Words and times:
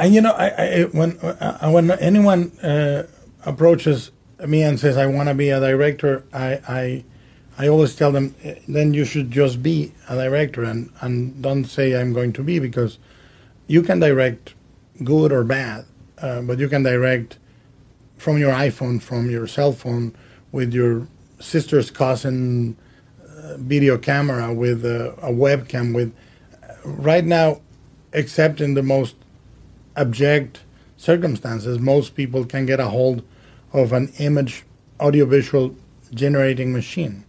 And 0.00 0.14
you 0.14 0.22
know, 0.22 0.32
I, 0.32 0.48
I 0.48 0.82
when 0.92 1.18
uh, 1.18 1.70
when 1.70 1.90
anyone 1.90 2.52
uh, 2.60 3.06
approaches 3.44 4.10
me 4.46 4.62
and 4.62 4.80
says 4.80 4.96
I 4.96 5.04
want 5.04 5.28
to 5.28 5.34
be 5.34 5.50
a 5.50 5.60
director, 5.60 6.24
I, 6.32 6.58
I 6.66 7.04
I 7.58 7.68
always 7.68 7.94
tell 7.94 8.10
them 8.10 8.34
then 8.66 8.94
you 8.94 9.04
should 9.04 9.30
just 9.30 9.62
be 9.62 9.92
a 10.08 10.16
director 10.16 10.64
and 10.64 10.90
and 11.02 11.42
don't 11.42 11.66
say 11.66 12.00
I'm 12.00 12.14
going 12.14 12.32
to 12.32 12.42
be 12.42 12.58
because 12.58 12.98
you 13.66 13.82
can 13.82 14.00
direct 14.00 14.54
good 15.04 15.32
or 15.32 15.44
bad, 15.44 15.84
uh, 16.16 16.40
but 16.40 16.58
you 16.58 16.68
can 16.70 16.82
direct 16.82 17.36
from 18.16 18.38
your 18.38 18.52
iPhone, 18.52 19.02
from 19.02 19.28
your 19.30 19.46
cell 19.46 19.72
phone, 19.72 20.14
with 20.50 20.72
your 20.72 21.06
sister's 21.40 21.90
cousin 21.90 22.74
uh, 23.22 23.58
video 23.58 23.98
camera, 23.98 24.50
with 24.50 24.82
a, 24.86 25.10
a 25.20 25.30
webcam, 25.30 25.94
with 25.94 26.14
right 26.86 27.26
now, 27.26 27.60
except 28.14 28.62
in 28.62 28.72
the 28.72 28.82
most 28.82 29.16
abject 29.96 30.60
circumstances, 30.96 31.78
most 31.78 32.14
people 32.14 32.44
can 32.44 32.66
get 32.66 32.80
a 32.80 32.88
hold 32.88 33.22
of 33.72 33.92
an 33.92 34.12
image 34.18 34.64
audiovisual 35.00 35.74
generating 36.12 36.72
machine 36.72 37.24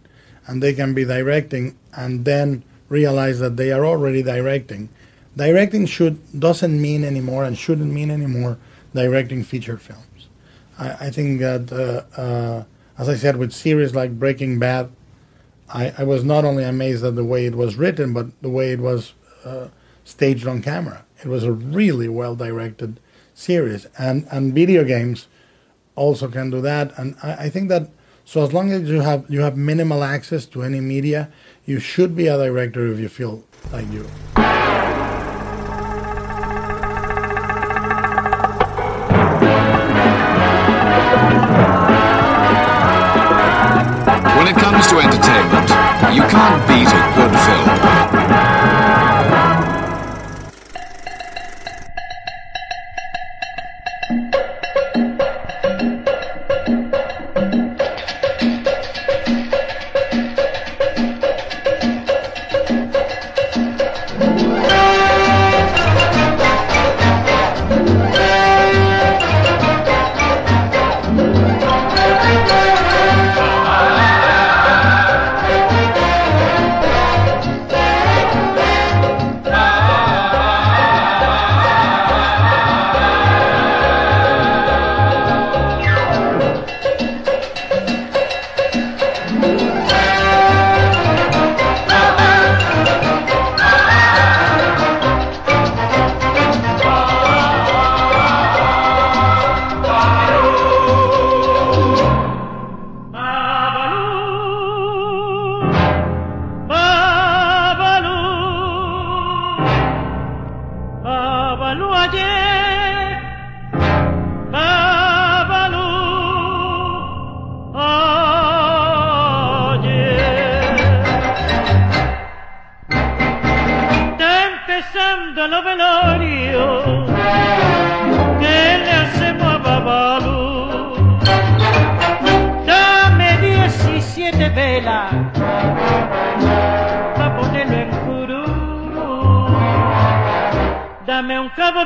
and 0.46 0.62
they 0.62 0.72
can 0.72 0.92
be 0.92 1.04
directing 1.04 1.76
and 1.96 2.24
then 2.24 2.62
realize 2.88 3.38
that 3.38 3.56
they 3.56 3.72
are 3.72 3.86
already 3.86 4.22
directing. 4.22 4.88
Directing 5.36 5.86
should 5.86 6.18
doesn't 6.38 6.80
mean 6.80 7.04
anymore 7.04 7.44
and 7.44 7.56
shouldn't 7.56 7.92
mean 7.92 8.10
anymore 8.10 8.58
directing 8.92 9.42
feature 9.44 9.78
films. 9.78 10.28
I, 10.78 11.06
I 11.06 11.10
think 11.10 11.40
that 11.40 11.72
uh, 11.72 12.20
uh, 12.20 12.64
as 12.98 13.08
i 13.08 13.16
said 13.16 13.36
with 13.36 13.52
series 13.52 13.94
like 13.94 14.18
breaking 14.18 14.58
bad 14.58 14.90
I, 15.68 15.92
I, 15.98 16.04
was 16.04 16.22
not 16.22 16.44
only 16.44 16.64
amazed 16.64 17.04
at 17.04 17.16
the 17.16 17.24
way 17.24 17.46
it 17.46 17.54
was 17.54 17.76
written 17.76 18.12
but 18.12 18.26
the 18.42 18.48
way 18.48 18.72
it 18.72 18.80
was 18.80 19.14
uh, 19.44 19.68
staged 20.04 20.46
on 20.46 20.62
camera 20.62 21.04
it 21.22 21.28
was 21.28 21.44
a 21.44 21.52
really 21.52 22.08
well 22.08 22.34
directed 22.34 22.98
series 23.34 23.86
and 23.98 24.26
and 24.30 24.54
video 24.54 24.84
games 24.84 25.28
also 25.94 26.28
can 26.28 26.50
do 26.50 26.60
that. 26.60 26.96
And 26.98 27.16
I, 27.22 27.32
I, 27.44 27.48
think 27.50 27.68
that 27.68 27.90
so 28.24 28.42
as 28.42 28.52
long 28.52 28.72
as 28.72 28.88
you 28.88 29.00
have 29.00 29.24
you 29.28 29.40
have 29.40 29.56
minimal 29.56 30.02
access 30.04 30.46
to 30.46 30.62
any 30.62 30.80
media, 30.80 31.30
you 31.64 31.78
should 31.78 32.16
be 32.16 32.26
a 32.28 32.36
director 32.36 32.86
if 32.86 32.98
you 32.98 33.08
feel 33.08 33.44
like 33.72 33.90
you. 33.92 34.02
When 44.38 44.48
it 44.48 44.56
comes 44.56 44.86
to 44.88 44.98
entertainment, 44.98 45.68
you 46.14 46.22
can't 46.22 46.68
beat 46.68 46.88
a 46.88 47.02
good 47.16 47.34
film. 48.26 48.31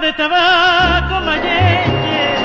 de 0.07 0.13
tabaco 0.13 1.21
mayense 1.25 2.37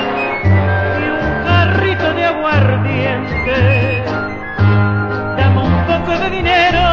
y 0.98 1.04
un 1.10 1.44
jarrito 1.44 2.12
de 2.14 2.24
aguardiente. 2.24 4.02
Dame 5.36 5.60
un 5.60 5.86
poco 5.86 6.10
de 6.22 6.30
dinero, 6.30 6.84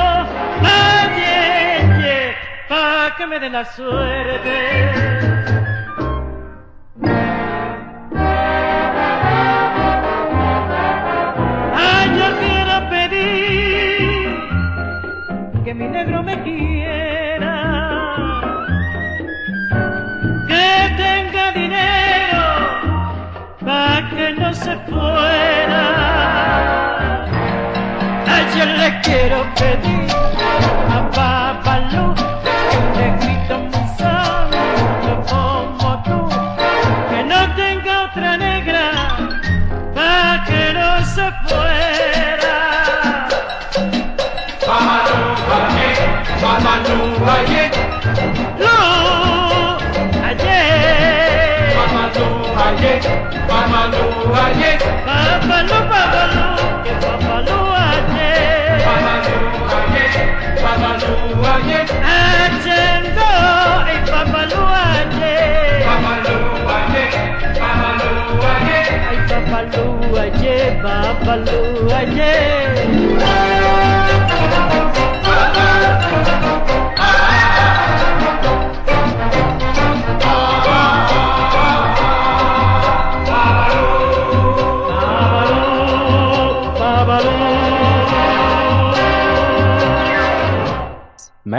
mayense, 0.61 2.35
pa' 2.67 3.15
que 3.17 3.25
me 3.25 3.39
dé 3.39 3.49
la 3.49 3.65
suerte. 3.65 4.57
Ay, 11.75 12.05
yo 12.19 12.27
quiero 12.41 12.89
pedir 12.91 14.29
que 15.63 15.73
mi 15.73 15.87
negro 15.87 16.21
me 16.21 16.43
quiera. 16.43 16.88
le 28.79 29.01
quiero 29.01 29.39
pedir 29.55 30.09
a 30.95 30.99
Babalu 31.15 32.15
que 32.69 32.77
un 32.77 32.87
negrito 32.99 33.55
pensando 33.73 35.11
como 35.31 35.89
tú, 36.07 36.19
que 37.09 37.19
no 37.31 37.39
tenga 37.55 37.93
otra 38.07 38.37
negra 38.37 38.83
para 39.93 40.43
que 40.47 40.63
no 40.77 40.89
se 41.13 41.25
fuera. 41.45 42.57
Babalu, 44.67 45.21
Babalu, 46.43 46.99
Babalu, 47.23 47.57
No, 48.63 48.77
ayer. 50.29 51.75
Babalu, 51.77 52.27
ayer, 52.65 53.01
Babalu, 53.49 54.05
ayer. 54.45 54.98
Papa 60.99 61.15
Lou, 61.15 61.43
I 61.43 61.61
get 61.61 61.89
Papa 69.31 69.59
Lou, 69.75 70.15
I 70.15 70.29
get 70.29 70.81
Papa 70.81 71.31
Lou, 71.41 71.89
I 71.89 72.05
get 72.05 72.41
Papa 73.21 73.35
Lou, 74.55 74.68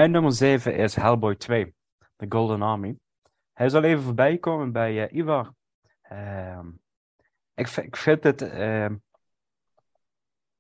Mijn 0.01 0.13
nummer 0.13 0.33
7 0.33 0.77
is 0.77 0.95
Hellboy 0.95 1.37
2, 1.37 1.75
The 2.17 2.27
Golden 2.29 2.63
Army. 2.63 2.97
Hij 3.53 3.69
zal 3.69 3.83
even 3.83 4.03
voorbij 4.03 4.39
komen 4.39 4.73
bij 4.73 5.11
uh, 5.11 5.19
Ivar. 5.19 5.55
Uh, 6.13 6.59
ik, 7.55 7.69
ik, 7.69 7.97
vind 7.97 8.25
het. 8.25 8.43
Uh, 8.43 8.89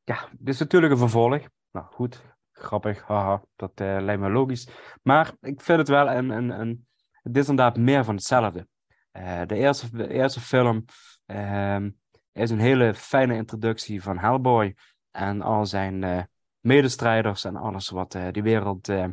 ja, 0.05 0.29
dit 0.33 0.55
is 0.55 0.59
natuurlijk 0.59 0.93
een 0.93 0.99
vervolg. 0.99 1.43
Nou 1.71 1.87
goed, 1.87 2.23
grappig, 2.53 3.03
haha, 3.03 3.43
dat 3.57 3.81
uh, 3.81 3.97
lijkt 4.01 4.21
me 4.21 4.31
logisch. 4.31 4.69
Maar 5.03 5.33
ik 5.41 5.61
vind 5.61 5.79
het 5.79 5.89
wel 5.89 6.11
een. 6.11 6.31
een, 6.31 6.61
een 6.61 6.87
het 7.23 7.37
is 7.37 7.49
inderdaad 7.49 7.77
meer 7.77 8.05
van 8.05 8.15
hetzelfde. 8.15 8.69
Eh, 9.11 9.43
de, 9.47 9.55
eerste, 9.55 9.97
de 9.97 10.09
eerste 10.09 10.41
film 10.41 10.85
ehm, 11.27 11.91
is 12.33 12.51
een 12.51 12.61
hele 12.61 12.95
fijne 12.95 13.35
introductie 13.35 14.03
van 14.03 14.19
Hellboy 14.19 14.77
en 15.11 15.43
al 15.43 15.67
zijn 15.67 16.05
eh, 16.05 16.23
medestrijders 16.61 17.45
en 17.45 17.57
alles 17.57 17.89
wat 17.89 18.15
eh, 18.15 18.27
die 18.31 18.43
wereld 18.43 18.89
eh, 18.89 19.07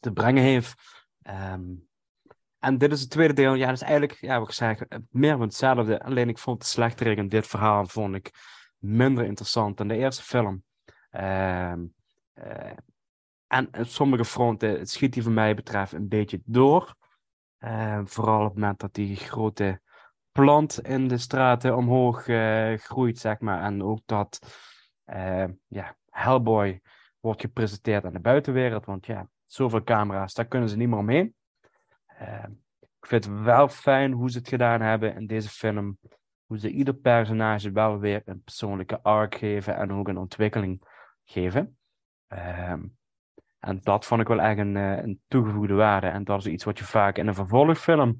te 0.00 0.12
brengen 0.12 0.42
heeft. 0.42 0.74
Ehm, 1.22 1.62
en 2.58 2.78
dit 2.78 2.92
is 2.92 3.00
het 3.00 3.10
tweede 3.10 3.34
deel. 3.34 3.54
Ja, 3.54 3.70
is 3.70 3.82
eigenlijk, 3.82 4.20
ja, 4.20 4.38
wat 4.38 4.48
ik 4.48 4.54
zeg, 4.54 4.82
meer 5.10 5.32
van 5.32 5.40
hetzelfde. 5.40 6.02
Alleen 6.02 6.28
ik 6.28 6.38
vond 6.38 6.60
de 6.60 6.66
slechterik 6.66 7.18
in 7.18 7.28
dit 7.28 7.46
verhaal 7.46 7.86
vond 7.86 8.14
ik 8.14 8.30
minder 8.78 9.24
interessant 9.24 9.76
dan 9.76 9.88
de 9.88 9.96
eerste 9.96 10.22
film. 10.22 10.62
Ehm, 11.10 11.84
eh, 12.32 12.72
en 13.46 13.78
op 13.78 13.86
sommige 13.86 14.24
fronten 14.24 14.78
het 14.78 14.90
schiet 14.90 15.14
hij 15.14 15.22
voor 15.22 15.32
mij 15.32 15.54
betreft 15.54 15.92
een 15.92 16.08
beetje 16.08 16.40
door. 16.44 16.94
Ehm, 17.58 18.06
vooral 18.06 18.40
op 18.40 18.44
het 18.44 18.54
moment 18.54 18.80
dat 18.80 18.94
die 18.94 19.16
grote 19.16 19.80
plant 20.32 20.80
in 20.80 21.08
de 21.08 21.18
straten 21.18 21.76
omhoog 21.76 22.28
eh, 22.28 22.74
groeit, 22.74 23.18
zeg 23.18 23.40
maar. 23.40 23.62
En 23.62 23.82
ook 23.82 24.00
dat 24.06 24.38
eh, 25.04 25.44
ja, 25.66 25.96
Hellboy 26.10 26.80
wordt 27.20 27.40
gepresenteerd 27.40 28.04
aan 28.04 28.12
de 28.12 28.20
buitenwereld. 28.20 28.84
Want 28.84 29.06
ja, 29.06 29.28
zoveel 29.48 29.82
camera's, 29.82 30.34
daar 30.34 30.46
kunnen 30.46 30.68
ze 30.68 30.76
niet 30.76 30.88
meer 30.88 30.98
omheen. 30.98 31.34
Ehm, 32.06 32.50
ik 32.80 33.06
vind 33.06 33.24
het 33.24 33.42
wel 33.42 33.68
fijn 33.68 34.12
hoe 34.12 34.30
ze 34.30 34.38
het 34.38 34.48
gedaan 34.48 34.80
hebben 34.80 35.14
in 35.14 35.26
deze 35.26 35.48
film. 35.48 35.98
Hoe 36.46 36.58
ze 36.58 36.70
ieder 36.70 36.94
personage 36.94 37.70
wel 37.70 37.98
weer 37.98 38.22
een 38.24 38.42
persoonlijke 38.42 39.02
arc 39.02 39.34
geven 39.34 39.76
en 39.76 39.92
ook 39.92 40.08
een 40.08 40.16
ontwikkeling 40.16 40.82
geven. 41.24 41.78
Ehm, 42.26 42.82
en 43.58 43.80
dat 43.82 44.06
vond 44.06 44.20
ik 44.20 44.28
wel 44.28 44.40
echt 44.40 44.58
een, 44.58 44.76
eh, 44.76 44.96
een 44.96 45.20
toegevoegde 45.28 45.74
waarde. 45.74 46.06
En 46.06 46.24
dat 46.24 46.38
is 46.38 46.46
iets 46.46 46.64
wat 46.64 46.78
je 46.78 46.84
vaak 46.84 47.16
in 47.16 47.26
een 47.26 47.34
vervolgfilm 47.34 48.18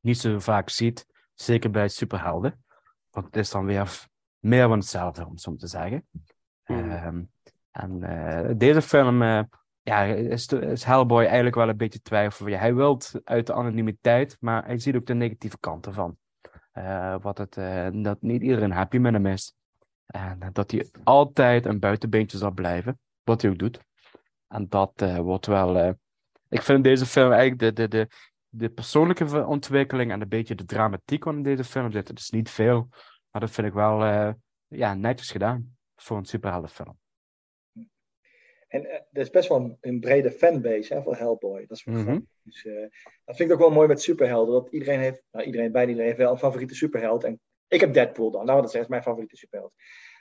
niet 0.00 0.18
zo 0.18 0.38
vaak 0.38 0.68
ziet. 0.68 1.06
Zeker 1.34 1.70
bij 1.70 1.88
superhelden. 1.88 2.64
Want 3.10 3.26
het 3.26 3.36
is 3.36 3.50
dan 3.50 3.64
weer 3.64 4.06
meer 4.38 4.68
van 4.68 4.78
hetzelfde, 4.78 5.26
om 5.26 5.38
zo 5.38 5.56
te 5.56 5.66
zeggen. 5.66 6.08
Mhm. 6.66 6.90
Ehm, 6.90 7.22
en 7.70 8.02
eh, 8.02 8.50
deze 8.56 8.82
film 8.82 9.22
eh, 9.22 9.42
ja, 9.82 10.02
is, 10.04 10.50
Hellboy 10.84 11.24
eigenlijk 11.24 11.54
wel 11.54 11.68
een 11.68 11.76
beetje 11.76 12.00
twijfel. 12.00 12.48
Ja, 12.48 12.58
hij 12.58 12.74
wil 12.74 13.00
uit 13.24 13.46
de 13.46 13.52
anonimiteit, 13.52 14.36
maar 14.40 14.64
hij 14.64 14.78
ziet 14.78 14.96
ook 14.96 15.06
de 15.06 15.14
negatieve 15.14 15.58
kant 15.58 15.86
ervan. 15.86 16.16
Eh, 16.72 17.16
wat 17.20 17.38
het, 17.38 17.56
eh, 17.56 17.88
dat 17.92 18.22
niet 18.22 18.42
iedereen 18.42 18.72
happy 18.72 18.98
met 18.98 19.12
hem 19.12 19.26
is. 19.26 19.54
En 20.06 20.42
eh, 20.42 20.48
dat 20.52 20.70
hij 20.70 20.90
altijd 21.04 21.66
een 21.66 21.78
buitenbeentje 21.78 22.38
zal 22.38 22.50
blijven, 22.50 22.98
wat 23.22 23.42
hij 23.42 23.50
ook 23.50 23.58
doet. 23.58 23.80
En 24.48 24.68
dat 24.68 24.92
wordt 25.16 25.46
wel. 25.46 25.96
ik 26.48 26.62
vind 26.62 26.84
deze 26.84 27.06
film 27.06 27.32
eigenlijk 27.32 27.60
de, 27.60 27.72
de, 27.72 27.88
de, 27.88 28.08
de 28.48 28.68
persoonlijke 28.68 29.46
ontwikkeling 29.46 30.12
en 30.12 30.20
een 30.20 30.28
beetje 30.28 30.54
de 30.54 30.64
dramatiek 30.64 31.24
in 31.24 31.42
deze 31.42 31.64
film 31.64 31.92
zit. 31.92 32.08
Het 32.08 32.18
is 32.18 32.30
niet 32.30 32.50
veel, 32.50 32.88
maar 33.30 33.40
dat 33.40 33.50
vind 33.50 33.66
ik 33.66 33.72
wel 33.72 34.04
ja, 34.66 34.94
netjes 34.94 35.30
gedaan 35.30 35.76
voor 35.96 36.16
een 36.16 36.24
superheldenfilm. 36.24 37.01
En 38.72 38.86
eh, 38.86 38.94
er 39.12 39.20
is 39.20 39.30
best 39.30 39.48
wel 39.48 39.58
een, 39.58 39.76
een 39.80 40.00
brede 40.00 40.30
fanbase 40.30 40.94
hè, 40.94 41.02
van 41.02 41.14
Hellboy. 41.14 41.64
Dat 41.66 41.76
is 41.76 41.84
wel 41.84 41.94
Mhm. 41.94 42.18
Dus, 42.42 42.64
eh, 42.64 42.86
dat 43.24 43.36
vind 43.36 43.48
ik 43.48 43.52
ook 43.52 43.60
wel 43.60 43.70
mooi 43.70 43.88
met 43.88 44.02
superhelden. 44.02 44.54
Dat 44.54 44.72
iedereen 44.72 45.00
heeft, 45.00 45.22
nou 45.32 45.46
iedereen, 45.46 45.72
bijna 45.72 45.88
iedereen 45.88 46.08
heeft 46.08 46.22
wel 46.22 46.32
een 46.32 46.38
favoriete 46.38 46.74
superheld. 46.74 47.24
En 47.24 47.40
ik 47.68 47.80
heb 47.80 47.92
Deadpool 47.94 48.30
dan. 48.30 48.46
Nou, 48.46 48.60
dat 48.60 48.74
is 48.74 48.80
echt 48.80 48.88
mijn 48.88 49.02
favoriete 49.02 49.36
superheld. 49.36 49.72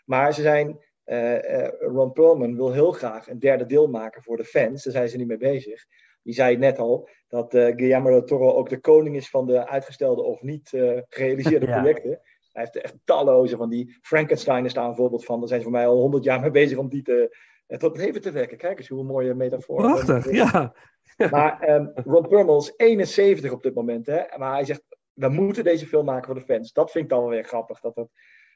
Maar 0.06 0.34
ze 0.34 0.42
zijn, 0.42 0.80
eh, 1.04 1.68
Ron 1.80 2.12
Perlman 2.12 2.56
wil 2.56 2.72
heel 2.72 2.92
graag 2.92 3.30
een 3.30 3.40
derde 3.40 3.66
deel 3.66 3.88
maken 3.88 4.24
voor 4.24 4.38
de 4.38 4.44
fans. 4.46 4.84
Daar 4.84 4.94
zijn 4.94 5.10
ze 5.10 5.18
niet 5.18 5.28
mee 5.28 5.38
bezig. 5.38 5.86
Die 6.24 6.34
zei 6.34 6.58
net 6.58 6.80
al 6.80 7.10
dat 7.28 7.52
Guillermo 7.54 8.10
del 8.10 8.24
Toro 8.24 8.52
ook 8.54 8.70
de 8.70 8.80
koning 8.80 9.16
is 9.16 9.30
van 9.30 9.46
de 9.46 9.68
uitgestelde 9.68 10.22
of 10.22 10.42
niet 10.42 10.70
gerealiseerde 11.10 11.66
Ja. 11.72 11.80
projecten. 11.80 12.20
Hij 12.52 12.62
heeft 12.62 12.76
er 12.76 12.84
echt 12.84 12.96
talloze 13.04 13.58
van 13.58 13.70
die. 13.70 13.98
Frankenstein 14.02 14.66
is 14.66 14.74
daar 14.74 14.88
een 14.88 14.96
voorbeeld 14.96 15.26
van. 15.26 15.40
Daar 15.40 15.48
zijn 15.48 15.60
ze 15.62 15.66
voor 15.66 15.76
mij 15.78 15.88
al 15.88 15.98
honderd 15.98 16.24
jaar 16.24 16.40
mee 16.40 16.52
bezig 16.52 16.78
om 16.78 16.90
die 16.90 17.02
te, 17.02 17.38
eh, 17.72 17.78
tot 17.78 17.98
leven 17.98 18.22
te 18.22 18.32
wekken. 18.32 18.58
Kijk 18.58 18.78
eens 18.78 18.88
hoe 18.88 19.00
een 19.00 19.06
mooie 19.06 19.34
metafoor. 19.34 19.78
Prachtig, 19.82 20.32
ja. 20.32 20.74
Maar 21.32 21.60
ehm, 21.62 21.86
Ron 21.94 22.28
Perlman 22.28 22.58
is 22.58 22.74
71 22.78 23.52
op 23.52 23.64
dit 23.64 23.76
moment. 23.76 24.06
Hè? 24.06 24.22
Maar 24.38 24.52
hij 24.54 24.66
zegt, 24.66 24.84
we 25.14 25.30
moeten 25.30 25.64
deze 25.64 25.88
film 25.88 26.06
maken 26.06 26.26
voor 26.26 26.36
de 26.36 26.54
fans. 26.54 26.72
Dat 26.74 26.92
vind 26.92 27.04
ik 27.04 27.10
dan 27.10 27.20
wel 27.20 27.30
weer 27.30 27.44
grappig. 27.44 27.80
Dat 27.80 27.96
dat 27.96 28.10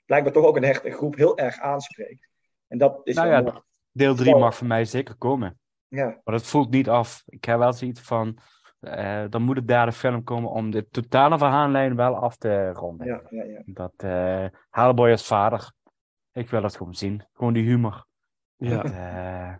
blijkbaar 0.05 0.33
toch 0.33 0.45
ook 0.45 0.55
een 0.55 0.63
hechte 0.63 0.91
groep 0.91 1.15
heel 1.15 1.37
erg 1.37 1.59
aanspreekt. 1.59 2.27
En 2.67 2.77
dat 2.77 2.99
is 3.03 3.15
Nou 3.15 3.27
ja, 3.27 3.43
wel- 3.43 3.63
Deel 3.91 4.15
3 4.15 4.31
Wow. 4.31 4.41
mag 4.41 4.55
voor 4.55 4.67
mij 4.67 4.85
zeker 4.85 5.15
komen. 5.15 5.59
ja. 5.87 6.21
Maar 6.23 6.33
het 6.35 6.45
voelt 6.47 6.69
niet 6.69 6.89
af. 6.89 7.23
Ik 7.25 7.45
heb 7.45 7.57
wel 7.57 7.73
zoiets 7.73 8.01
van. 8.01 8.37
eh, 8.79 9.23
dan 9.29 9.41
moet 9.41 9.55
de 9.55 9.65
derde 9.65 9.91
film 9.91 10.23
komen 10.23 10.49
om 10.51 10.71
de 10.71 10.87
totale 10.89 11.37
verhaallijn 11.37 11.95
wel 11.95 12.15
af 12.15 12.37
te 12.37 12.71
ronden. 12.71 13.07
Ja, 13.07 13.21
ja, 13.29 13.43
ja. 13.43 13.61
Dat 13.65 13.93
eh 13.97 14.45
Hellboy 14.69 15.11
als 15.11 15.27
vader. 15.27 15.71
Ik 16.33 16.49
wil 16.49 16.61
dat 16.61 16.75
gewoon 16.77 16.93
zien. 16.95 17.25
Gewoon 17.33 17.53
die 17.53 17.63
humor. 17.65 18.05
Ja, 18.57 18.83
eh, 19.53 19.55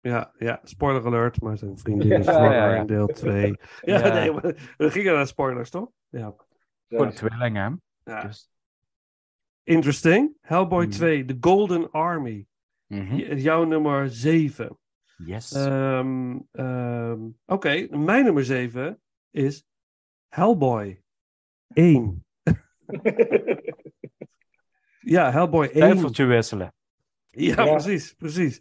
ja, 0.00 0.34
ja. 0.38 0.60
Spoiler 0.62 1.06
alert, 1.06 1.40
maar 1.40 1.58
zijn 1.58 1.78
vriendin 1.78 2.12
is 2.12 2.24
zwanger 2.24 2.52
ja, 2.52 2.72
ja. 2.74 2.80
in 2.80 2.86
deel 2.86 3.06
2. 3.06 3.54
Ja, 3.80 4.06
Ja. 4.06 4.12
nee, 4.14 4.32
maar 4.32 4.74
we 4.76 4.90
gingen 4.90 5.14
naar 5.14 5.26
spoilers, 5.26 5.70
toch? 5.70 5.90
Ja. 6.08 6.34
voor 6.88 7.06
de 7.06 7.12
tweelingen. 7.12 7.82
hè. 8.04 8.12
ja. 8.12 8.22
Dus, 8.22 8.50
Interesting. 9.62 10.36
Hellboy 10.40 10.82
Mhm. 10.84 10.92
2, 10.92 11.24
The 11.24 11.36
Golden 11.40 11.90
Army. 11.90 12.46
mhm. 12.86 13.14
J- 13.16 13.34
Jouw 13.34 13.64
nummer 13.64 14.10
7. 14.10 14.78
Yes. 15.16 15.52
Ehm, 15.52 16.38
ehm, 16.52 17.28
Oké, 17.46 17.86
mijn 17.96 18.24
nummer 18.24 18.44
7 18.44 19.00
is 19.30 19.64
Hellboy 20.28 21.02
1. 21.72 22.24
Ja, 25.00 25.30
Hellboy 25.30 25.66
1. 25.66 25.72
Twijfeltje 25.72 26.24
wisselen. 26.24 26.74
Ja, 27.48 27.64
Ja. 27.64 27.70
precies, 27.72 28.12
precies. 28.12 28.60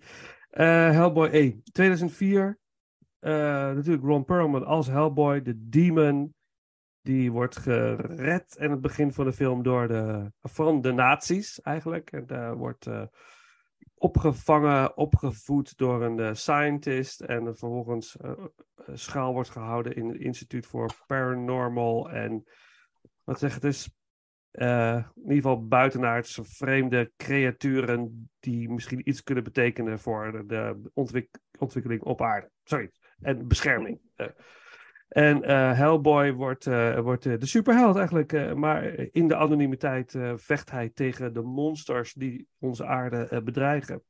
Eh, 0.49 0.91
Hellboy 0.91 1.29
1, 1.29 1.63
2004. 1.71 2.59
Eh, 3.19 3.31
natuurlijk 3.73 4.03
Ron 4.03 4.25
Perlman 4.25 4.65
als 4.65 4.87
Hellboy, 4.87 5.41
de 5.41 5.69
demon. 5.69 6.33
Die 7.01 7.31
wordt 7.31 7.57
gered 7.57 8.55
in 8.59 8.71
het 8.71 8.81
begin 8.81 9.13
van 9.13 9.25
de 9.25 9.33
film 9.33 9.63
door 9.63 9.87
de, 9.87 10.31
van 10.41 10.81
de 10.81 10.91
nazi's 10.91 11.61
eigenlijk. 11.61 12.11
En 12.11 12.25
daar 12.25 12.57
wordt 12.57 12.87
eh, 12.87 13.03
opgevangen, 13.95 14.97
opgevoed 14.97 15.77
door 15.77 16.03
een 16.03 16.35
scientist. 16.35 17.21
En 17.21 17.43
vervolgens 17.43 18.17
schaal 18.93 19.33
wordt 19.33 19.49
gehouden 19.49 19.95
in 19.95 20.07
het 20.07 20.17
Instituut 20.17 20.65
voor 20.65 20.89
Paranormal. 21.07 22.09
En 22.09 22.43
wat 23.23 23.39
zeg 23.39 23.53
het 23.53 23.63
is, 23.63 23.89
eh, 24.51 24.95
in 24.95 25.21
ieder 25.21 25.35
geval 25.35 25.67
buitenaardse 25.67 26.43
vreemde 26.43 27.11
creaturen 27.17 28.29
die 28.39 28.69
misschien 28.69 29.09
iets 29.09 29.23
kunnen 29.23 29.43
betekenen 29.43 29.99
voor 29.99 30.31
de, 30.31 30.45
de 30.45 30.89
ontwik- 30.93 31.39
ontwikkeling 31.59 32.01
op 32.01 32.21
aarde. 32.21 32.49
Sorry, 32.63 32.91
en 33.21 33.47
bescherming. 33.47 33.99
Eh, 34.15 34.27
en 35.07 35.43
eh, 35.43 35.77
Hellboy 35.77 36.33
wordt, 36.33 36.65
wordt 36.95 37.23
de 37.23 37.45
superheld 37.45 37.95
eigenlijk, 37.95 38.55
maar 38.55 38.83
in 39.11 39.27
de 39.27 39.35
anonimiteit 39.35 40.17
vecht 40.35 40.71
hij 40.71 40.89
tegen 40.89 41.33
de 41.33 41.41
monsters 41.41 42.13
die 42.13 42.47
onze 42.59 42.85
aarde 42.85 43.41
bedreigen. 43.43 44.03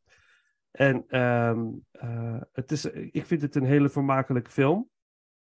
En 0.72 1.03
ehm, 1.08 1.67
eh, 1.91 2.41
het 2.51 2.72
is, 2.72 2.86
ik 2.86 3.25
vind 3.25 3.41
het 3.41 3.55
een 3.55 3.65
hele 3.65 3.89
vermakelijke 3.89 4.51
film. 4.51 4.89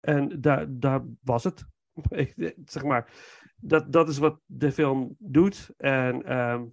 En 0.01 0.41
daar, 0.41 1.03
was 1.23 1.45
het. 1.45 1.65
Zeg 2.65 2.83
maar, 2.83 3.13
dat, 3.57 3.93
dat 3.93 4.09
is 4.09 4.19
wat 4.19 4.41
de 4.47 4.73
film 4.73 5.15
doet. 5.19 5.71
En 5.77 6.25
ehm, 6.25 6.65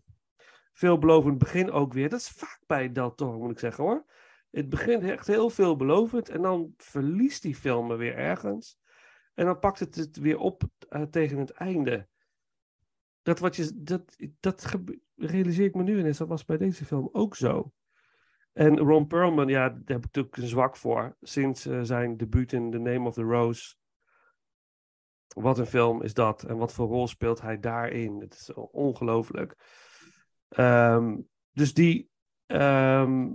veelbelovend 0.74 1.38
begin 1.38 1.72
ook 1.72 1.94
weer. 1.94 2.10
Dat 2.10 2.20
is 2.20 2.30
vaak 2.30 2.60
bij 2.68 2.92
Del 2.92 3.16
Toro, 3.16 3.40
moet 3.40 3.52
ik 3.52 3.60
zeggen 3.60 3.84
hoor. 3.84 4.06
Het 4.50 4.70
begint 4.70 5.04
echt 5.04 5.28
heel 5.28 5.50
veelbelovend. 5.50 6.30
En 6.30 6.42
dan 6.42 6.74
verliest 6.78 7.42
die 7.42 7.56
film 7.56 7.88
me 7.88 7.96
weer 7.96 8.16
ergens. 8.16 8.80
En 9.34 9.46
dan 9.46 9.60
pakt 9.60 9.80
het 9.80 9.96
het 9.96 10.18
weer 10.18 10.38
op 10.38 10.64
eh, 10.90 11.02
tegen 11.02 11.38
het 11.38 11.52
einde. 11.52 12.08
Dat, 13.22 13.40
wat 13.40 13.56
je, 13.56 13.72
dat, 13.76 14.16
dat 14.40 14.76
realiseer 15.16 15.66
ik 15.66 15.76
me 15.76 15.84
nu 15.84 16.00
ineens. 16.00 16.18
Dat 16.18 16.28
was 16.28 16.46
bij 16.46 16.58
deze 16.58 16.86
film 16.86 17.10
ook 17.12 17.36
zo. 17.36 17.74
En 18.54 18.78
Ron 18.78 19.08
Perlman, 19.08 19.48
ja, 19.48 19.70
daar 19.70 19.82
heb 19.86 19.98
ik 19.98 20.04
natuurlijk 20.04 20.38
een 20.38 20.48
zwak 20.48 20.78
voor. 20.78 21.18
Sinds 21.22 21.66
eh, 21.66 21.80
zijn 21.82 22.18
debuut 22.18 22.54
in 22.54 22.72
The 22.72 22.78
Name 22.78 23.08
of 23.08 23.14
the 23.14 23.22
Rose. 23.22 23.76
Wat 25.34 25.58
een 25.58 25.66
film 25.66 26.02
is 26.02 26.14
dat. 26.14 26.44
En 26.44 26.58
wat 26.58 26.74
voor 26.74 26.88
rol 26.88 27.08
speelt 27.08 27.42
hij 27.42 27.60
daarin. 27.60 28.20
Het 28.20 28.34
is 28.34 28.54
ongelooflijk. 28.54 29.56
Ehm, 30.50 31.18
dus 31.52 31.74
die 31.74 32.10
ehm, 32.46 33.30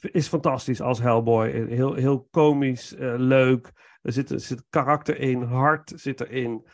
is 0.00 0.28
fantastisch 0.28 0.80
als 0.80 1.00
Hellboy. 1.00 1.50
Heel, 1.50 1.94
heel 1.94 2.28
komisch, 2.30 2.94
eh, 2.94 3.14
leuk. 3.16 3.72
Er 4.02 4.12
zit, 4.12 4.32
zit 4.36 4.64
karakter 4.70 5.18
in, 5.18 5.42
hart 5.42 5.92
zit 5.96 6.20
erin. 6.20 6.66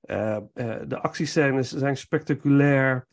Eh, 0.00 0.38
de 0.86 0.98
actiescènes 1.00 1.72
zijn 1.72 1.96
spectaculair. 1.96 3.06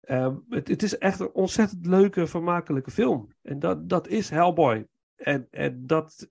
Eh, 0.00 0.34
het, 0.48 0.68
het 0.68 0.82
is 0.82 0.98
echt 0.98 1.20
een 1.20 1.32
ontzettend 1.32 1.86
leuke, 1.86 2.26
vermakelijke 2.26 2.90
film. 2.90 3.32
En 3.42 3.58
dat, 3.58 3.88
dat 3.88 4.08
is 4.08 4.30
Hellboy. 4.30 4.86
En, 5.16 5.46
en 5.50 5.86
dat 5.86 6.28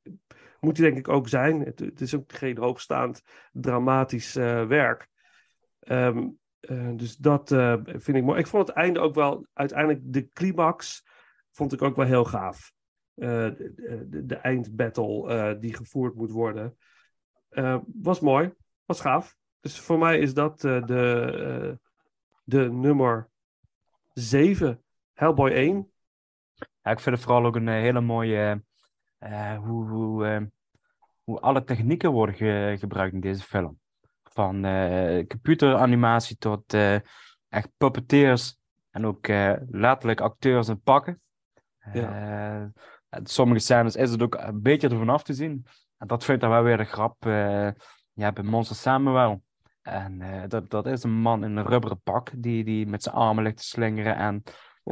Moet 0.59 0.77
hij 0.77 0.85
denk 0.85 0.99
ik 0.99 1.13
ook 1.13 1.27
zijn. 1.27 1.61
Het, 1.61 2.01
is 2.01 2.15
ook 2.15 2.33
geen 2.33 2.57
hoogstaand 2.57 3.21
dramatisch 3.51 4.35
eh, 4.35 4.65
werk. 4.65 5.07
Ehm, 5.79 6.27
eh, 6.59 6.89
dus 6.95 7.15
dat 7.15 7.51
eh, 7.51 7.75
vind 7.83 8.17
ik 8.17 8.23
mooi. 8.23 8.39
Ik 8.39 8.47
vond 8.47 8.67
het 8.67 8.75
einde 8.75 8.99
ook 8.99 9.15
wel, 9.15 9.47
uiteindelijk 9.53 10.01
de 10.03 10.29
climax, 10.29 11.05
vond 11.51 11.73
ik 11.73 11.81
ook 11.81 11.95
wel 11.95 12.05
heel 12.05 12.25
gaaf. 12.25 12.73
De, 13.13 13.73
de, 14.09 14.25
de 14.25 14.35
eindbattle 14.35 15.57
die 15.59 15.73
gevoerd 15.73 16.15
moet 16.15 16.31
worden. 16.31 16.77
Was 18.01 18.19
mooi, 18.19 18.53
was 18.85 19.01
gaaf. 19.01 19.37
Dus 19.59 19.79
voor 19.79 19.99
mij 19.99 20.19
is 20.19 20.33
dat 20.33 20.59
de, 20.61 21.77
de 22.43 22.71
nummer 22.71 23.29
7, 24.13 24.83
Hellboy 25.13 25.51
1. 25.51 25.91
Ja, 26.81 26.91
ik 26.91 26.99
vind 26.99 27.15
het 27.15 27.23
vooral 27.23 27.45
ook 27.45 27.55
een 27.55 27.67
hele 27.67 28.01
mooie. 28.01 28.63
Eh, 29.19 29.57
hoe, 29.57 29.89
hoe, 29.89 30.25
eh, 30.27 30.41
hoe 31.23 31.39
alle 31.39 31.63
technieken 31.63 32.11
worden 32.11 32.35
ge- 32.35 32.75
gebruikt 32.79 33.13
in 33.13 33.19
deze 33.19 33.43
film. 33.43 33.79
Van 34.23 34.65
eh, 34.65 35.27
computeranimatie 35.27 36.37
tot 36.37 36.73
eh, 36.73 36.95
echt 37.49 37.69
puppeteers. 37.77 38.57
En 38.91 39.05
ook 39.05 39.27
letterlijk 39.69 40.21
acteurs 40.21 40.67
in 40.67 40.81
pakken. 40.81 41.21
En 43.09 43.25
sommige 43.25 43.59
scènes 43.59 43.95
is 43.95 44.11
het 44.11 44.21
ook 44.21 44.35
een 44.35 44.61
beetje 44.61 44.89
ervan 44.89 45.09
af 45.09 45.23
te 45.23 45.33
zien. 45.33 45.65
En 45.97 46.07
dat 46.07 46.23
vind 46.23 46.37
ik 46.37 46.43
dan 46.43 46.51
wel 46.53 46.63
weer 46.63 46.77
de 46.77 46.83
grap. 46.83 47.23
ja, 48.13 48.31
bij 48.31 48.43
Monster 48.43 48.75
Samuel. 48.75 49.43
En 49.81 50.21
dat, 50.47 50.69
dat 50.69 50.85
is 50.85 51.03
een 51.03 51.11
man 51.21 51.43
in 51.43 51.55
een 51.57 51.65
rubberen 51.65 52.01
pak. 52.01 52.31
Die, 52.37 52.63
die 52.63 52.87
met 52.87 53.03
zijn 53.03 53.15
armen 53.15 53.43
ligt 53.43 53.57
te 53.57 53.63
slingeren. 53.63 54.15
En 54.15 54.43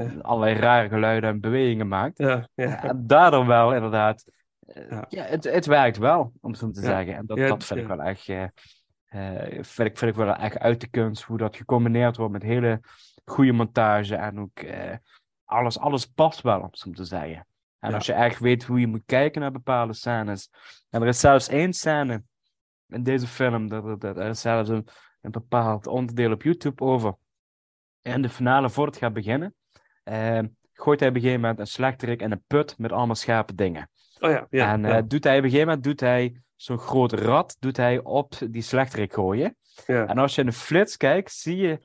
Ja. 0.03 0.21
allerlei 0.21 0.55
rare 0.59 0.89
geluiden 0.89 1.29
en 1.29 1.39
bewegingen 1.39 1.87
maakt. 1.87 2.17
Ja, 2.17 2.47
ja. 2.53 2.83
En 2.83 3.07
daardoor 3.07 3.45
wel, 3.45 3.73
inderdaad. 3.73 4.23
eh, 4.59 5.01
Ja. 5.09 5.23
het, 5.23 5.43
het 5.43 5.65
werkt 5.65 5.97
wel, 5.97 6.33
om 6.41 6.53
zo 6.55 6.71
te 6.71 6.81
zeggen. 6.81 7.15
En 7.15 7.25
dat, 7.25 7.37
dat 7.37 7.63
vind 7.65 7.79
ik 7.79 7.87
wel 7.87 8.01
echt. 8.01 8.27
eh, 8.29 8.43
eh, 9.05 9.63
vind, 9.63 9.89
ik, 9.89 9.97
vind 9.97 10.11
ik 10.11 10.15
wel 10.15 10.33
echt 10.35 10.57
uit 10.57 10.81
de 10.81 10.87
kunst 10.87 11.23
hoe 11.23 11.37
dat 11.37 11.55
gecombineerd 11.55 12.17
wordt 12.17 12.33
met 12.33 12.43
hele 12.43 12.79
goede 13.25 13.51
montage. 13.51 14.15
En 14.15 14.39
ook 14.39 14.59
eh, 14.59 14.95
alles, 15.45 15.79
alles 15.79 16.05
past 16.05 16.41
wel, 16.41 16.59
om 16.61 16.69
zo 16.71 16.91
te 16.91 17.03
zeggen. 17.03 17.47
En 17.79 17.93
als 17.93 18.05
je 18.05 18.13
echt 18.13 18.39
weet 18.39 18.63
hoe 18.63 18.79
je 18.79 18.87
moet 18.87 19.05
kijken 19.05 19.41
naar 19.41 19.51
bepaalde 19.51 19.93
scènes. 19.93 20.49
En 20.89 21.01
er 21.01 21.07
is 21.07 21.19
zelfs 21.19 21.47
één 21.47 21.73
scène 21.73 22.23
in 22.87 23.03
deze 23.03 23.27
film, 23.27 23.67
dat, 23.69 24.01
dat, 24.01 24.17
er 24.17 24.29
is 24.29 24.41
zelfs 24.41 24.69
een, 24.69 24.87
een 25.21 25.31
bepaald 25.31 25.87
onderdeel 25.87 26.31
op 26.31 26.43
YouTube 26.43 26.83
over. 26.83 27.15
In 28.01 28.21
de 28.21 28.29
finale, 28.29 28.69
voor 28.69 28.85
het 28.85 28.97
gaat 28.97 29.13
beginnen, 29.13 29.55
eh, 30.07 30.39
gooit 30.73 30.99
hij 30.99 31.09
op 31.09 31.15
een 31.15 31.21
gegeven 31.21 31.41
moment 31.41 31.59
een 31.59 31.67
slechterik 31.67 32.21
in 32.21 32.31
een 32.31 32.43
put 32.47 32.77
met 32.77 32.91
allemaal 32.91 33.15
scherpe 33.15 33.55
dingen. 33.55 33.89
Oh 34.19 34.29
ja, 34.29 34.47
ja. 34.49 34.71
en 34.71 34.85
eh, 34.85 34.91
ja, 34.91 35.01
doet 35.01 35.23
hij 35.23 35.37
op 35.37 35.43
een 35.43 35.49
gegeven 35.49 35.67
moment 35.67 35.85
doet 35.85 35.99
hij 35.99 36.41
zo'n 36.55 36.77
groot 36.77 37.11
rad 37.11 37.57
doet 37.59 37.77
hij 37.77 38.03
op 38.03 38.33
die 38.49 38.61
slechterik 38.61 39.13
gooien. 39.13 39.55
ja. 39.85 40.07
En 40.07 40.17
als 40.17 40.35
je 40.35 40.41
in 40.41 40.47
de 40.47 40.53
flits 40.53 40.97
kijkt, 40.97 41.31
zie 41.31 41.57
je 41.57 41.79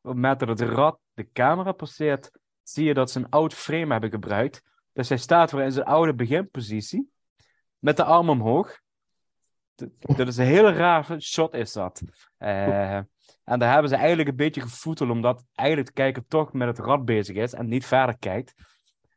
moment 0.00 0.38
dat 0.38 0.48
het 0.48 0.60
rad 0.60 0.98
de 1.14 1.32
camera 1.32 1.72
passeert, 1.72 2.30
zie 2.62 2.84
je 2.84 2.94
dat 2.94 3.10
ze 3.10 3.18
een 3.18 3.28
oud 3.28 3.54
frame 3.54 3.92
hebben 3.92 4.10
gebruikt. 4.10 4.62
Dus 4.92 5.08
hij 5.08 5.18
staat 5.18 5.50
weer 5.50 5.64
in 5.64 5.72
zijn 5.72 5.86
oude 5.86 6.14
beginpositie, 6.14 7.10
met 7.78 7.96
de 7.96 8.04
arm 8.04 8.28
omhoog. 8.28 8.80
Dat 9.98 10.28
is 10.28 10.36
een 10.36 10.46
hele 10.46 10.72
rare 10.72 11.20
shot 11.20 11.54
is 11.54 11.72
dat. 11.72 12.02
Eh, 12.38 13.00
en 13.48 13.58
daar 13.58 13.72
hebben 13.72 13.90
ze 13.90 13.96
eigenlijk 13.96 14.28
een 14.28 14.36
beetje 14.36 14.60
gevoeteld, 14.60 15.10
omdat 15.10 15.44
eigenlijk 15.54 15.88
de 15.88 15.94
kijker 15.94 16.26
toch 16.26 16.52
met 16.52 16.68
het 16.68 16.78
rad 16.78 17.04
bezig 17.04 17.36
is 17.36 17.52
en 17.54 17.68
niet 17.68 17.86
verder 17.86 18.18
kijkt. 18.18 18.54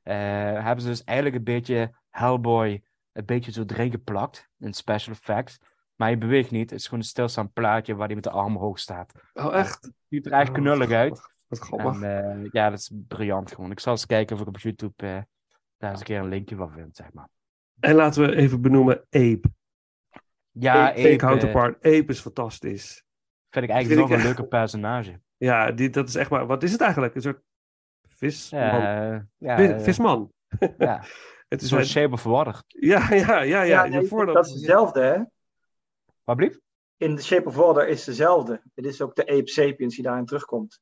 Eh, 0.04 0.16
hebben 0.64 0.82
ze 0.82 0.88
dus 0.88 1.04
eigenlijk 1.04 1.38
een 1.38 1.44
beetje 1.44 1.96
Hellboy 2.10 2.84
een 3.12 3.26
beetje 3.26 3.52
zo 3.52 3.64
erin 3.68 3.92
geplakt 3.92 4.50
in 4.60 4.74
special 4.74 5.16
effects. 5.16 5.58
Maar 5.96 6.08
hij 6.08 6.18
beweegt 6.18 6.52
niet. 6.52 6.70
Het 6.70 6.80
is 6.80 6.86
gewoon 6.86 7.00
een 7.00 7.06
stilstaand 7.06 7.54
plaatje 7.54 7.96
waar 7.96 8.06
hij 8.06 8.16
met 8.16 8.24
de 8.24 8.30
arm 8.30 8.56
hoog 8.56 8.80
staat. 8.80 9.12
Oh, 9.34 9.56
echt? 9.56 9.92
Ziet 10.10 10.26
er 10.26 10.32
echt 10.32 10.50
Oh, 10.50 10.56
knullig 10.56 10.92
uit. 10.92 11.10
Wat, 11.10 11.34
wat 11.48 11.60
grappig. 11.60 12.02
En 12.02 12.42
eh, 12.44 12.50
ja, 12.52 12.70
dat 12.70 12.80
is 12.80 12.92
briljant 13.08 13.52
gewoon. 13.52 13.72
Ik 13.72 13.80
zal 13.80 13.92
eens 13.92 14.06
kijken 14.06 14.36
of 14.36 14.42
ik 14.42 14.48
op 14.48 14.60
YouTube 14.60 14.94
eh, 14.96 15.22
daar 15.78 15.90
eens 15.90 16.00
een 16.00 16.06
keer 16.06 16.20
een 16.20 16.30
linkje 16.30 16.56
van 16.56 16.72
vind, 16.72 16.96
zeg 16.96 17.14
maar. 17.14 17.30
En 17.80 17.96
laten 17.96 18.26
we 18.26 18.36
even 18.36 18.62
benoemen 18.62 18.98
Ape. 19.10 19.52
Ja, 20.52 20.88
Ape, 20.88 20.96
Take 20.96 21.08
Ape, 21.08 21.16
Counterpart. 21.16 21.76
Ape 21.76 22.06
is 22.06 22.20
fantastisch. 22.20 23.04
Vind 23.52 23.66
ik 23.66 23.72
eigenlijk 23.72 24.02
nog 24.10 24.18
een 24.18 24.24
leuke 24.26 24.44
personage. 24.44 25.20
Ja, 25.38 25.72
die, 25.72 25.90
dat 25.90 26.08
is 26.08 26.16
echt 26.16 26.30
maar... 26.30 26.46
Wat 26.48 26.64
is 26.64 26.72
het 26.72 26.82
eigenlijk? 26.82 27.16
Een 27.16 27.22
soort 27.22 27.42
visman. 28.08 28.62
Ja, 28.82 29.26
ja, 29.38 29.58
Vi- 29.58 29.80
visman. 29.84 30.32
ja. 30.78 31.04
Het 31.52 31.62
is 31.62 31.72
is 31.72 31.78
een 31.78 31.86
shape 31.86 32.14
of 32.14 32.24
water. 32.24 32.64
Ja, 32.68 33.14
ja, 33.14 33.42
ja, 33.42 33.62
ja. 33.62 33.86
nee, 33.86 34.08
voordat- 34.08 34.36
dat 34.36 34.46
is 34.46 34.52
hetzelfde, 34.54 35.02
hè? 35.02 35.22
Wat 36.24 36.36
blieft? 36.36 36.60
In 36.98 37.16
The 37.16 37.24
Shape 37.24 37.48
of 37.48 37.56
Water 37.56 37.88
is 37.88 38.04
dezelfde. 38.04 38.62
Het 38.76 38.86
is 38.86 39.02
ook 39.02 39.16
de 39.16 39.28
Ape 39.28 39.48
Sapiens 39.50 39.96
die 39.96 40.04
daarin 40.04 40.26
terugkomt. 40.26 40.80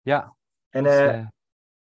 Ja. 0.00 0.36
En 0.70 0.82
dus, 0.82 0.92
eh, 0.92 1.14
eh, 1.18 1.26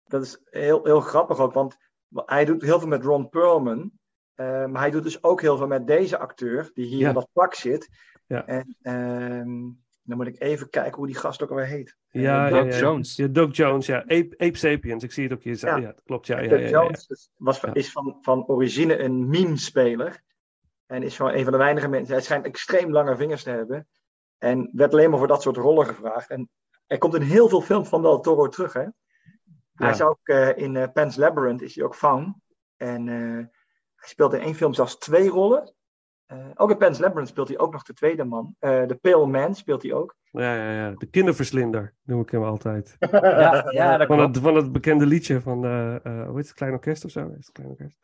dat 0.03 0.21
is 0.23 0.39
heel, 0.43 0.83
heel 0.85 1.01
grappig 1.01 1.39
ook, 1.39 1.53
want 1.53 1.77
hij 2.15 2.45
doet 2.45 2.61
heel 2.61 2.79
veel 2.79 2.87
met 2.87 3.03
Ron 3.03 3.29
Perlman. 3.29 3.91
eh, 4.35 4.65
maar 4.65 4.81
hij 4.81 4.91
doet 4.91 5.03
dus 5.03 5.23
ook 5.23 5.41
heel 5.41 5.57
veel 5.57 5.67
met 5.67 5.87
deze 5.87 6.17
acteur, 6.17 6.71
die 6.73 6.85
hier 6.85 6.99
Ja. 6.99 7.07
in 7.07 7.13
dat 7.13 7.29
pak 7.33 7.53
zit. 7.53 7.89
Ja. 8.25 8.45
En 8.45 8.75
ehm, 8.81 9.69
dan 10.07 10.17
moet 10.17 10.27
ik 10.27 10.41
even 10.41 10.69
kijken 10.69 10.95
hoe 10.97 11.05
die 11.05 11.15
gast 11.15 11.43
ook 11.43 11.49
alweer 11.49 11.65
heet. 11.65 11.95
Ja, 12.09 12.49
Doug 12.49 12.73
ja. 12.73 12.79
Jones. 12.79 13.15
Ja, 13.15 13.27
Doug 13.27 13.55
Jones, 13.55 13.85
ja. 13.85 13.99
Ape, 14.01 14.33
Ape 14.37 14.57
Sapiens, 14.57 15.03
ik 15.03 15.11
zie 15.11 15.23
het 15.23 15.33
ook 15.33 15.43
hier. 15.43 15.57
Ja, 15.59 15.75
Ja. 15.75 15.81
ja 15.81 15.95
klopt. 16.05 16.27
Ja, 16.27 16.39
ja, 16.39 16.49
Doug 16.49 16.59
ja, 16.61 16.65
ja, 16.65 16.71
ja. 16.71 16.81
Jones 16.83 17.07
is- 17.07 17.29
was, 17.37 17.63
is 17.73 17.91
van, 17.91 18.17
van 18.21 18.47
origine 18.47 18.99
een 18.99 19.27
meme-speler. 19.29 20.21
En 20.85 21.03
is 21.03 21.15
gewoon 21.15 21.33
een 21.33 21.43
van 21.43 21.51
de 21.51 21.57
weinige 21.57 21.87
mensen. 21.87 22.13
Hij 22.13 22.23
schijnt 22.23 22.45
extreem 22.45 22.91
lange 22.91 23.15
vingers 23.15 23.43
te 23.43 23.49
hebben. 23.49 23.87
En 24.37 24.69
werd 24.73 24.91
alleen 24.93 25.09
maar 25.09 25.19
voor 25.19 25.27
dat 25.27 25.41
soort 25.41 25.57
rollen 25.57 25.85
gevraagd. 25.85 26.29
En 26.29 26.49
hij 26.87 26.97
komt 26.97 27.15
in 27.15 27.21
heel 27.21 27.49
veel 27.49 27.61
films 27.61 27.89
van 27.89 28.01
Del 28.01 28.19
Toro 28.19 28.47
terug. 28.47 28.73
Hè? 28.73 28.81
Hij 28.81 28.91
Ja. 29.87 29.89
is 29.89 30.01
ook 30.01 30.19
eh, 30.23 30.57
in 30.57 30.75
eh, 30.75 30.87
Pan's 30.93 31.15
Labyrinth 31.15 31.61
is 31.61 31.75
hij 31.75 31.83
ook 31.85 31.95
Fang. 31.95 32.41
En 32.77 33.07
eh, 33.07 33.45
hij 33.95 34.07
speelt 34.09 34.33
in 34.33 34.39
één 34.39 34.55
film 34.55 34.73
zelfs 34.73 34.97
twee 34.97 35.27
rollen. 35.29 35.73
Eh, 36.27 36.37
ook 36.55 36.71
in 36.71 36.77
Pan's 36.77 36.99
Labyrinth 36.99 37.27
speelt 37.29 37.47
hij 37.47 37.57
ook 37.57 37.71
nog 37.71 37.83
de 37.83 37.93
tweede 37.93 38.23
man. 38.23 38.55
Eh, 38.59 38.85
de 38.87 38.95
Pale 38.95 39.27
Man 39.27 39.55
speelt 39.55 39.83
hij 39.83 39.93
ook. 39.93 40.15
Ja, 40.31 40.55
ja, 40.55 40.71
ja. 40.71 40.91
De 40.95 41.05
kinderverslinder 41.05 41.93
noem 42.03 42.21
ik 42.21 42.29
hem 42.29 42.43
altijd. 42.43 42.95
ja, 43.11 43.65
ja, 43.71 43.97
dat 43.97 44.07
Van 44.07 44.17
klopt. 44.17 44.35
het, 44.35 44.43
van 44.43 44.55
het 44.55 44.71
bekende 44.71 45.05
liedje 45.05 45.41
van, 45.41 45.65
eh 45.65 45.95
hoe 46.03 46.35
heet 46.35 46.47
het, 46.47 46.53
Klein 46.53 46.73
Orkest 46.73 47.05
of 47.05 47.11
zo? 47.11 47.27
Is 47.27 47.35
het 47.45 47.51
Klein 47.51 47.69
Orkest? 47.69 47.97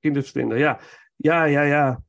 Kinderverslinder, 0.00 0.58
ja. 0.58 0.78
Ja, 1.16 1.44
ja, 1.44 1.62
ja. 1.62 2.02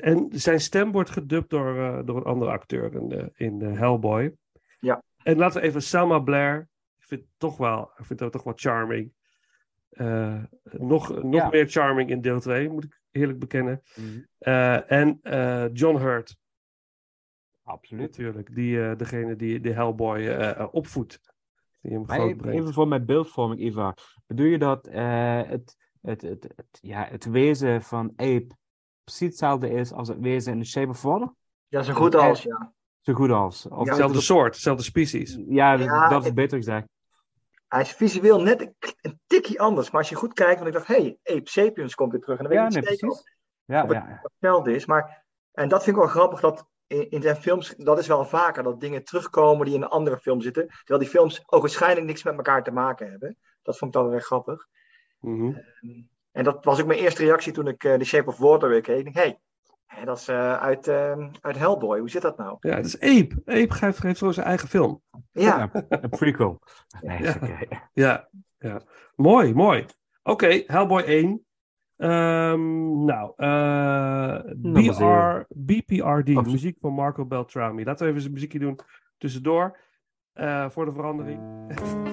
En 0.00 0.28
zijn 0.30 0.60
stem 0.60 0.92
wordt 0.92 1.10
gedubt 1.10 1.50
door, 1.50 2.02
door 2.04 2.16
een 2.16 2.22
andere 2.24 2.50
acteur 2.50 2.94
in, 2.94 3.32
in 3.34 3.60
Hellboy. 3.62 4.34
Ja. 4.80 5.02
En 5.22 5.36
laten 5.36 5.60
we 5.60 5.66
even 5.66 5.82
Selma 5.82 6.18
Blair. 6.18 6.68
Ik 6.98 7.04
vind 7.06 7.20
het 7.20 7.30
toch 7.36 7.56
wel, 7.56 7.90
ik 7.96 8.04
vind 8.04 8.20
het 8.20 8.32
toch 8.32 8.42
wel 8.44 8.52
charming. 8.56 9.12
Nog 10.70 11.22
nog 11.22 11.34
Ja. 11.34 11.48
meer 11.48 11.68
charming 11.68 12.10
in 12.10 12.20
deel 12.20 12.40
2, 12.40 12.68
moet 12.68 12.84
ik 12.84 13.00
eerlijk 13.18 13.38
bekennen. 13.38 13.82
Mhm. 13.96 14.06
Eh, 14.38 14.90
en 14.92 15.18
eh, 15.22 15.64
John 15.72 15.96
Hurt, 15.96 16.36
Absoluut. 17.62 18.02
natuurlijk. 18.02 18.54
Die, 18.54 18.82
eh, 18.88 18.96
degene 18.96 19.36
die 19.36 19.60
de 19.60 19.72
Hellboy 19.72 20.28
opvoedt. 20.70 21.20
Die 21.80 21.92
hem 21.92 22.02
Maar 22.06 22.16
groot 22.16 22.26
even, 22.28 22.40
brengt. 22.40 22.60
even 22.60 22.72
voor 22.72 22.88
mijn 22.88 23.04
beeldvorming, 23.06 23.60
Ivar. 23.60 23.94
Bedoel 24.26 24.46
je 24.46 24.58
dat 24.58 24.86
eh, 24.86 25.42
het, 25.42 25.76
het, 26.02 26.22
het, 26.22 26.52
het, 26.56 26.78
ja, 26.80 27.06
het 27.10 27.24
wezen 27.24 27.82
van 27.82 28.12
Ape 28.16 28.46
precies 29.04 29.28
hetzelfde 29.28 29.70
is 29.70 29.92
als 29.92 30.08
het 30.08 30.18
wezen 30.20 30.52
in 30.52 30.62
The 30.62 30.68
Shape 30.68 30.88
of 30.88 31.02
Water? 31.02 31.32
Ja, 31.68 31.82
zo 31.82 31.92
goed 31.92 32.14
als, 32.14 32.42
ja. 32.42 32.72
Zo 33.00 33.12
goed 33.14 33.30
als. 33.30 33.66
Of 33.66 33.70
Ja. 33.70 33.76
is 33.76 33.78
het 33.78 33.88
Hetzelfde 33.88 34.20
soort, 34.20 34.54
hetzelfde 34.54 34.82
species. 34.82 35.38
ja, 35.48 35.72
Ja, 35.72 36.08
dat 36.08 36.24
is 36.24 36.32
beter 36.32 36.56
gezegd. 36.56 36.86
Hij 37.68 37.80
is 37.80 37.92
visueel 37.92 38.42
net 38.42 38.60
een, 38.60 38.74
een 39.00 39.20
tikje 39.26 39.58
anders. 39.58 39.90
Maar 39.90 40.00
als 40.00 40.10
je 40.10 40.16
goed 40.16 40.32
kijkt, 40.32 40.54
want 40.54 40.66
ik 40.66 40.72
dacht, 40.74 40.86
hé, 40.86 40.94
hey, 40.94 41.36
Ape 41.36 41.50
Sapiens 41.50 41.94
komt 41.94 42.12
weer 42.12 42.20
terug. 42.20 42.38
En 42.38 42.44
dan 42.44 42.52
weet 42.52 42.62
Ja, 42.62 42.66
ik 42.66 42.72
nee, 42.72 42.80
niet 42.80 42.90
zeker 42.90 43.08
precies. 43.08 43.36
Ja, 43.64 43.82
het- 43.82 43.92
ja, 43.92 44.06
ja. 44.08 44.20
hetzelfde 44.22 44.74
is. 44.74 44.86
Maar, 44.86 45.24
en 45.52 45.68
dat 45.68 45.82
vind 45.84 45.96
ik 45.96 46.02
wel 46.02 46.10
grappig, 46.10 46.40
dat 46.40 46.66
in, 46.86 47.10
in 47.10 47.22
zijn 47.22 47.36
films, 47.36 47.74
dat 47.76 47.98
is 47.98 48.06
wel 48.06 48.24
vaker, 48.24 48.62
dat 48.62 48.80
dingen 48.80 49.04
terugkomen 49.04 49.66
die 49.66 49.74
in 49.74 49.82
een 49.82 49.88
andere 49.88 50.18
film 50.18 50.40
zitten. 50.40 50.66
Terwijl 50.68 50.98
die 51.00 51.08
films 51.08 51.42
ook 51.46 51.60
waarschijnlijk 51.60 52.06
niks 52.06 52.22
met 52.22 52.36
elkaar 52.36 52.62
te 52.62 52.70
maken 52.70 53.10
hebben. 53.10 53.36
Dat 53.62 53.78
vond 53.78 53.94
ik 53.94 54.00
dan 54.00 54.10
weer 54.10 54.20
grappig. 54.22 54.66
Mhm. 55.20 55.52
En 56.32 56.44
dat 56.44 56.64
was 56.64 56.80
ook 56.80 56.86
mijn 56.86 56.98
eerste 56.98 57.24
reactie 57.24 57.52
toen 57.52 57.68
ik 57.68 57.84
eh 57.84 57.94
The 57.94 58.04
Shape 58.04 58.28
of 58.28 58.38
Water 58.38 58.68
weer 58.68 58.80
keek. 58.80 58.96
Ik 58.98 59.04
denk, 59.04 59.16
hé, 59.16 59.22
hey, 59.22 59.40
dat 60.04 60.18
is 60.18 60.28
eh, 60.28 60.56
uit, 60.56 60.86
eh, 60.88 61.28
uit 61.40 61.58
Hellboy. 61.58 61.98
Hoe 61.98 62.10
zit 62.10 62.22
dat 62.22 62.36
nou? 62.36 62.56
Ja, 62.60 62.76
het 62.76 62.86
is 62.86 63.00
Ape. 63.00 63.42
Ape 63.44 63.74
geeft, 63.74 63.98
geeft 63.98 64.18
zo 64.18 64.30
zijn 64.32 64.46
eigen 64.46 64.68
film. 64.68 65.02
Ja, 65.32 65.70
Ja, 65.72 65.84
Een 65.88 66.08
prequel. 66.08 66.58
Nee, 67.00 67.22
Ja. 67.22 67.36
Ja, 67.92 68.28
ja. 68.58 68.80
Mooi, 69.16 69.54
mooi. 69.54 69.86
Oké, 70.22 70.62
Hellboy 70.66 71.02
1. 71.02 71.42
Ehm, 71.96 73.04
nou, 73.04 73.32
eh 73.36 74.38
Nummer 74.56 75.46
BR. 75.48 75.54
BPRD, 75.72 76.36
Oh. 76.36 76.44
muziek 76.44 76.76
van 76.80 76.92
Marco 76.92 77.26
Beltrami. 77.26 77.84
Laten 77.84 78.02
we 78.04 78.08
even 78.10 78.20
zijn 78.22 78.32
muziekje 78.34 78.58
doen 78.58 78.78
tussendoor. 79.18 79.78
eh, 80.32 80.70
voor 80.70 80.84
de 80.84 80.92
verandering. 80.92 81.40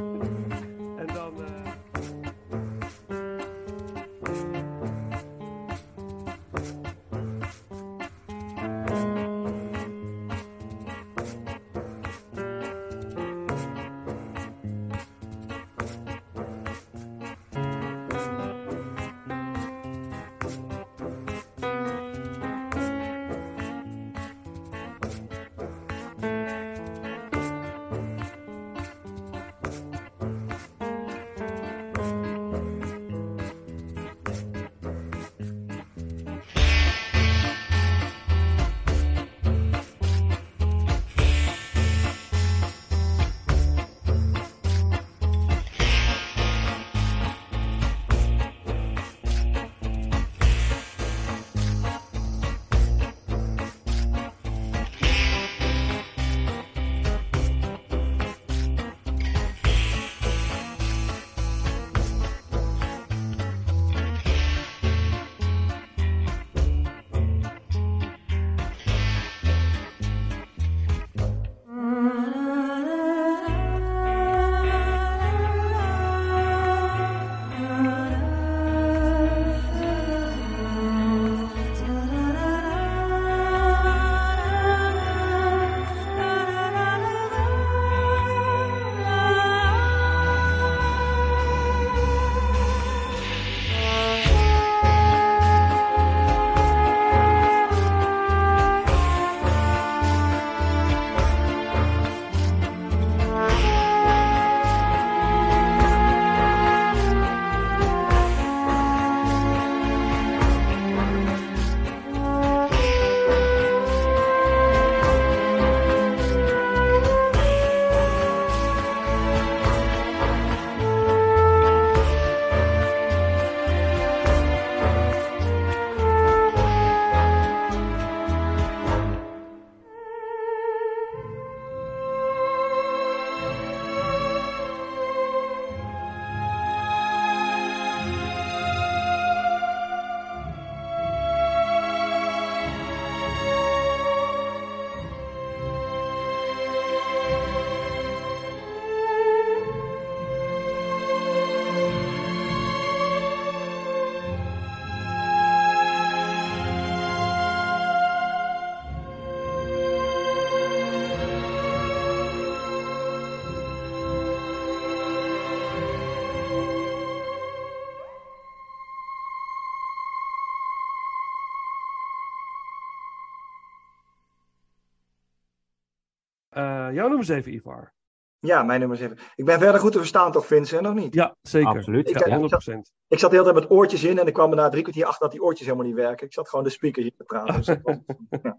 jouw 176.96 177.08
nummer 177.08 177.26
7, 177.26 177.54
Ivar. 177.54 177.94
Ja, 178.40 178.64
mijn 178.64 178.80
nummer 178.80 178.98
7. 178.98 179.18
Ik 179.36 179.46
ben 179.46 179.60
verder 179.60 179.80
goed 179.82 179.92
te 179.92 179.98
verstaan 179.98 180.32
toch, 180.32 180.46
Vincent, 180.46 180.82
nog 180.82 180.94
niet? 180.94 181.14
Ja, 181.14 181.36
zeker. 181.42 181.68
Absoluut. 181.70 182.10
Ik- 182.10 182.20
Ja, 182.20 182.26
ik- 182.26 182.32
100%. 182.34 182.92
Ik 183.08 183.20
zat 183.20 183.30
de 183.32 183.38
hele 183.38 183.52
tijd 183.52 183.64
met 183.64 183.72
oortjes 183.78 184.04
in 184.04 184.20
en 184.20 184.28
ik 184.28 184.34
kwam 184.34 184.50
er 184.50 184.56
na 184.56 184.70
drie 184.70 184.82
kwartier 184.82 185.06
achter 185.06 185.22
dat 185.22 185.32
die 185.32 185.42
oortjes 185.44 185.68
helemaal 185.68 185.88
niet 185.88 185.96
werken. 185.96 186.26
Ik 186.28 186.34
zat 186.34 186.50
gewoon 186.50 186.64
de 186.66 186.72
speaker 186.72 187.02
hier 187.02 187.16
te 187.18 187.24
praten. 187.24 187.56
Dus 187.56 187.66
ja. 188.44 188.58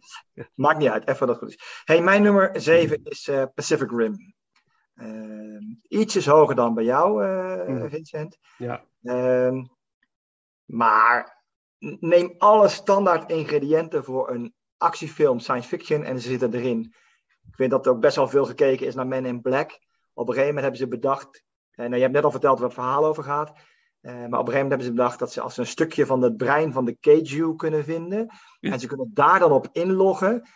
Maakt 0.55 0.79
niet 0.79 0.88
uit, 0.88 1.09
even 1.09 1.27
dat 1.27 1.38
goed 1.38 1.49
is. 1.49 1.83
Hey, 1.85 2.03
mijn 2.03 2.22
nummer 2.22 2.51
7 2.61 3.01
is 3.05 3.29
eh, 3.29 3.42
Pacific 3.55 3.90
Rim. 3.90 4.35
Ehm, 4.94 5.62
ietsjes 5.88 6.27
hoger 6.27 6.55
dan 6.55 6.75
bij 6.75 6.85
jou, 6.85 7.25
eh, 7.25 7.68
Mhm. 7.68 7.88
Vincent. 7.88 8.38
Ja. 8.59 8.85
Ehm, 9.03 9.64
maar 10.64 11.44
neem 12.01 12.35
alle 12.38 12.68
standaard 12.68 13.31
ingrediënten 13.31 14.05
voor 14.05 14.31
een 14.31 14.55
actiefilm 14.77 15.38
science 15.38 15.68
fiction 15.68 16.05
en 16.05 16.20
ze 16.20 16.29
zitten 16.29 16.55
erin. 16.55 16.94
Ik 17.48 17.54
vind 17.54 17.70
dat 17.70 17.87
er 17.87 17.92
ook 17.92 18.00
best 18.00 18.16
wel 18.16 18.28
veel 18.28 18.44
gekeken 18.44 18.87
is 18.87 18.94
naar 18.94 19.06
Men 19.06 19.26
in 19.26 19.40
Black. 19.40 19.70
Op 20.12 20.28
een 20.28 20.35
gegeven 20.35 20.54
moment 20.54 20.62
hebben 20.62 20.80
ze 20.80 20.88
bedacht, 20.88 21.44
en 21.70 21.85
nou, 21.85 21.94
je 21.94 22.00
hebt 22.00 22.12
net 22.12 22.24
al 22.24 22.30
verteld 22.30 22.59
waar 22.59 22.68
het 22.68 22.78
verhaal 22.78 23.04
over 23.04 23.24
gaat, 23.24 23.52
eh, 24.00 24.12
maar 24.12 24.24
op 24.24 24.30
een 24.30 24.30
gegeven 24.30 24.52
moment 24.52 24.70
hebben 24.70 24.87
ze 24.87 24.92
bedacht 24.92 25.18
dat 25.18 25.32
ze 25.32 25.40
als 25.40 25.54
ze 25.54 25.61
een 25.61 25.66
stukje 25.66 26.06
van 26.06 26.22
het 26.22 26.37
brein 26.37 26.72
van 26.72 26.85
de 26.85 26.96
Keiju 27.00 27.56
kunnen 27.56 27.85
vinden, 27.85 28.30
Ja. 28.61 28.72
en 28.72 28.80
ze 28.80 28.87
kunnen 28.87 29.11
daar 29.14 29.38
dan 29.38 29.52
op 29.52 29.68
inloggen, 29.72 30.48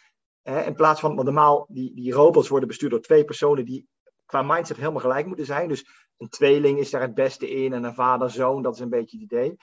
hè, 0.42 0.62
in 0.62 0.74
plaats 0.74 1.00
van, 1.00 1.14
want 1.14 1.24
normaal, 1.24 1.66
die, 1.68 1.94
die 1.94 2.12
robots 2.12 2.48
worden 2.48 2.68
bestuurd 2.68 2.90
door 2.90 3.00
twee 3.00 3.24
personen 3.24 3.64
die 3.64 3.88
qua 4.26 4.42
mindset 4.42 4.76
helemaal 4.76 5.00
gelijk 5.00 5.26
moeten 5.26 5.46
zijn. 5.46 5.68
Dus 5.68 5.88
een 6.18 6.28
tweeling 6.28 6.78
is 6.78 6.90
daar 6.90 7.00
het 7.00 7.14
beste 7.14 7.50
in 7.50 7.72
en 7.72 7.84
een 7.84 7.94
vader-zoon, 7.94 8.62
dat 8.62 8.74
is 8.74 8.80
een 8.80 8.88
beetje 8.90 9.16
het 9.16 9.24
idee. 9.32 9.56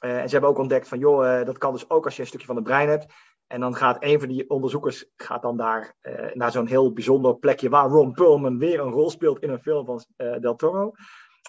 Eh, 0.00 0.18
en 0.18 0.24
ze 0.26 0.32
hebben 0.32 0.50
ook 0.50 0.58
ontdekt 0.58 0.88
van, 0.88 0.98
joh, 0.98 1.38
eh, 1.40 1.46
dat 1.46 1.58
kan 1.58 1.72
dus 1.72 1.90
ook 1.90 2.04
als 2.04 2.14
je 2.16 2.20
een 2.22 2.28
stukje 2.28 2.46
van 2.46 2.56
het 2.56 2.64
brein 2.64 2.88
hebt. 2.88 3.12
En 3.48 3.60
dan 3.60 3.74
gaat 3.74 3.96
een 4.00 4.18
van 4.18 4.28
die 4.28 4.50
onderzoekers 4.50 5.04
gaat 5.16 5.42
dan 5.42 5.56
daar 5.56 5.94
eh, 6.00 6.34
naar 6.34 6.50
zo'n 6.50 6.66
heel 6.66 6.92
bijzonder 6.92 7.36
plekje 7.36 7.68
waar 7.68 7.88
Ron 7.88 8.12
Perlman 8.12 8.58
weer 8.58 8.80
een 8.80 8.90
rol 8.90 9.10
speelt 9.10 9.42
in 9.42 9.50
een 9.50 9.62
film 9.62 9.84
van 9.84 10.04
eh, 10.16 10.38
Del 10.40 10.56
Toro. 10.56 10.92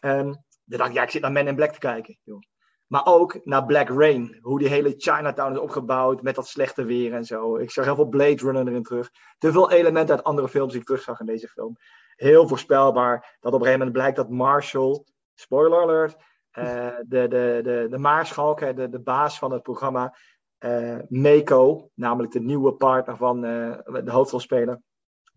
En 0.01 0.25
dan 0.63 0.77
dacht 0.77 0.89
ik, 0.89 0.95
ja, 0.95 1.03
ik 1.03 1.09
zit 1.09 1.21
naar 1.21 1.31
Men 1.31 1.47
in 1.47 1.55
Black 1.55 1.71
te 1.71 1.79
kijken. 1.79 2.17
Joh. 2.23 2.41
Maar 2.89 3.05
ook 3.05 3.45
naar 3.45 3.65
Black 3.65 3.89
Rain, 3.89 4.38
hoe 4.41 4.59
die 4.59 4.67
hele 4.67 4.93
Chinatown 4.97 5.51
is 5.51 5.59
opgebouwd 5.59 6.21
met 6.21 6.35
dat 6.35 6.47
slechte 6.47 6.83
weer 6.83 7.13
en 7.13 7.25
zo. 7.25 7.57
Ik 7.57 7.71
zag 7.71 7.85
heel 7.85 7.95
veel 7.95 8.07
Blade 8.07 8.43
Runner 8.43 8.67
erin 8.67 8.83
terug. 8.83 9.12
Te 9.38 9.51
veel 9.51 9.71
elementen 9.71 10.15
uit 10.15 10.25
andere 10.25 10.49
films 10.49 10.71
die 10.71 10.81
ik 10.81 10.88
terugzag 10.88 11.19
in 11.19 11.25
deze 11.25 11.47
film. 11.47 11.77
Heel 12.15 12.47
voorspelbaar 12.47 13.38
dat 13.39 13.53
op 13.53 13.59
een 13.59 13.65
gegeven 13.65 13.77
moment 13.79 13.91
blijkt 13.91 14.15
dat 14.15 14.29
Marshall, 14.29 15.03
spoiler 15.33 15.81
alert, 15.81 16.15
eh, 16.51 16.88
de, 17.05 17.27
de, 17.27 17.59
de, 17.63 17.88
de 17.89 17.97
maarschalk, 17.97 18.75
de, 18.75 18.89
de 18.89 18.99
baas 18.99 19.39
van 19.39 19.51
het 19.51 19.62
programma, 19.62 20.15
eh 20.60 20.98
Mako, 21.08 21.89
namelijk 21.93 22.34
de 22.34 22.39
nieuwe 22.39 22.74
partner 22.74 23.17
van 23.17 23.45
eh, 23.45 24.04
de 24.04 24.12
hoofdrolspeler, 24.12 24.82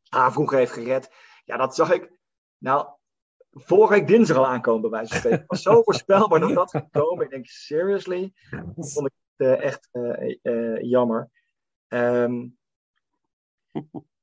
haar 0.08 0.32
vroeger 0.32 0.58
heeft 0.58 0.72
gered. 0.72 1.10
Ja, 1.44 1.56
dat 1.56 1.74
zag 1.74 1.92
ik, 1.92 2.12
nou, 2.58 2.88
vorige 3.50 3.92
week 3.92 4.06
dinsdag 4.06 4.36
al 4.36 4.46
aankomen 4.46 4.80
bij 4.80 4.90
wijze 4.90 5.08
van 5.08 5.18
spreken. 5.18 5.44
Was 5.46 5.62
zo 5.62 5.82
voorspelbaar 5.82 6.40
dat 6.40 6.54
dat 6.54 6.70
ging 6.70 6.90
komen. 6.90 7.24
Ik 7.24 7.30
denk, 7.30 7.46
seriously? 7.46 8.32
Dat 8.50 8.92
vond 8.92 9.06
ik 9.06 9.12
eh, 9.36 9.62
echt 9.62 9.88
jammer. 10.80 11.30
Ehm, 11.88 12.48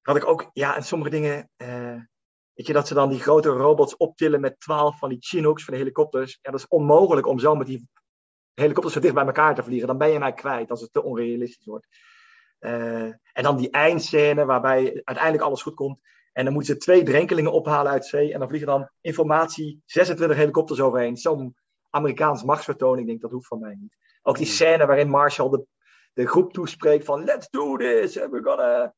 had 0.02 0.16
ik 0.16 0.26
ook, 0.28 0.50
ja, 0.54 0.76
en 0.76 0.84
sommige 0.84 1.12
dingen, 1.12 1.50
weet 2.54 2.68
je, 2.68 2.74
dat 2.74 2.88
ze 2.88 2.94
dan 2.94 3.10
die 3.10 3.20
grote 3.20 3.50
robots 3.50 3.98
optillen 3.98 4.42
met 4.42 4.60
twaalf 4.60 4.98
van 4.98 5.10
die 5.10 5.22
Chinooks, 5.22 5.64
van 5.64 5.74
de 5.74 5.80
helikopters. 5.80 6.40
Ja, 6.42 6.52
dat 6.52 6.60
is 6.60 6.68
onmogelijk 6.68 7.28
om 7.28 7.40
zo 7.40 7.56
met 7.56 7.68
die 7.68 7.88
helikopters 8.60 8.94
zo 8.94 9.00
dicht 9.00 9.14
bij 9.14 9.26
elkaar 9.26 9.56
te 9.56 9.64
vliegen. 9.64 9.88
Dan 9.88 9.98
ben 9.98 10.10
je 10.10 10.20
mij 10.20 10.34
kwijt 10.34 10.70
als 10.70 10.82
het 10.82 10.94
te 10.94 11.04
onrealistisch 11.04 11.66
wordt. 11.66 11.88
Eh, 12.60 13.04
en 13.04 13.44
dan 13.44 13.58
die 13.58 13.70
eindscène 13.70 14.46
waarbij 14.46 15.02
uiteindelijk 15.04 15.44
alles 15.44 15.62
goed 15.62 15.74
komt. 15.74 16.00
En 16.34 16.44
dan 16.44 16.54
moeten 16.54 16.74
ze 16.74 16.80
twee 16.80 17.04
drenkelingen 17.04 17.52
ophalen 17.52 17.92
uit 17.92 18.06
zee. 18.06 18.34
En 18.34 18.40
dan 18.40 18.48
vliegen 18.48 18.70
dan 18.70 18.90
informatie 19.02 19.82
26 19.86 20.38
helikopters 20.38 20.80
overheen. 20.80 21.18
Zo'n 21.18 21.56
Amerikaans 21.90 22.44
machtsvertoon. 22.44 23.00
Ik 23.00 23.06
denk, 23.06 23.22
dat 23.22 23.32
hoeft 23.32 23.48
van 23.48 23.60
mij 23.60 23.76
niet. 23.80 23.98
Ook 24.22 24.38
die 24.38 24.46
scène 24.46 24.86
waarin 24.86 25.10
Marshall 25.10 25.50
de, 25.50 25.66
de 26.14 26.28
groep 26.28 26.54
toespreekt 26.54 27.06
van... 27.06 27.24
Let's 27.24 27.50
do 27.50 27.78
this! 27.78 28.16
We're 28.16 28.44
gonna 28.44 28.94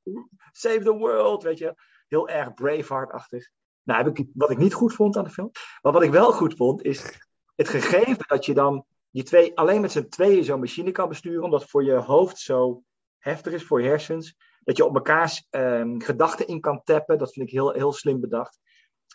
save 0.52 0.84
the 0.84 0.98
world! 0.98 1.44
Weet 1.44 1.58
je, 1.58 1.76
heel 2.08 2.30
erg 2.30 2.54
Braveheart-achtig. 2.54 3.50
Nou, 3.84 4.04
heb 4.04 4.18
ik, 4.18 4.28
wat 4.34 4.50
ik 4.50 4.58
niet 4.58 4.74
goed 4.74 4.94
vond 4.94 5.18
aan 5.18 5.24
de 5.24 5.30
film. 5.30 5.52
Maar 5.82 5.94
wat 5.94 6.04
ik 6.04 6.12
wel 6.12 6.32
goed 6.32 6.56
vond, 6.56 6.84
is 6.84 7.20
het 7.56 7.70
gegeven 7.70 8.28
dat 8.28 8.46
je 8.46 8.54
dan 8.54 8.86
die 9.12 9.24
twee, 9.24 9.58
alleen 9.58 9.82
met 9.82 9.92
z'n 9.92 10.08
tweeën 10.08 10.44
zo'n 10.44 10.60
machine 10.60 10.92
kan 10.92 11.10
besturen. 11.10 11.44
Omdat 11.44 11.66
voor 11.70 11.84
je 11.84 11.94
hoofd 11.94 12.38
zo 12.38 12.84
heftig 13.18 13.54
is, 13.54 13.64
voor 13.64 13.82
je 13.82 13.88
hersens. 13.88 14.36
Dat 14.64 14.78
je 14.78 14.86
op 14.86 14.94
mekaars 14.94 15.48
ehm, 15.50 16.00
gedachten 16.00 16.48
in 16.48 16.60
kan 16.60 16.84
tappen. 16.84 17.18
Dat 17.18 17.34
vind 17.34 17.48
ik 17.48 17.54
heel, 17.54 17.72
heel 17.72 17.92
slim 17.94 18.20
bedacht. 18.20 18.60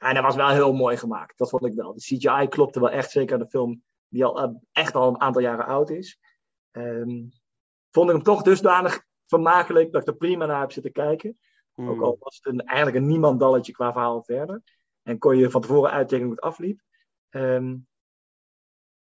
En 0.00 0.14
dat 0.14 0.22
was 0.22 0.36
wel 0.36 0.48
heel 0.48 0.72
mooi 0.72 0.96
gemaakt. 0.96 1.38
Dat 1.38 1.48
vond 1.48 1.64
ik 1.64 1.74
wel. 1.74 1.92
De 1.94 2.00
CGI 2.00 2.48
klopte 2.48 2.80
wel 2.80 2.90
echt, 2.90 3.10
zeker 3.10 3.34
aan 3.34 3.40
de 3.42 3.48
film 3.48 3.82
die 4.08 4.24
al 4.24 4.42
eh, 4.42 4.50
echt 4.72 4.94
al 4.94 5.08
een 5.08 5.20
aantal 5.20 5.42
jaren 5.42 5.66
oud 5.66 5.90
is. 5.90 6.18
Ehm, 6.70 7.24
vond 7.90 8.08
ik 8.08 8.14
hem 8.14 8.22
toch 8.22 8.42
dusdanig 8.42 9.04
vermakelijk 9.26 9.92
dat 9.92 10.02
ik 10.02 10.08
er 10.08 10.16
prima 10.16 10.46
naar 10.46 10.60
heb 10.60 10.72
zitten 10.72 10.92
kijken. 10.92 11.38
Hmm. 11.74 11.88
Ook 11.88 12.02
al 12.02 12.16
was 12.20 12.36
het 12.36 12.46
een, 12.46 12.60
eigenlijk 12.60 12.98
een 12.98 13.06
niemandalletje 13.10 13.72
qua 13.72 13.92
verhaal 13.92 14.22
verder. 14.22 14.62
En 15.02 15.18
kon 15.18 15.36
je 15.36 15.50
van 15.50 15.60
tevoren 15.60 15.90
uittekenen 15.90 16.26
hoe 16.26 16.36
het 16.36 16.44
afliep. 16.44 16.80
Ehm, 17.28 17.76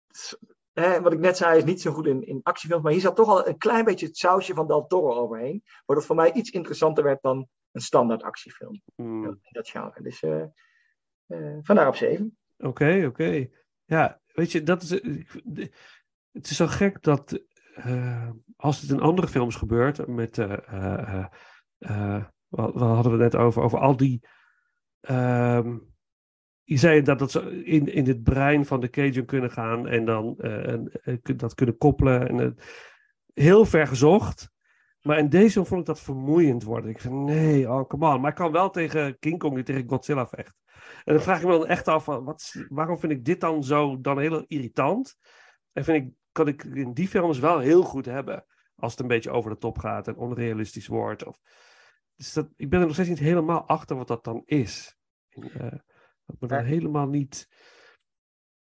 s- 0.08 0.36
eh, 0.74 0.96
wat 0.98 1.12
ik 1.12 1.18
net 1.18 1.36
zei 1.36 1.58
is 1.58 1.64
niet 1.64 1.80
zo 1.80 1.92
goed 1.92 2.06
in, 2.06 2.26
in 2.26 2.40
actiefilms. 2.42 2.82
Maar 2.82 2.92
hier 2.92 3.00
zat 3.00 3.16
toch 3.16 3.28
al 3.28 3.48
een 3.48 3.58
klein 3.58 3.84
beetje 3.84 4.06
het 4.06 4.16
sausje 4.16 4.54
van 4.54 4.66
Del 4.66 4.86
Toro 4.86 5.14
overheen. 5.14 5.62
Waardoor 5.64 5.96
het 5.96 6.04
voor 6.06 6.16
mij 6.16 6.32
iets 6.32 6.50
interessanter 6.50 7.04
werd 7.04 7.22
dan 7.22 7.48
een 7.72 7.80
standaard 7.80 8.22
actiefilm. 8.22 8.82
Hmm. 8.94 9.24
In 9.24 9.38
dat 9.50 9.68
genre. 9.68 10.02
Dus 10.02 10.22
eh, 10.22 10.42
eh, 11.26 11.58
vandaar 11.62 11.88
op 11.88 11.96
7. 11.96 12.38
Oké, 12.58 13.04
oké. 13.06 13.48
Ja, 13.84 14.20
weet 14.32 14.52
je, 14.52 14.62
dat 14.62 14.82
is. 14.82 14.88
de- 15.44 15.70
Het 16.32 16.50
is 16.50 16.56
zo 16.56 16.66
gek 16.66 17.02
dat. 17.02 17.42
eh, 17.74 18.30
als 18.56 18.80
het 18.80 18.90
in 18.90 19.00
andere 19.00 19.28
films 19.28 19.56
gebeurt. 19.56 20.06
met. 20.06 20.38
eh, 20.38 20.52
eh, 20.52 21.18
eh, 21.18 21.26
eh, 21.78 22.24
wat, 22.48 22.72
wat 22.72 22.82
hadden 22.94 23.16
we 23.18 23.22
het 23.22 23.32
net 23.32 23.42
over? 23.42 23.62
Over 23.62 23.78
al 23.78 23.96
die. 23.96 24.20
ehm, 25.00 25.78
je 26.64 26.76
zei 26.76 27.02
dat, 27.02 27.18
dat 27.18 27.30
ze 27.30 27.64
in, 27.64 27.92
in 27.92 28.06
het 28.06 28.22
brein 28.22 28.66
van 28.66 28.80
de 28.80 28.90
Cajun 28.90 29.24
kunnen 29.24 29.50
gaan. 29.50 29.88
en 29.88 30.04
dan 30.04 30.34
eh, 30.38 30.68
en, 30.68 30.90
eh, 31.02 31.36
dat 31.36 31.54
kunnen 31.54 31.76
koppelen. 31.76 32.28
En, 32.28 32.36
het 32.36 32.62
heel 33.34 33.64
ver 33.64 33.86
gezocht. 33.86 34.52
Maar 35.02 35.18
in 35.18 35.28
deze 35.28 35.64
vond 35.64 35.80
ik 35.80 35.86
dat 35.86 36.00
vermoeiend 36.00 36.62
worden. 36.62 36.90
Ik 36.90 37.00
zei, 37.00 37.14
nee, 37.14 37.70
oh, 37.70 37.88
come 37.88 38.14
on. 38.14 38.20
Maar 38.20 38.30
ik 38.30 38.36
kan 38.36 38.52
wel 38.52 38.70
tegen 38.70 39.18
King 39.18 39.38
Kong 39.38 39.56
niet 39.56 39.66
tegen 39.66 39.88
Godzilla 39.88 40.26
vechten. 40.26 40.54
En 41.04 41.14
dan 41.14 41.22
vraag 41.22 41.38
ik 41.38 41.46
me 41.46 41.50
dan 41.50 41.66
echt 41.66 41.88
af, 41.88 42.04
wat, 42.04 42.64
waarom 42.68 42.98
vind 42.98 43.12
ik 43.12 43.24
dit 43.24 43.40
dan 43.40 43.64
zo 43.64 44.00
dan 44.00 44.18
heel 44.18 44.44
irritant? 44.46 45.16
En 45.72 45.84
vind 45.84 46.04
ik, 46.04 46.12
kan 46.32 46.48
ik 46.48 46.64
in 46.64 46.92
die 46.92 47.08
films 47.08 47.38
wel 47.38 47.58
heel 47.58 47.82
goed 47.82 48.04
hebben. 48.04 48.44
Als 48.76 48.92
het 48.92 49.00
een 49.00 49.06
beetje 49.08 49.30
over 49.30 49.50
de 49.50 49.58
top 49.58 49.78
gaat 49.78 50.08
en 50.08 50.16
onrealistisch 50.16 50.86
wordt. 50.86 51.26
Of, 51.26 51.40
dus 52.16 52.32
dat, 52.32 52.48
ik 52.56 52.70
ben 52.70 52.80
er 52.80 52.84
nog 52.86 52.94
steeds 52.94 53.08
niet 53.08 53.18
helemaal 53.18 53.66
achter 53.66 53.96
wat 53.96 54.08
dat 54.08 54.24
dan 54.24 54.42
is. 54.44 54.96
En, 55.28 55.84
dat 56.26 56.36
me 56.40 56.48
dan 56.48 56.64
helemaal 56.64 57.06
niet... 57.06 57.48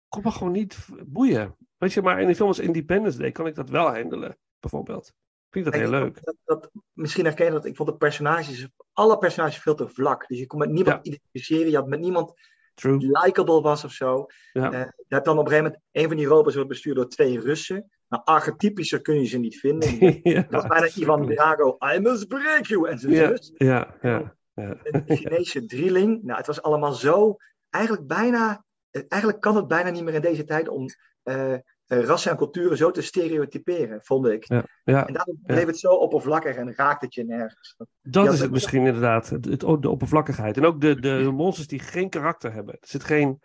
Kom 0.07 0.23
maar 0.23 0.31
gewoon 0.31 0.51
niet 0.53 0.88
boeien. 1.05 1.55
Weet 1.77 1.93
je, 1.93 2.01
maar 2.01 2.21
in 2.21 2.27
een 2.27 2.35
film 2.35 2.47
als 2.47 2.59
Independence 2.59 3.17
Day 3.17 3.31
kan 3.31 3.47
ik 3.47 3.55
dat 3.55 3.69
wel 3.69 3.93
handelen, 3.93 4.38
bijvoorbeeld. 4.59 5.07
Ik 5.07 5.55
vind 5.55 5.65
dat 5.65 5.73
heel 5.73 5.89
leuk. 5.89 6.19
Dat, 6.23 6.35
dat, 6.43 6.71
misschien 6.93 7.25
herken 7.25 7.45
je 7.45 7.51
dat. 7.51 7.65
Ik 7.65 7.75
vond 7.75 7.89
de 7.89 7.97
personages, 7.97 8.67
alle 8.93 9.17
personages 9.17 9.57
veel 9.57 9.75
te 9.75 9.88
vlak. 9.88 10.27
Dus 10.27 10.39
je 10.39 10.45
kon 10.45 10.59
met 10.59 10.69
niemand 10.69 11.05
Ja. 11.05 11.12
identificeren. 11.12 11.69
Je 11.69 11.75
had 11.75 11.88
met 11.88 11.99
niemand 11.99 12.33
True. 12.73 12.97
die 12.99 13.19
likable 13.23 13.62
was 13.62 13.83
of 13.83 13.91
zo. 13.91 14.25
Ja. 14.53 14.71
Eh, 14.71 14.79
je 14.79 15.15
hebt 15.15 15.25
dan 15.25 15.38
op 15.38 15.45
een 15.45 15.51
gegeven 15.51 15.71
moment, 15.71 15.83
een 15.91 16.07
van 16.07 16.17
die 16.17 16.25
robots 16.25 16.53
wordt 16.55 16.69
bestuurd 16.69 16.95
door 16.95 17.07
twee 17.09 17.39
Russen. 17.39 17.89
Nou, 18.07 18.23
archetypischer 18.25 19.01
kun 19.01 19.19
je 19.19 19.25
ze 19.25 19.38
niet 19.38 19.59
vinden. 19.59 19.89
ja, 20.33 20.45
Dat 20.49 20.63
is 20.63 20.69
bijna 20.69 20.89
Ivan 20.95 21.25
Drago. 21.27 21.77
I 21.95 21.99
must 21.99 22.27
break 22.27 22.65
you. 22.65 22.89
En 22.89 22.99
zijn 22.99 23.15
zus. 23.15 23.51
ja, 23.55 23.95
ja, 24.01 24.09
ja. 24.19 24.38
Een 24.84 25.17
Chinese 25.17 25.65
drieling. 25.65 26.24
Nou, 26.24 26.38
het 26.38 26.48
was 26.48 26.62
allemaal 26.62 26.93
zo. 26.93 27.36
Eigenlijk 27.69 28.08
bijna. 28.08 28.63
eh, 28.91 29.02
Eigenlijk 29.08 29.41
kan 29.41 29.56
het 29.56 29.67
bijna 29.67 29.89
niet 29.89 30.04
meer 30.04 30.13
in 30.13 30.22
deze 30.22 30.43
tijd 30.43 30.67
om 30.69 30.86
eh, 31.24 31.54
rassen 31.88 32.32
en 32.32 32.38
culturen 32.38 32.78
zo 32.78 32.91
te 32.91 33.02
stereotyperen, 33.02 34.00
vond 34.04 34.28
ik. 34.28 34.45
Ja, 34.48 34.63
ja. 34.84 35.08
En 35.08 35.13
daarom 35.13 35.39
bleef 35.43 35.65
het 35.65 35.80
zo 35.80 35.91
oppervlakkig 35.93 36.56
en 36.56 36.76
raakt 36.76 37.02
het 37.02 37.13
je 37.13 37.24
nergens. 37.26 37.76
Dat 38.02 38.24
is 38.34 38.39
het 38.39 38.52
misschien 38.52 38.86
inderdaad. 38.86 39.30
Het, 39.30 39.45
het- 39.45 39.60
de 39.82 39.89
oppervlakkigheid. 39.89 40.58
En 40.58 40.65
ook 40.65 40.82
de, 40.82 41.00
de 41.00 41.30
monsters 41.34 41.67
die 41.67 41.80
geen 41.80 42.10
karakter 42.10 42.54
hebben. 42.54 42.74
Er 42.74 42.88
zit 42.88 43.04
geen. 43.04 43.39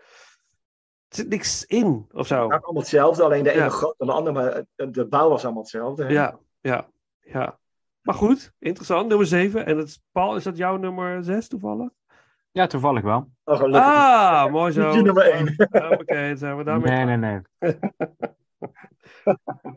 Er 1.09 1.17
zit 1.21 1.29
niks 1.29 1.65
in 1.65 2.07
of 2.13 2.27
zo. 2.27 2.43
Het 2.51 2.63
allemaal 2.63 2.83
hetzelfde, 2.83 3.23
alleen 3.23 3.43
de 3.45 3.51
ene 3.51 3.71
groot 3.71 3.95
dan 3.99 4.07
de 4.07 4.13
andere, 4.13 4.35
maar 4.35 4.65
de 4.91 5.07
bouw 5.07 5.29
was 5.29 5.45
allemaal 5.45 5.63
hetzelfde. 5.63 6.05
hè? 6.05 6.11
Ja, 6.11 6.39
ja, 6.61 6.89
ja. 7.21 7.59
Maar 8.05 8.15
goed, 8.15 8.53
interessant. 8.59 9.09
Nummer 9.09 9.27
7. 9.27 9.67
En 9.67 9.79
het, 9.79 10.01
Paul, 10.13 10.37
is 10.37 10.45
dat 10.45 10.57
jouw 10.57 10.77
nummer 10.77 11.25
6 11.25 11.49
toevallig? 11.49 11.91
Ja, 12.51 12.67
toevallig 12.67 13.03
wel. 13.03 13.31
Oh, 13.45 13.57
gelukkig. 13.57 13.83
Ah, 13.83 14.51
mooi 14.53 14.73
zo. 14.73 14.95
Niet 14.95 15.05
nummer 15.05 15.31
één. 15.33 15.55
Oké, 16.01 16.29
dan 16.29 16.37
zijn 16.37 16.57
we 16.57 16.65
daarmee. 16.65 17.05
Nee, 17.05 17.17
nee, 17.17 17.17
nee. 17.17 17.41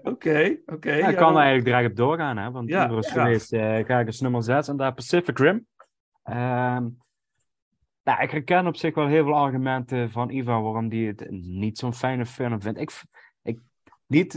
Oké, 0.04 0.58
oké. 0.66 0.92
Ja, 0.94 1.08
ik 1.08 1.16
kan 1.16 1.34
dan- 1.34 1.42
eigenlijk 1.42 1.66
direct 1.66 1.90
op 1.90 1.96
doorgaan, 1.96 2.38
hè? 2.38 2.52
Want 2.52 2.70
Ja, 2.70 2.90
is 2.90 3.12
geweest, 3.12 3.54
eh, 3.54 3.86
ga 3.86 4.00
ik 4.00 4.06
eens 4.06 4.22
nummer 4.22 4.44
6 4.44 4.68
en 4.68 4.78
daar 4.78 4.94
Pacific 4.94 5.38
Rim. 5.38 5.68
Ehm, 6.24 6.88
nou, 8.04 8.22
ik 8.22 8.32
herken 8.32 8.68
op 8.68 8.76
zich 8.76 8.96
wel 8.96 9.08
heel 9.08 9.24
veel 9.24 9.36
argumenten 9.36 10.12
van 10.12 10.30
Ivan 10.30 10.64
waarom 10.64 10.90
die 10.90 11.08
het 11.08 11.28
niet 11.32 11.78
zo'n 11.78 11.94
fijne 11.94 12.26
film 12.26 12.62
vindt. 12.62 12.80
Ik, 12.80 13.02
ik, 13.42 13.60
niet, 14.06 14.36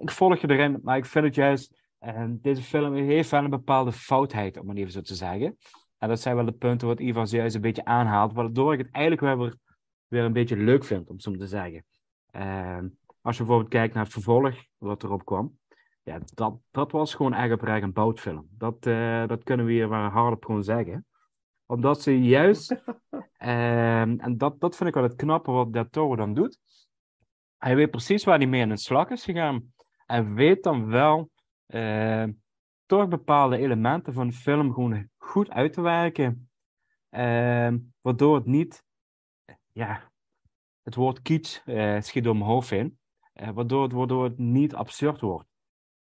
ik 0.00 0.10
volg 0.10 0.38
je 0.38 0.50
erin, 0.50 0.80
maar 0.82 0.96
ik 0.96 1.06
vind 1.06 1.24
het 1.24 1.34
juist. 1.34 1.82
Eh, 2.04 2.24
deze 2.28 2.62
film 2.62 2.94
heeft 2.94 3.30
wel 3.30 3.44
een 3.44 3.50
bepaalde 3.50 3.92
foutheid, 3.92 4.58
om 4.58 4.68
het 4.68 4.78
even 4.78 4.92
zo 4.92 5.00
te 5.00 5.14
zeggen. 5.14 5.56
En 5.98 6.08
dat 6.08 6.20
zijn 6.20 6.36
wel 6.36 6.44
de 6.44 6.52
punten 6.52 6.88
wat 6.88 7.00
Ivan 7.00 7.28
zojuist 7.28 7.54
een 7.54 7.60
beetje 7.60 7.84
aanhaalt, 7.84 8.32
waardoor 8.32 8.72
ik 8.72 8.78
het 8.78 8.90
eigenlijk 8.90 9.24
wel 9.24 9.36
weer, 9.36 9.56
weer 10.08 10.24
een 10.24 10.32
beetje 10.32 10.56
leuk 10.56 10.84
vind, 10.84 11.08
om 11.08 11.14
het 11.14 11.22
zo 11.22 11.36
te 11.36 11.46
zeggen. 11.46 11.84
Ehm, 12.30 12.88
als 13.20 13.36
je 13.36 13.42
bijvoorbeeld 13.42 13.72
kijkt 13.72 13.94
naar 13.94 14.04
het 14.04 14.12
vervolg, 14.12 14.54
wat 14.78 15.02
erop 15.02 15.24
kwam. 15.24 15.58
Ja, 16.02 16.20
dat, 16.34 16.58
dat 16.70 16.92
was 16.92 17.14
gewoon 17.14 17.34
echt 17.34 17.52
oprecht 17.52 17.82
een 17.82 17.92
boutfilm. 17.92 18.48
Dat, 18.50 18.86
eh, 18.86 19.26
dat 19.26 19.44
kunnen 19.44 19.66
we 19.66 19.72
hier 19.72 19.88
maar 19.88 20.10
hardop 20.10 20.44
gewoon 20.44 20.64
zeggen. 20.64 21.06
Omdat 21.66 22.02
ze 22.02 22.22
juist, 22.22 22.70
ehm, 23.36 24.18
en 24.18 24.34
dat, 24.36 24.60
dat 24.60 24.76
vind 24.76 24.88
ik 24.88 24.94
wel 24.94 25.04
het 25.04 25.16
knappe 25.16 25.50
wat 25.50 25.72
Del 25.72 25.88
Toro 25.90 26.16
dan 26.16 26.34
doet. 26.34 26.58
Hij 27.58 27.76
weet 27.76 27.90
precies 27.90 28.24
waar 28.24 28.38
hij 28.38 28.46
mee 28.46 28.60
in 28.60 28.68
de 28.68 28.76
slag 28.76 29.10
is 29.10 29.24
gegaan. 29.24 29.72
Hij 30.06 30.32
weet 30.32 30.62
dan 30.62 30.86
wel 30.86 31.30
eh, 31.66 32.24
toch 32.86 33.08
bepaalde 33.08 33.56
elementen 33.56 34.12
van 34.12 34.26
de 34.26 34.32
film 34.32 34.72
gewoon 34.72 35.08
goed 35.16 35.50
uit 35.50 35.72
te 35.72 35.80
werken. 35.80 36.50
Ehm, 37.08 37.78
waardoor 38.00 38.34
het 38.34 38.46
niet, 38.46 38.84
ja, 39.72 40.12
het 40.82 40.94
woord 40.94 41.22
kitsch 41.22 41.66
eh, 41.66 42.00
schiet 42.00 42.24
door 42.24 42.36
mijn 42.36 42.50
hoofd 42.50 42.70
in. 42.70 42.98
Eh, 43.34 43.50
waardoor, 43.50 43.82
het, 43.82 43.92
waardoor 43.92 44.24
het 44.24 44.38
niet 44.38 44.74
absurd 44.74 45.20
wordt. 45.20 45.48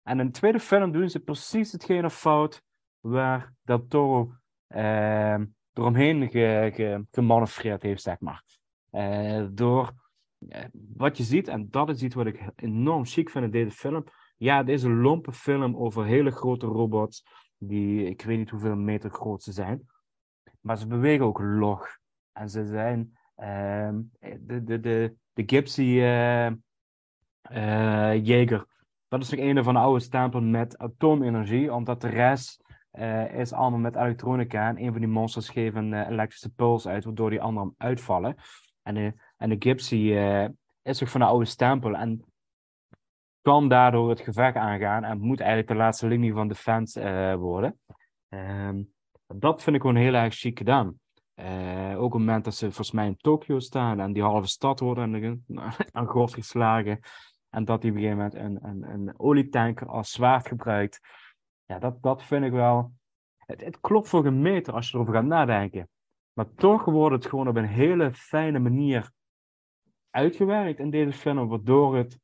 En 0.03 0.20
in 0.20 0.27
de 0.27 0.33
tweede 0.33 0.61
film 0.61 0.92
doen 0.92 1.11
ze 1.11 1.20
precies 1.20 1.72
hetgene 1.72 2.11
fout 2.11 2.62
waar 3.01 3.55
Del 3.62 3.87
Toro 3.87 4.35
eh, 4.66 5.40
eromheen 5.72 6.31
ge, 6.31 6.70
ge, 6.75 7.07
gemanoeuvreerd 7.11 7.83
heeft, 7.83 8.03
zeg 8.03 8.20
maar. 8.20 8.44
Eh, 8.90 9.46
door 9.51 9.92
wat 10.94 11.16
je 11.16 11.22
ziet, 11.22 11.48
en 11.48 11.70
dat 11.70 11.88
is 11.88 12.03
iets 12.03 12.14
wat 12.14 12.27
ik 12.27 12.51
enorm 12.57 13.05
chic 13.05 13.31
vind 13.31 13.44
in 13.44 13.51
deze 13.51 13.77
film. 13.77 14.05
Ja, 14.43 14.57
het 14.57 14.69
is 14.69 14.83
een 14.83 15.01
lompe 15.01 15.33
film 15.33 15.77
over 15.77 16.05
hele 16.05 16.31
grote 16.31 16.67
robots, 16.67 17.25
die 17.59 18.05
ik 18.05 18.23
weet 18.23 18.39
niet 18.39 18.51
hoeveel 18.51 18.77
meter 18.77 19.11
groot 19.11 19.43
ze 19.43 19.53
zijn. 19.53 19.87
Maar 20.61 20.79
ze 20.79 20.87
bewegen 20.87 21.25
ook 21.25 21.41
log. 21.41 21.99
En 22.33 22.49
ze 22.49 22.67
zijn 22.67 23.19
ehm, 23.35 24.01
de, 24.19 24.63
de, 24.65 24.81
de, 24.81 25.15
de 25.33 25.43
Gypsy 25.47 25.83
eh, 25.83 26.47
eh, 26.47 28.25
Jager. 28.25 28.67
Dat 29.09 29.23
is 29.23 29.31
nog 29.31 29.41
een 29.41 29.65
van 29.65 29.75
de 29.75 29.81
oude 29.81 30.01
stempelen 30.01 30.51
met 30.51 30.79
atoomenergie, 30.79 31.75
omdat 31.75 32.01
de 32.01 32.09
rest 32.09 32.65
eh, 32.91 33.35
is 33.35 33.53
allemaal 33.53 33.79
met 33.79 33.97
elektronica. 33.97 34.69
En 34.69 34.83
een 34.83 34.93
van 34.93 35.01
die 35.01 35.11
monsters 35.11 35.49
geeft 35.49 35.77
een 35.77 36.09
elektrische 36.09 36.51
puls 36.51 36.87
uit, 36.87 37.05
waardoor 37.05 37.31
die 37.31 37.43
anderen 37.43 37.75
uitvallen. 37.77 38.37
En 38.83 38.95
de, 38.95 39.13
en 39.37 39.49
de 39.49 39.57
Gypsy 39.59 40.17
is 40.83 41.01
nog 41.01 41.11
van 41.11 41.21
de 41.21 41.27
oude 41.27 41.45
stempel 41.45 41.95
en 41.97 42.32
kan 43.43 43.69
daardoor 43.69 44.09
het 44.09 44.21
gevecht 44.21 44.57
aangaan 44.57 45.05
en 45.05 45.21
moet 45.21 45.41
eigenlijk 45.41 45.69
de 45.69 45.77
laatste 45.77 46.07
linie 46.07 46.33
van 46.33 46.49
defense 46.49 47.01
eh 47.01 47.35
worden. 47.35 47.81
Ehm, 48.29 48.83
dat 49.27 49.63
vind 49.63 49.77
ik 49.77 49.83
gewoon 49.83 49.97
heel 49.97 50.15
erg 50.15 50.35
chic 50.35 50.59
gedaan. 50.59 51.01
Eh, 51.35 51.95
ook 51.97 52.05
op 52.05 52.13
het 52.13 52.21
moment 52.21 52.45
dat 52.45 52.55
ze 52.55 52.67
volgens 52.67 52.91
mij 52.91 53.07
in 53.07 53.17
Tokio 53.17 53.59
staan 53.59 54.01
en 54.01 54.13
die 54.13 54.23
halve 54.23 54.47
stad 54.47 54.81
worden 54.81 55.15
aan, 55.93 56.05
de, 56.05 56.11
gort 56.11 56.35
geslagen. 56.35 57.01
En 57.51 57.65
dat 57.65 57.81
die 57.81 57.91
op 57.91 57.97
een 57.97 58.03
gegeven 58.03 58.23
moment 58.23 58.63
een, 58.63 58.69
een, 58.69 58.93
een 58.93 59.21
olietanker 59.21 59.87
als 59.87 60.11
zwaard 60.11 60.49
gebruikt. 60.49 61.01
Ja, 61.65 61.79
dat, 61.79 62.03
dat 62.03 62.23
vind 62.23 62.45
ik 62.45 62.53
wel. 62.53 62.93
Het, 63.37 63.65
het 63.65 63.81
klopt 63.81 64.09
voor 64.09 64.27
een 64.27 64.43
meter 64.43 64.75
als 64.75 64.89
je 64.89 64.95
erover 64.95 65.15
gaat 65.15 65.25
nadenken. 65.25 65.89
Maar 66.33 66.55
toch 66.55 66.85
wordt 66.85 67.15
het 67.15 67.27
gewoon 67.27 67.49
op 67.49 67.57
een 67.57 67.69
hele 67.69 68.15
fijne 68.15 68.59
manier 68.59 69.11
uitgewerkt 70.11 70.79
in 70.79 70.91
deze 70.91 71.13
film, 71.13 71.49
waardoor 71.49 71.97
het. 71.97 72.21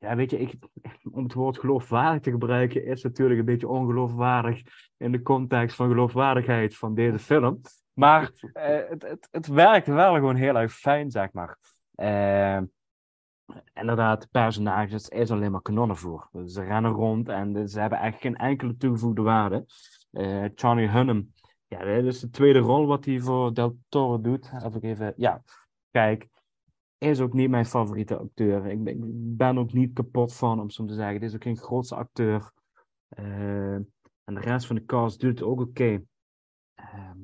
Ja, 0.00 0.16
weet 0.16 0.30
je, 0.30 0.38
ik, 0.38 0.54
om 1.10 1.22
het 1.22 1.34
woord 1.34 1.58
geloofwaardig 1.58 2.22
te 2.22 2.30
gebruiken, 2.30 2.84
is 2.84 3.02
natuurlijk 3.02 3.40
een 3.40 3.46
beetje 3.46 3.68
ongeloofwaardig 3.68 4.62
in 4.96 5.12
de 5.12 5.22
context 5.22 5.76
van 5.76 5.88
geloofwaardigheid 5.88 6.76
van 6.76 6.94
deze 6.94 7.18
film. 7.18 7.60
Maar 7.92 8.30
eh, 8.52 8.88
het, 8.88 9.02
het, 9.02 9.28
het 9.30 9.46
werkt 9.46 9.86
wel 9.86 10.14
gewoon 10.14 10.36
heel 10.36 10.58
erg 10.58 10.72
fijn, 10.72 11.10
zeg 11.10 11.32
maar. 11.32 11.58
Eh, 11.94 12.60
inderdaad, 13.74 14.30
personages 14.30 15.08
is 15.08 15.30
alleen 15.30 15.50
maar 15.50 15.62
kanonnenvoer. 15.62 16.28
Ze 16.46 16.62
rennen 16.62 16.92
rond 16.92 17.28
en 17.28 17.68
ze 17.68 17.80
hebben 17.80 18.00
echt 18.00 18.20
geen 18.20 18.36
enkele 18.36 18.76
toegevoegde 18.76 19.22
waarde. 19.22 19.66
Eh, 20.10 20.44
Charlie 20.54 20.88
Hunnam, 20.88 21.32
ja, 21.66 21.84
dit 21.84 22.04
is 22.04 22.20
de 22.20 22.30
tweede 22.30 22.58
rol 22.58 22.86
wat 22.86 23.04
hij 23.04 23.20
voor 23.20 23.54
Del 23.54 23.78
Toro 23.88 24.20
doet. 24.20 24.50
Even 24.54 24.74
ik 24.74 24.82
even, 24.82 25.14
ja, 25.16 25.42
kijk, 25.90 26.28
is 27.08 27.20
ook 27.20 27.32
niet 27.32 27.50
mijn 27.50 27.66
favoriete 27.66 28.16
acteur. 28.18 28.66
Ik 28.66 28.82
ben, 28.84 28.98
ben 29.36 29.58
ook 29.58 29.72
niet 29.72 29.92
kapot 29.92 30.34
van, 30.34 30.60
om 30.60 30.70
zo 30.70 30.84
te 30.84 30.94
zeggen. 30.94 31.20
Dit 31.20 31.28
is 31.28 31.34
ook 31.34 31.42
geen 31.42 31.56
grootste 31.56 31.94
acteur. 31.94 32.50
Eh, 33.08 33.74
en 34.24 34.34
de 34.34 34.40
rest 34.40 34.66
van 34.66 34.76
de 34.76 34.84
cast 34.84 35.20
doet 35.20 35.38
het 35.38 35.48
ook 35.48 35.60
oké. 35.60 36.02
Ehm, 36.74 37.18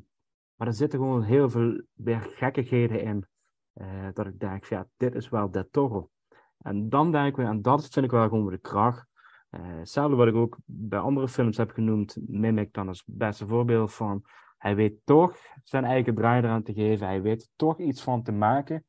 maar 0.55 0.67
er 0.67 0.75
zitten 0.75 0.99
gewoon 0.99 1.23
heel 1.23 1.51
veel 1.51 1.83
weer 1.93 2.21
gekkigheden 2.21 3.03
in. 3.03 3.27
eh, 3.73 4.09
dat 4.13 4.27
ik 4.27 4.39
denk, 4.41 4.65
ja, 4.65 4.87
dit 4.97 5.15
is 5.15 5.29
wel 5.29 5.51
Del 5.51 5.69
Toro. 5.71 6.11
En 6.59 6.89
dan 6.89 7.13
denk 7.13 7.27
ik 7.29 7.37
weer, 7.37 7.47
en 7.47 7.63
dat 7.63 7.89
vind 7.89 8.05
ik 8.05 8.11
wel 8.11 8.29
gewoon 8.29 8.51
de 8.51 8.59
kracht. 8.59 9.07
Eh, 9.51 9.61
hetzelfde 9.63 10.17
wat 10.17 10.27
ik 10.29 10.35
ook 10.35 10.59
bij 10.65 10.99
andere 10.99 11.29
films 11.29 11.57
heb 11.57 11.71
genoemd, 11.71 12.17
Mimic 12.27 12.73
dan 12.73 12.89
als 12.89 13.03
beste 13.07 13.47
voorbeeld 13.47 13.95
van. 13.95 14.25
Hij 14.57 14.75
weet 14.75 14.95
toch 15.05 15.37
zijn 15.65 15.85
eigen 15.85 16.15
draai 16.15 16.43
eraan 16.43 16.63
te 16.63 16.73
geven. 16.73 17.07
Hij 17.07 17.23
weet 17.23 17.51
toch 17.57 17.79
iets 17.79 18.03
van 18.03 18.23
te 18.23 18.33
maken. 18.33 18.85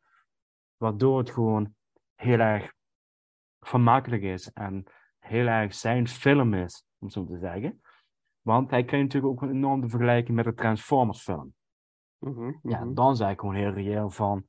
Waardoor 0.78 1.18
het 1.18 1.32
gewoon 1.32 1.76
heel 2.16 2.40
erg 2.40 2.74
vermakelijk 3.60 4.24
is. 4.24 4.52
En 4.52 4.84
heel 5.20 5.46
erg 5.46 5.74
zijn 5.74 6.08
film 6.08 6.54
is, 6.54 6.86
om 6.98 7.10
zo 7.10 7.26
te 7.26 7.38
zeggen. 7.38 7.82
Want 8.42 8.70
hij 8.70 8.84
krijgt 8.84 9.06
natuurlijk 9.06 9.34
ook 9.34 9.42
een 9.42 9.56
enorme 9.56 9.90
vergelijking 9.90 10.36
met 10.36 10.46
de 10.46 10.54
Transformers 10.54 11.22
film. 11.22 11.54
Mhm, 12.18 12.52
Ja, 12.62 12.84
mhm. 12.84 12.94
dan 12.94 13.16
zei 13.16 13.32
ik 13.32 13.40
gewoon 13.40 13.56
heel 13.56 13.72
reëel 13.72 14.10
van, 14.10 14.48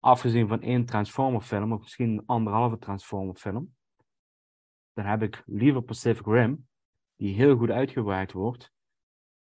afgezien 0.00 0.48
van 0.48 0.60
één 0.60 0.84
Transformer 0.84 1.40
film, 1.40 1.72
of 1.72 1.80
misschien 1.80 2.10
een 2.10 2.26
anderhalve 2.26 2.78
Transformer 2.78 3.34
film, 3.34 3.76
dan 4.92 5.04
heb 5.04 5.22
ik 5.22 5.42
liever 5.46 5.82
Pacific 5.82 6.26
Rim, 6.26 6.68
die 7.16 7.34
heel 7.34 7.56
goed 7.56 7.70
uitgewerkt 7.70 8.32
wordt, 8.32 8.72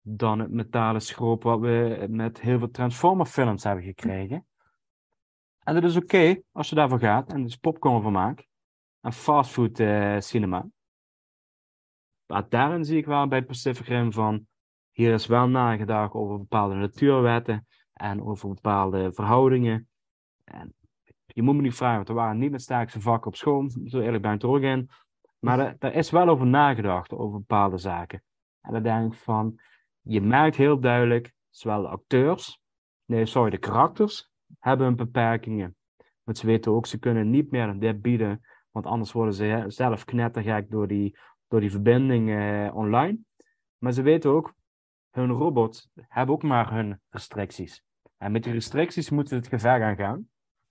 dan 0.02 0.40
het 0.40 0.52
metalen 0.52 1.02
schroop 1.02 1.44
wat 1.44 1.60
we 1.60 2.06
met 2.10 2.42
heel 2.42 2.58
veel 2.58 2.72
Transformer 2.72 3.26
films 3.26 3.64
hebben 3.64 3.84
gekregen. 3.84 4.48
En 5.70 5.76
dat 5.76 5.84
is 5.84 5.96
oké 5.96 6.42
als 6.52 6.70
je 6.70 6.76
daarvoor 6.76 7.00
gaat, 7.00 7.32
en 7.32 7.40
het 7.40 7.50
is 7.50 7.56
popcornvermaak, 7.56 8.48
en 9.02 9.14
fastfood 9.14 9.80
eh, 9.80 10.20
cinema. 10.20 10.68
Maar 12.26 12.50
daarin 12.50 12.86
zie 12.86 12.98
ik 12.98 13.06
wel 13.06 13.28
bij 13.28 13.44
Pacific 13.44 13.86
Rim 13.86 14.14
van, 14.14 14.48
hier 14.92 15.14
is 15.14 15.26
wel 15.26 15.48
nagedacht 15.48 16.14
over 16.14 16.38
bepaalde 16.38 16.76
natuurwetten 16.76 17.68
en 17.94 18.24
over 18.24 18.50
bepaalde 18.50 19.14
verhoudingen. 19.14 19.90
En 20.44 20.74
je 21.26 21.42
moet 21.42 21.56
me 21.56 21.62
niet 21.62 21.76
vragen, 21.76 21.96
want 21.96 22.10
er 22.10 22.16
waren 22.16 22.38
niet 22.38 22.50
mijn 22.50 22.62
sterkste 22.62 23.02
vakken 23.02 23.28
op 23.28 23.36
school, 23.36 23.70
zo 23.86 24.00
eerlijk 24.00 24.24
ben 24.24 24.34
ik 24.34 24.42
er 24.42 24.50
ook 24.50 24.62
in. 24.62 24.90
Maar 25.40 25.58
daar- 25.58 25.76
daar 25.80 25.94
is 25.94 26.10
wel 26.10 26.28
over 26.28 26.48
nagedacht, 26.48 27.12
over 27.12 27.40
bepaalde 27.40 27.78
zaken. 27.78 28.24
En 28.62 28.74
dan 28.74 28.84
denk 28.84 29.14
ik 29.14 29.20
van, 29.20 29.60
je 30.02 30.22
merkt 30.22 30.56
heel 30.56 30.80
duidelijk, 30.80 31.34
zowel 31.50 31.82
de 31.82 31.88
acteurs, 31.88 32.62
nee, 33.06 33.26
sorry, 33.26 33.50
de 33.50 33.58
karakters, 33.58 34.32
hebben 34.60 34.86
hun 34.88 34.96
beperkingen. 34.96 35.76
Want 36.24 36.38
ze 36.38 36.46
weten 36.46 36.72
ook, 36.72 36.86
ze 36.86 37.00
kunnen 37.00 37.30
niet 37.30 37.52
meer 37.52 37.66
dan 37.66 37.80
dit 37.80 38.02
bieden, 38.02 38.42
want 38.72 38.86
anders 38.86 39.12
worden 39.12 39.34
ze 39.34 39.64
zelf 39.68 40.06
knettergek 40.06 40.70
door 40.72 40.88
die, 40.88 41.18
door 41.48 41.60
die 41.60 41.72
verbinding 41.72 42.30
eh, 42.30 42.76
online. 42.76 43.18
Maar 43.78 43.92
ze 43.92 44.02
weten 44.02 44.30
ook, 44.32 44.54
hun 45.12 45.30
robots 45.32 45.90
hebben 46.08 46.36
ook 46.36 46.44
maar 46.44 46.74
hun 46.74 47.02
restricties. 47.10 47.84
En 48.18 48.32
met 48.32 48.44
die 48.44 48.54
restricties 48.54 49.10
moeten 49.10 49.30
ze 49.30 49.36
het 49.36 49.48
gevecht 49.62 49.82
aan 49.82 49.96
gaan. 49.96 50.28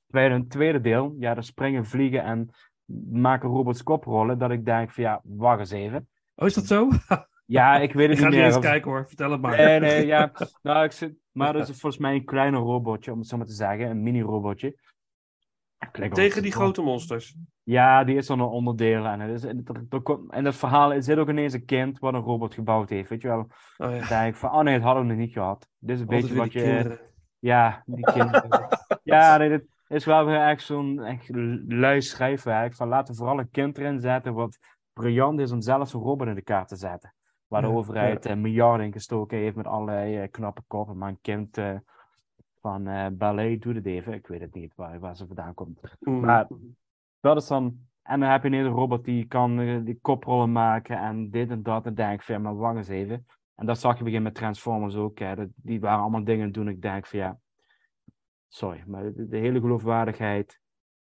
Terwijl 0.07 0.33
in 0.35 0.41
het 0.41 0.51
tweede 0.51 0.81
deel, 0.81 1.15
ja, 1.19 1.35
daar 1.35 1.45
springen, 1.45 1.85
vliegen 1.87 2.23
en 2.23 2.51
maken 3.11 3.49
robots 3.49 3.83
koprollen, 3.83 4.39
dat 4.39 4.51
ik 4.51 4.65
denk 4.65 4.91
van 4.91 5.05
ja, 5.05 5.21
wacht 5.25 5.59
eens 5.61 5.71
even. 5.71 6.09
Oh, 6.35 6.47
is 6.47 6.55
dat 6.55 6.67
zo? 6.67 6.89
Ja, 7.47 7.77
ik 7.79 7.93
weet 7.93 8.11
Ik 8.11 8.11
het 8.11 8.19
ga 8.19 8.25
niet 8.25 8.31
niet 8.35 8.39
meer. 8.39 8.45
eens 8.47 8.57
of- 8.57 8.63
kijken 8.63 8.91
hoor, 8.91 9.07
vertel 9.07 9.31
het 9.31 9.41
maar. 9.41 9.57
Nee, 9.57 9.81
nee, 9.81 10.07
ja. 10.07 10.33
Nou, 10.63 10.85
ik 10.85 10.93
zit, 10.93 11.15
maar 11.39 11.53
dat 11.53 11.69
is 11.69 11.79
volgens 11.81 12.03
mij 12.03 12.15
een 12.15 12.25
kleiner 12.25 12.61
robotje, 12.61 13.13
om 13.13 13.19
het 13.19 13.29
zo 13.29 13.37
maar 13.37 13.47
te 13.47 13.53
zeggen. 13.53 13.91
Een 13.91 14.03
mini-robotje. 14.03 14.79
Tegen 16.13 16.43
die 16.43 16.53
grote 16.53 16.83
monsters. 16.83 17.37
Ja, 17.63 18.05
die 18.05 18.17
is 18.17 18.27
dan 18.27 18.41
een 18.41 18.47
onderdeel. 18.47 19.07
En, 19.07 19.21
het 19.21 19.31
is, 19.31 19.45
en, 19.45 19.65
in 20.31 20.45
het 20.45 20.57
verhaal 20.57 21.03
zit 21.03 21.19
ook 21.19 21.29
ineens 21.29 21.53
een 21.53 21.65
kind 21.65 21.99
wat 21.99 22.15
een 22.15 22.21
robot 22.21 22.55
gebouwd 22.55 22.89
heeft. 22.89 23.11
Weet 23.11 23.23
je 23.23 23.29
wel? 23.29 23.47
Oh 23.77 23.97
ja. 23.97 24.09
Denk 24.09 24.35
ik 24.35 24.37
van, 24.37 24.53
oh 24.53 24.61
nee, 24.61 24.75
dat 24.75 24.83
hadden 24.83 25.03
we 25.03 25.09
nog 25.09 25.19
niet 25.19 25.33
gehad. 25.33 25.69
Dit 25.79 25.97
is 25.97 26.01
een 26.01 26.09
Altijd 26.09 26.23
beetje 26.23 26.39
wat 26.39 26.53
je... 26.53 26.63
kinderen. 26.63 27.01
Ja, 27.39 27.83
die 27.87 28.13
kinderen. 28.13 28.69
ja, 29.03 29.37
nee, 29.37 29.49
dit 29.49 29.65
is 29.89 30.05
wel 30.05 30.25
weer 30.25 30.41
echt 30.41 30.63
zo'n 30.63 31.01
lui 31.69 32.03
schrijfwerk. 32.03 32.75
Van 32.75 32.89
laten 32.89 33.15
we 33.15 33.19
vooral 33.19 33.39
een 33.39 33.51
kind 33.51 33.79
erin 33.79 34.01
zetten 34.01 34.35
wat 34.35 34.59
briljant 34.93 35.41
is 35.41 35.53
om 35.53 35.61
zelf 35.61 35.89
zo'n 35.89 36.03
robot 36.03 36.27
in 36.27 36.35
de 36.35 36.43
kaart 36.43 36.69
te 36.69 36.77
zetten. 36.77 37.15
Waar 37.49 37.63
de 37.63 37.69
overheid 37.69 38.27
eh, 38.27 38.37
miljarden 38.37 38.87
in 38.87 38.93
gestoken 38.93 39.39
heeft 39.39 39.57
met 39.57 39.67
allerlei 39.67 40.17
eh, 40.17 40.31
knappe 40.31 40.63
koppen. 40.67 40.99
Maar 40.99 41.09
een 41.09 41.21
kind 41.21 41.59
eh, 41.59 41.77
van 42.61 43.17
ballet 43.17 43.63
doet 43.63 43.75
het 43.75 43.87
even. 43.87 44.13
Ik 44.13 44.27
weet 44.27 44.41
het 44.41 44.55
niet 44.55 44.75
waar, 44.75 44.99
waar 44.99 45.17
ze 45.17 45.27
vandaan 45.27 45.55
komt. 45.55 45.81
Mm. 46.01 46.21
Maar 46.21 46.47
dat 47.21 47.37
is 47.37 47.47
dan. 47.47 47.87
En 48.03 48.21
dan 48.21 48.31
heb 48.31 48.43
je 48.43 48.51
een 48.51 48.67
robot 48.67 49.05
die 49.05 49.27
kan 49.27 49.85
die 49.85 49.99
koprollen 50.03 50.53
maken 50.53 50.99
en 50.99 51.31
dit 51.31 51.51
en 51.51 51.63
dat. 51.63 51.87
En 51.87 51.95
dan 51.95 51.95
denk 51.95 52.21
ik 52.21 52.23
van 52.23 52.35
ja, 52.35 52.41
maar 52.41 52.57
wacht 52.57 52.77
eens 52.77 52.89
even. 52.89 53.27
En 53.55 53.67
dat 53.67 53.79
zag 53.79 53.99
je 53.99 54.05
begin 54.05 54.23
met 54.23 54.35
Transformers 54.35 54.95
ook. 54.95 55.19
Hè. 55.19 55.35
Dat, 55.35 55.49
die 55.55 55.81
waren 55.81 56.01
allemaal 56.01 56.25
dingen 56.25 56.53
doen. 56.53 56.69
Ik 56.69 56.83
denk 56.83 57.07
van 57.07 57.19
ja, 57.19 57.39
sorry, 58.49 58.83
maar 58.87 59.03
de, 59.03 59.29
de 59.29 59.37
hele 59.37 59.61
geloofwaardigheid, 59.61 60.61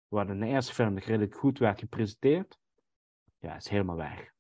wat 0.09 0.29
in 0.29 0.41
de 0.41 0.47
eerste 0.47 0.75
film 0.75 0.99
redelijk 0.99 1.35
goed 1.35 1.59
werd 1.59 1.79
gepresenteerd, 1.79 2.59
ja, 3.39 3.57
is 3.57 3.69
helemaal 3.69 3.97
weg. 3.97 4.32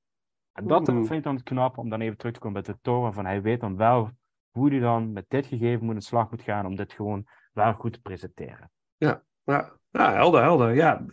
En 0.52 0.66
dat 0.66 0.86
Mm. 0.86 1.06
vind 1.06 1.18
ik 1.18 1.22
dan 1.24 1.42
knap 1.42 1.78
om 1.78 1.88
dan 1.88 2.00
even 2.00 2.16
terug 2.16 2.32
te 2.32 2.40
komen 2.40 2.62
bij 2.62 2.74
de 2.74 2.80
toren. 2.80 3.14
Van 3.14 3.24
hij 3.26 3.42
weet 3.42 3.60
dan 3.60 3.76
wel 3.76 4.10
hoe 4.50 4.70
hij 4.70 4.78
dan 4.78 5.12
met 5.12 5.24
dit 5.28 5.46
gegeven 5.46 5.80
moet 5.84 5.94
in 5.94 5.98
de 6.00 6.04
slag 6.04 6.30
moet 6.30 6.42
gaan 6.42 6.66
om 6.66 6.76
dit 6.76 6.92
gewoon 6.92 7.26
wel 7.52 7.72
goed 7.72 7.92
te 7.92 8.00
presenteren. 8.00 8.70
Ja, 8.96 9.22
ja, 9.44 9.72
helder, 9.90 10.42
helder. 10.42 10.74
Ja, 10.74 11.04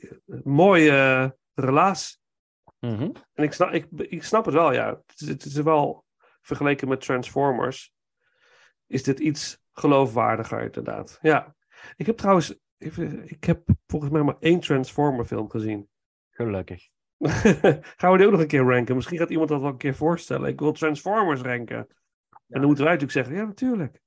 mooie 0.43 0.91
eh, 0.91 1.29
relaas. 1.53 2.21
En 3.33 3.43
ik 3.43 3.53
snap, 3.53 3.71
ik, 3.71 3.87
ik 3.91 4.23
snap 4.23 4.45
het 4.45 4.53
wel, 4.53 4.73
ja. 4.73 4.89
Het 5.05 5.21
is, 5.21 5.27
het 5.27 5.45
is 5.45 5.53
wel, 5.55 6.05
vergeleken 6.41 6.87
met 6.87 7.01
Transformers, 7.01 7.93
is 8.87 9.03
dit 9.03 9.19
iets 9.19 9.61
geloofwaardiger, 9.71 10.61
inderdaad. 10.61 11.17
Ja. 11.21 11.55
Ik 11.95 12.05
heb 12.05 12.17
trouwens, 12.17 12.59
even, 12.77 13.29
ik 13.29 13.43
heb 13.43 13.63
volgens 13.87 14.11
mij 14.11 14.23
maar 14.23 14.37
één 14.39 14.59
Transformer 14.59 15.25
film 15.25 15.49
gezien. 15.49 15.89
Gelukkig. 16.29 16.89
Gaan 17.97 18.11
we 18.11 18.17
die 18.17 18.25
ook 18.25 18.31
nog 18.31 18.41
een 18.41 18.47
keer 18.47 18.63
ranken? 18.63 18.95
Misschien 18.95 19.17
gaat 19.17 19.29
iemand 19.29 19.49
dat 19.49 19.61
wel 19.61 19.69
een 19.69 19.77
keer 19.77 19.95
voorstellen. 19.95 20.49
Ik 20.49 20.59
wil 20.59 20.71
Transformers 20.71 21.41
ranken. 21.41 21.77
En 21.77 22.59
dan 22.59 22.65
moeten 22.65 22.83
wij 22.85 22.93
natuurlijk 22.93 23.11
zeggen, 23.11 23.35
ja, 23.35 23.43
natuurlijk. 23.45 24.01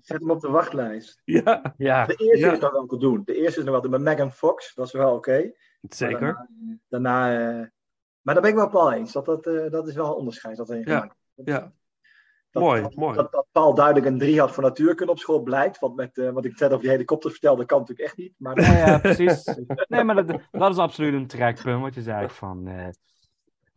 Zet 0.00 0.20
hem 0.20 0.30
op 0.30 0.40
de 0.40 0.48
wachtlijst. 0.48 1.20
Ja, 1.24 1.74
Ja, 1.76 2.06
De 2.06 2.14
eerste 2.14 2.46
Ja. 2.46 2.52
is 2.52 2.58
nog 2.58 2.72
wel 2.72 2.86
te 2.86 2.96
doen. 2.98 3.22
De 3.24 3.34
eerste 3.34 3.58
is 3.58 3.64
nog 3.64 3.72
wel 3.74 3.80
te 3.80 3.88
doen. 3.88 4.02
Met 4.02 4.14
Megan 4.16 4.32
Fox, 4.32 4.74
dat 4.74 4.86
is 4.86 4.92
wel 4.92 5.14
oké. 5.14 5.52
zeker. 5.80 6.20
Maar 6.20 6.48
Daarna, 6.88 7.28
daarna, 7.28 7.60
eh, 7.60 7.66
maar 8.20 8.34
daar 8.34 8.42
ben 8.42 8.50
ik 8.52 8.56
wel 8.56 8.68
Paul 8.68 8.92
eens. 8.92 9.12
Dat, 9.12 9.24
dat, 9.24 9.46
eh, 9.46 9.70
dat 9.70 9.88
is 9.88 9.94
wel 9.94 10.06
een 10.06 10.14
onderscheid 10.14 10.56
dat 10.56 10.68
Ja, 10.84 11.14
ja. 11.34 11.72
Dat, 12.56 12.64
Mooi, 12.64 12.82
dat, 12.82 12.94
mooi. 12.94 13.16
Dat, 13.16 13.32
dat 13.32 13.46
Paul 13.52 13.74
duidelijk 13.74 14.06
een 14.06 14.18
3 14.18 14.40
had 14.40 14.52
voor 14.52 14.62
natuurkunde 14.62 15.12
op 15.12 15.18
school 15.18 15.42
blijkt. 15.42 15.78
Want 15.78 15.96
met 15.96 16.18
eh, 16.18 16.30
wat 16.30 16.44
ik 16.44 16.58
net 16.60 16.70
over 16.70 16.82
die 16.82 16.90
helikopters 16.90 17.32
vertelde, 17.32 17.64
kan 17.66 17.78
natuurlijk 17.78 18.08
echt 18.08 18.16
niet. 18.16 18.32
Maar 18.36 18.60
ja, 18.60 18.76
ja, 18.86 18.98
precies. 18.98 19.44
Nee, 19.88 20.04
maar 20.04 20.26
dat, 20.26 20.40
dat 20.50 20.70
is 20.70 20.78
absoluut 20.78 21.12
een 21.14 21.26
trekpunt, 21.26 21.80
wat 21.82 21.94
je 21.94 22.02
zei 22.02 22.28
van... 22.28 22.66
eh, 22.66 22.88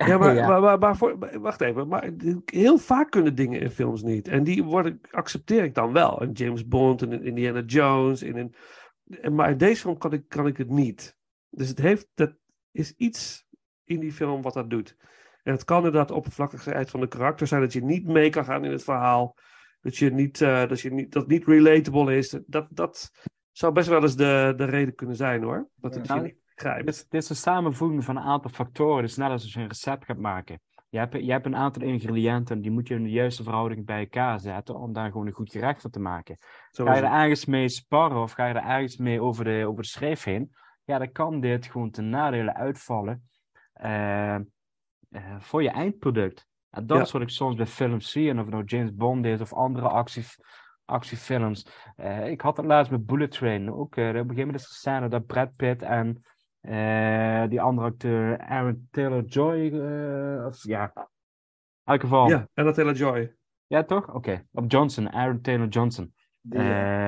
Ja, 0.07 0.17
maar, 0.17 0.35
Ja. 0.35 0.47
maar, 0.47 0.61
maar, 0.61 0.79
maar 0.79 0.97
voor, 0.97 1.39
wacht 1.41 1.61
even. 1.61 1.87
Maar 1.87 2.09
heel 2.45 2.77
vaak 2.77 3.11
kunnen 3.11 3.35
dingen 3.35 3.61
in 3.61 3.69
films 3.71 4.03
niet. 4.03 4.27
En 4.27 4.43
die 4.43 4.63
worden, 4.63 5.01
accepteer 5.11 5.63
ik 5.63 5.75
dan 5.75 5.93
wel. 5.93 6.21
In 6.23 6.31
James 6.31 6.67
Bond 6.67 7.01
en 7.01 7.11
in 7.11 7.23
Indiana 7.23 7.61
Jones. 7.61 8.21
En 8.21 8.35
in, 8.35 8.55
en, 9.21 9.35
maar 9.35 9.49
in 9.49 9.57
deze 9.57 9.81
film 9.81 9.97
kan 9.97 10.13
ik, 10.13 10.23
kan 10.27 10.47
ik 10.47 10.57
het 10.57 10.69
niet. 10.69 11.15
Dus 11.49 11.67
het 11.67 11.79
heeft, 11.79 12.07
dat 12.13 12.31
is 12.71 12.93
iets 12.97 13.45
in 13.83 13.99
die 13.99 14.11
film 14.13 14.41
wat 14.41 14.53
dat 14.53 14.69
doet. 14.69 14.95
En 15.43 15.52
het 15.52 15.63
kan 15.63 15.78
inderdaad 15.78 16.08
de 16.08 16.13
oppervlakkigheid 16.13 16.89
van 16.89 16.99
de 16.99 17.08
karakter 17.08 17.47
zijn. 17.47 17.62
Dat 17.62 17.73
je 17.73 17.84
niet 17.84 18.06
mee 18.06 18.30
kan 18.30 18.45
gaan 18.45 18.65
in 18.65 18.71
het 18.71 18.84
verhaal. 18.84 19.36
Dat, 19.82 19.97
je 19.97 20.12
niet, 20.12 20.41
eh, 20.41 20.67
dat, 20.67 20.82
je 20.82 20.91
niet, 20.91 21.12
dat 21.12 21.28
niet 21.28 21.45
relatable 21.45 22.17
is. 22.17 22.39
Dat, 22.45 22.67
dat 22.69 23.12
zou 23.52 23.73
best 23.73 23.88
wel 23.88 24.02
eens 24.02 24.15
de, 24.15 24.54
de 24.58 24.65
reden 24.65 24.95
kunnen 24.95 25.15
zijn 25.15 25.43
hoor. 25.43 25.69
Dat 25.75 25.95
het 25.95 26.08
Ja. 26.08 26.15
je 26.15 26.21
niet 26.21 26.38
begrijpt. 26.56 26.86
Dit 26.86 26.95
is, 26.95 27.06
dit 27.10 27.23
is 27.23 27.30
een 27.30 27.36
samenvoeging 27.36 28.04
van 28.04 28.15
een 28.17 28.23
aantal 28.23 28.52
factoren. 28.52 29.04
Dus 29.04 29.17
net 29.17 29.30
als 29.30 29.54
je 29.54 29.60
een 29.60 29.67
recept 29.67 30.06
gaat 30.06 30.17
maken. 30.17 30.62
Je 30.89 30.97
hebt, 30.97 31.13
je 31.13 31.32
hebt 31.32 31.45
een 31.45 31.56
aantal 31.56 31.82
ingrediënten, 31.82 32.62
die 32.62 32.71
moet 32.71 32.88
je 32.88 32.95
in 32.95 33.04
de 33.04 33.10
juiste 33.10 33.43
verhouding 33.43 33.86
bij 33.86 33.99
elkaar 33.99 34.39
zetten 34.39 34.75
om 34.75 34.93
daar 34.93 35.12
gewoon 35.12 35.28
een 35.28 35.34
goed 35.34 35.52
gerecht 35.52 35.82
van 35.82 35.91
te 35.91 35.99
maken. 35.99 36.38
Zo 36.71 36.86
Ga 36.86 36.95
je 36.95 37.02
er 37.02 37.12
ergens 37.12 37.45
mee 37.45 37.69
sparren 37.69 38.21
of 38.21 38.32
ga 38.32 38.47
je 38.47 38.54
er 38.54 38.63
ergens 38.63 38.97
mee 38.97 39.21
over 39.21 39.43
de, 39.43 39.65
over 39.67 39.82
de 39.82 39.89
schreef 39.89 40.23
heen, 40.23 40.52
ja, 40.84 40.97
dan 40.97 41.12
kan 41.12 41.39
dit 41.39 41.65
gewoon 41.65 41.91
ten 41.91 42.10
nadele 42.10 42.54
uitvallen 42.54 43.30
eh, 43.73 44.38
eh, 45.10 45.36
voor 45.39 45.63
je 45.63 45.69
eindproduct. 45.69 46.48
En 46.69 46.86
dat 46.88 46.98
Ja. 46.98 47.04
is 47.04 47.12
wat 47.12 47.22
ik 47.22 47.30
soms 47.30 47.56
bij 47.56 47.65
films 47.65 48.12
zie, 48.12 48.30
en 48.30 48.38
of 48.38 48.45
het 48.45 48.54
nou 48.54 48.63
James 48.65 48.95
Bond 48.95 49.26
is 49.26 49.41
of 49.41 49.54
andere 49.54 49.88
actie, 49.88 50.24
actiefilms. 50.86 51.67
Eh, 51.95 52.30
ik 52.30 52.41
had 52.41 52.58
het 52.58 52.65
laatst 52.65 52.91
met 52.91 53.06
Bullet 53.06 53.32
Train 53.32 53.72
ook. 53.74 53.95
eh, 53.95 54.08
op 54.08 54.13
een 54.13 54.19
gegeven 54.19 54.38
moment 54.38 54.56
is 54.56 54.63
er 54.63 54.69
een 54.69 54.76
scène 54.76 55.08
dat 55.08 55.26
Brad 55.26 55.56
Pitt 55.56 55.82
en 55.82 56.24
die 57.50 57.62
andere 57.62 57.88
acteur, 57.88 58.38
Aaron 58.39 58.88
Taylor-Joy, 58.91 59.67
of 60.45 60.63
ja, 60.63 60.91
in 60.95 61.04
elk 61.84 62.02
geval. 62.02 62.30
Ja, 62.30 62.48
en 62.54 62.65
dat 62.65 62.76
hele 62.76 62.93
Joy. 62.93 63.36
Ja, 63.67 63.84
toch? 63.84 64.13
Oké. 64.13 64.43
Of 64.52 64.63
Johnson, 64.67 65.12
Aaron 65.12 65.41
Taylor-Johnson. 65.41 66.13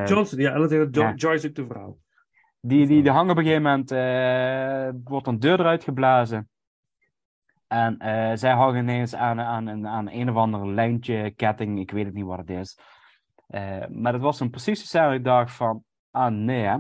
Johnson, 0.06 0.40
ja, 0.40 0.54
en 0.54 0.60
dat 0.60 0.70
hele 0.70 0.88
jo 0.92 1.02
ja. 1.02 1.14
Joy 1.14 1.34
is 1.34 1.46
ook 1.48 1.56
de 1.56 1.66
vrouw. 1.66 2.00
Die, 2.60 2.88
die, 2.88 3.02
die 3.04 3.12
hangen 3.12 3.32
op 3.32 3.38
een 3.38 3.44
gegeven 3.44 3.64
moment, 3.64 3.90
wordt 5.08 5.28
een 5.28 5.40
deur 5.40 5.60
eruit 5.60 5.84
geblazen. 5.84 6.50
En 7.72 7.98
eh, 7.98 8.32
zij 8.38 8.52
hangen 8.52 8.82
ineens 8.84 9.16
aan, 9.16 9.40
aan, 9.40 9.70
aan, 9.70 9.88
aan 9.88 10.10
een 10.10 10.30
of 10.30 10.36
ander 10.36 10.68
lijntje, 10.68 11.32
ketting, 11.36 11.80
ik 11.80 11.92
weet 11.92 12.06
het 12.06 12.14
niet 12.14 12.26
wat 12.26 12.38
het 12.38 12.50
is. 12.50 12.80
Eh, 13.48 13.88
maar 13.90 14.12
dat 14.12 14.22
was 14.22 14.40
een 14.40 14.50
dat 14.92 15.14
ik 15.14 15.24
dacht 15.24 15.52
van, 15.54 15.84
ah 16.12 16.32
nee 16.32 16.64
hè. 16.64 16.78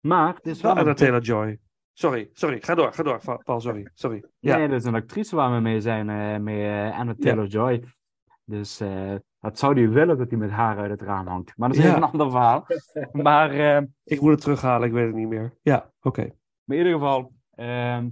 Maar 0.00 0.34
het 0.34 0.46
is 0.46 0.60
wel 0.60 0.74
dat 0.84 0.98
hele 0.98 1.20
Joy. 1.20 1.58
Sorry, 1.92 2.28
sorry, 2.32 2.60
ga 2.60 2.74
door, 2.74 2.92
ga 2.92 3.02
door, 3.02 3.20
Pa- 3.24 3.36
Paul, 3.36 3.60
sorry. 3.60 3.88
sorry. 3.94 4.24
Ja, 4.38 4.56
nee, 4.56 4.68
dat 4.68 4.80
is 4.80 4.84
een 4.84 4.94
actrice 4.94 5.36
waar 5.36 5.52
we 5.54 5.60
mee 5.60 5.80
zijn, 5.80 6.08
eh 6.10 6.38
met 6.40 6.54
eh, 6.54 6.98
Anna 6.98 7.14
Taylor-Joy. 7.18 7.84
Dus 8.44 8.80
eh 8.80 9.14
dat 9.40 9.58
zou 9.58 9.74
hij 9.74 9.88
willen 9.88 10.18
dat 10.18 10.30
hij 10.30 10.38
met 10.38 10.50
haar 10.50 10.78
uit 10.78 10.90
het 10.90 11.02
raam 11.02 11.26
hangt. 11.26 11.52
Maar 11.56 11.68
dat 11.68 11.78
is 11.78 11.84
Ja. 11.84 11.90
even 11.90 12.02
een 12.02 12.10
ander 12.12 12.30
verhaal. 12.30 12.66
maar... 13.12 13.52
ik 14.04 14.20
moet 14.20 14.30
het 14.30 14.40
terughalen, 14.40 14.86
ik 14.88 14.94
weet 14.94 15.06
het 15.06 15.14
niet 15.14 15.28
meer. 15.28 15.54
Ja, 15.62 15.90
oké. 16.00 16.22
Maar 16.64 16.76
in 16.76 16.84
ieder 16.84 16.92
geval, 16.92 17.32
ehm, 17.54 18.08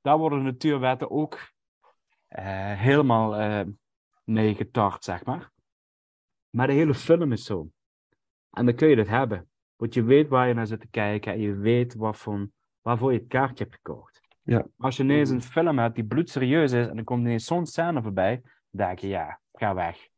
daar 0.00 0.18
worden 0.18 0.38
de 0.38 0.44
natuurwetten 0.44 1.10
ook 1.10 1.38
eh, 2.28 2.72
helemaal 2.72 3.64
mee 4.24 4.54
getart, 4.54 5.04
zeg 5.04 5.24
maar. 5.24 5.50
Maar 6.50 6.66
de 6.66 6.72
hele 6.72 6.94
film 6.94 7.32
is 7.32 7.44
zo. 7.44 7.70
En 8.50 8.66
dan 8.66 8.74
kun 8.74 8.88
je 8.88 8.96
het 8.96 9.08
hebben. 9.08 9.48
Want 9.76 9.94
je 9.94 10.02
weet 10.02 10.28
waar 10.28 10.48
je 10.48 10.54
naar 10.54 10.66
zit 10.66 10.80
te 10.80 10.88
kijken 10.88 11.32
en 11.32 11.40
je 11.40 11.54
weet 11.54 11.94
wat 11.94 12.16
voor, 12.16 12.48
waarvoor 12.80 13.12
je 13.12 13.18
het 13.18 13.28
kaartje 13.28 13.64
hebt 13.64 13.76
gekocht. 13.76 14.20
Ja. 14.42 14.66
Als 14.78 14.96
je 14.96 15.02
ineens 15.02 15.30
een 15.30 15.42
film 15.42 15.78
hebt 15.78 15.94
die 15.94 16.04
bloedserieus 16.04 16.72
is 16.72 16.86
en 16.86 16.96
er 16.98 17.04
komt 17.04 17.20
ineens 17.20 17.44
zo'n 17.44 17.66
scène 17.66 18.02
voorbij, 18.02 18.40
dan 18.70 18.86
denk 18.86 18.98
je, 18.98 19.08
ja, 19.08 19.40
ga 19.52 19.74
weg. 19.74 20.08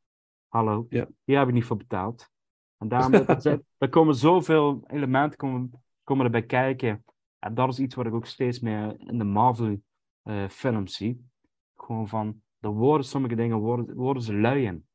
Hallo, 0.48 0.86
Ja. 0.88 1.06
hier 1.24 1.38
heb 1.38 1.48
ik 1.48 1.54
niet 1.54 1.64
voor 1.64 1.76
betaald. 1.76 2.30
En 2.78 2.88
daarom, 2.88 3.12
dat, 3.12 3.26
dat, 3.26 3.44
er 3.78 3.88
komen 3.88 4.14
zoveel 4.14 4.84
elementen 4.86 5.38
komen, 5.38 5.70
komen 6.04 6.24
erbij 6.24 6.42
kijken. 6.42 7.04
En 7.40 7.54
dat 7.54 7.68
is 7.68 7.78
iets 7.78 7.94
wat 7.94 8.06
ik 8.06 8.14
ook 8.14 8.26
steeds 8.26 8.60
meer 8.60 8.94
in 8.98 9.18
de 9.18 9.24
Marvel 9.24 9.82
eh, 10.22 10.48
films 10.48 10.96
zie. 10.96 11.28
Gewoon 11.76 12.08
van, 12.08 12.42
er 12.60 12.70
worden 12.70 13.06
sommige 13.06 13.34
dingen, 13.34 13.56
worden, 13.58 13.94
worden 13.94 14.22
ze 14.22 14.34
lui 14.34 14.64
in. 14.64 14.86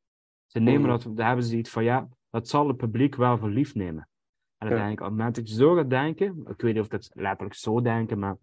Ze 0.45 0.59
nemen 0.59 0.81
Mhm. 0.81 0.89
dat, 0.89 1.17
daar 1.17 1.27
hebben 1.27 1.45
ze 1.45 1.57
iets 1.57 1.69
van, 1.69 1.83
ja, 1.83 2.07
dat 2.29 2.47
zal 2.47 2.67
het 2.67 2.77
publiek 2.77 3.15
wel 3.15 3.37
voor 3.37 3.49
lief 3.49 3.75
nemen. 3.75 4.09
En 4.57 4.67
dan 4.69 4.77
Ja. 4.77 4.83
denk 4.83 4.91
ik, 4.91 4.99
op 4.99 5.05
het 5.09 5.15
moment 5.17 5.35
dat 5.35 5.49
je 5.49 5.55
zo 5.55 5.75
gaat 5.75 5.89
denken, 5.89 6.45
ik 6.47 6.61
weet 6.61 6.73
niet 6.73 6.81
of 6.83 6.87
dat 6.87 7.09
letterlijk 7.13 7.55
zo 7.55 7.81
denken, 7.81 8.19
maar 8.19 8.37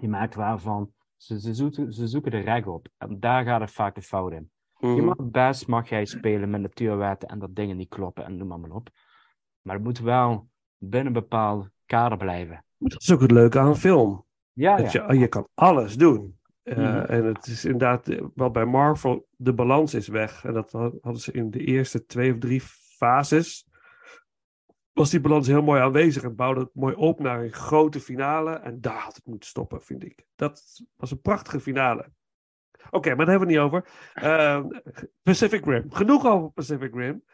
je 0.00 0.08
maakt 0.08 0.34
wel 0.34 0.58
van, 0.58 0.92
ze, 1.16 1.40
ze, 1.40 1.54
zoeken, 1.54 1.92
ze 1.92 2.06
zoeken 2.06 2.30
de 2.30 2.38
reg 2.38 2.66
op. 2.66 2.88
En 2.96 3.20
daar 3.20 3.44
gaat 3.44 3.60
het 3.60 3.70
vaak 3.72 3.94
de 3.94 4.02
fout 4.02 4.32
in. 4.32 4.50
Je 4.78 4.86
Mhm. 4.86 5.04
mag 5.04 5.16
best 5.30 5.66
mag 5.66 5.88
jij 5.88 6.04
spelen 6.04 6.50
met 6.50 6.60
natuurwetten 6.60 7.28
en 7.28 7.38
dat 7.38 7.54
dingen 7.54 7.76
niet 7.76 7.88
kloppen 7.88 8.24
en 8.24 8.36
noem 8.36 8.48
maar, 8.48 8.60
maar 8.60 8.70
op. 8.70 8.88
Maar 9.62 9.74
het 9.74 9.84
moet 9.84 9.98
wel 9.98 10.48
binnen 10.78 11.06
een 11.06 11.20
bepaald 11.20 11.68
kader 11.86 12.18
blijven. 12.18 12.64
Dat 12.90 13.02
is 13.02 13.12
ook 13.12 13.20
het 13.20 13.30
leuke 13.30 13.58
aan 13.58 13.66
een 13.68 13.76
film. 13.76 14.24
Ja, 14.52 14.76
Dat 14.76 14.92
ja. 14.92 15.12
je, 15.12 15.18
je 15.18 15.28
kan 15.28 15.48
alles 15.54 15.96
doen. 15.96 16.38
Eh, 16.62 16.76
Mhm. 16.76 16.98
En 16.98 17.24
het 17.24 17.46
is 17.46 17.64
inderdaad, 17.64 18.08
eh, 18.08 18.22
wat 18.34 18.52
bij 18.52 18.64
Marvel, 18.64 19.28
de 19.36 19.52
balans 19.54 19.94
is 19.94 20.08
weg. 20.08 20.44
En 20.44 20.52
dat 20.52 20.72
had- 20.72 20.94
hadden 21.00 21.20
ze 21.22 21.32
in 21.32 21.50
de 21.50 21.58
eerste 21.64 22.06
twee 22.06 22.32
of 22.32 22.38
drie 22.38 22.60
fases. 22.96 23.66
Was 24.92 25.10
die 25.10 25.20
balans 25.20 25.46
heel 25.46 25.62
mooi 25.62 25.80
aanwezig 25.80 26.22
en 26.22 26.34
bouwde 26.36 26.60
het 26.60 26.74
mooi 26.74 26.94
op 26.94 27.20
naar 27.20 27.42
een 27.42 27.52
grote 27.52 28.00
finale. 28.00 28.50
En 28.50 28.80
daar 28.80 28.98
had 28.98 29.14
het 29.14 29.26
moeten 29.26 29.48
stoppen, 29.48 29.82
vind 29.82 30.04
ik. 30.04 30.24
Dat 30.34 30.62
was 30.96 31.10
een 31.10 31.20
prachtige 31.20 31.60
finale. 31.60 32.12
Oké, 32.90 33.14
maar 33.14 33.26
daar 33.26 33.38
hebben 33.38 33.48
we 33.48 33.54
het 33.60 33.72
niet 33.72 33.72
over. 33.82 33.88
Eh, 34.14 34.64
Pacific 35.22 35.64
Rim. 35.64 35.92
Genoeg 35.92 36.26
over 36.26 36.50
Pacific 36.50 36.94
Rim. 36.94 37.24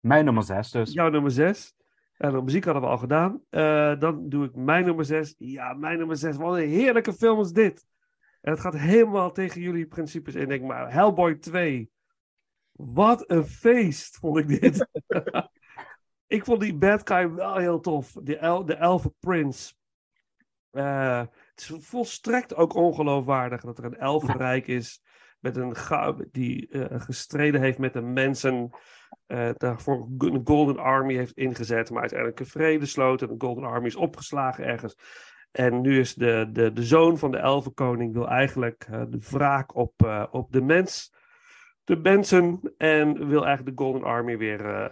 Mijn 0.00 0.24
nummer 0.24 0.42
6 0.42 0.70
dus. 0.70 0.92
Jouw 0.92 1.08
nummer 1.10 1.30
6. 1.30 1.74
En 2.22 2.32
de 2.32 2.42
muziek 2.42 2.64
hadden 2.64 2.82
we 2.82 2.88
al 2.88 2.98
gedaan. 2.98 3.42
Eh, 3.50 3.98
dan 3.98 4.28
doe 4.28 4.44
ik 4.44 4.54
mijn 4.54 4.84
nummer 4.84 5.04
6. 5.04 5.34
Ja, 5.38 5.72
mijn 5.72 5.98
nummer 5.98 6.16
6. 6.16 6.36
Wat 6.36 6.56
een 6.56 6.68
heerlijke 6.68 7.12
film 7.12 7.40
is 7.40 7.52
dit. 7.52 7.86
En 8.40 8.50
het 8.50 8.60
gaat 8.60 8.76
helemaal 8.76 9.32
tegen 9.32 9.60
jullie 9.60 9.86
principes 9.86 10.34
in. 10.34 10.48
Denk 10.48 10.62
maar, 10.62 10.92
Hellboy 10.92 11.34
2. 11.34 11.90
Wat 12.72 13.30
een 13.30 13.44
feest, 13.44 14.16
vond 14.16 14.38
ik 14.38 14.60
dit. 14.60 14.86
ik 16.36 16.44
vond 16.44 16.60
die 16.60 16.74
bad 16.74 17.08
guy 17.08 17.30
wel 17.30 17.56
heel 17.56 17.80
tof. 17.80 18.12
De, 18.22 18.36
el 18.36 18.64
de 18.64 18.74
Elfen. 18.74 19.14
Eh, 20.70 21.18
het 21.18 21.60
is 21.60 21.72
volstrekt 21.78 22.54
ook 22.54 22.74
ongeloofwaardig 22.74 23.60
dat 23.60 23.78
er 23.78 23.84
een 23.84 23.98
elfenrijk 23.98 24.66
is. 24.66 25.02
Met 25.42 25.56
een 25.56 25.76
die 26.30 26.68
eh, 26.68 27.00
gestreden 27.00 27.60
heeft 27.60 27.78
met 27.78 27.92
de 27.92 28.00
mensen. 28.00 28.70
eh, 29.26 29.50
daarvoor 29.56 30.08
een 30.18 30.40
Golden 30.44 30.78
Army 30.78 31.14
heeft 31.14 31.36
ingezet, 31.36 31.90
maar 31.90 32.00
uiteindelijk 32.00 32.40
een 32.40 32.46
vrede 32.46 32.86
sloot. 32.86 33.22
En 33.22 33.28
de 33.28 33.34
Golden 33.38 33.64
Army 33.64 33.86
is 33.86 33.96
opgeslagen 33.96 34.64
ergens. 34.64 34.96
En 35.50 35.80
nu 35.80 36.00
is 36.00 36.14
de, 36.14 36.48
de, 36.52 36.72
de 36.72 36.82
zoon 36.82 37.18
van 37.18 37.30
de 37.30 37.38
Elfenkoning 37.38 38.12
wil 38.12 38.28
eigenlijk 38.28 38.86
eh, 38.90 39.02
de 39.08 39.18
wraak 39.30 39.74
op, 39.74 40.26
op 40.30 40.52
de 40.52 40.62
mens, 40.62 41.14
de 41.84 41.96
mensen. 41.96 42.60
En 42.76 43.28
wil 43.28 43.44
eigenlijk 43.44 43.76
de 43.76 43.82
Golden 43.82 44.02
Army 44.02 44.38
weer 44.38 44.90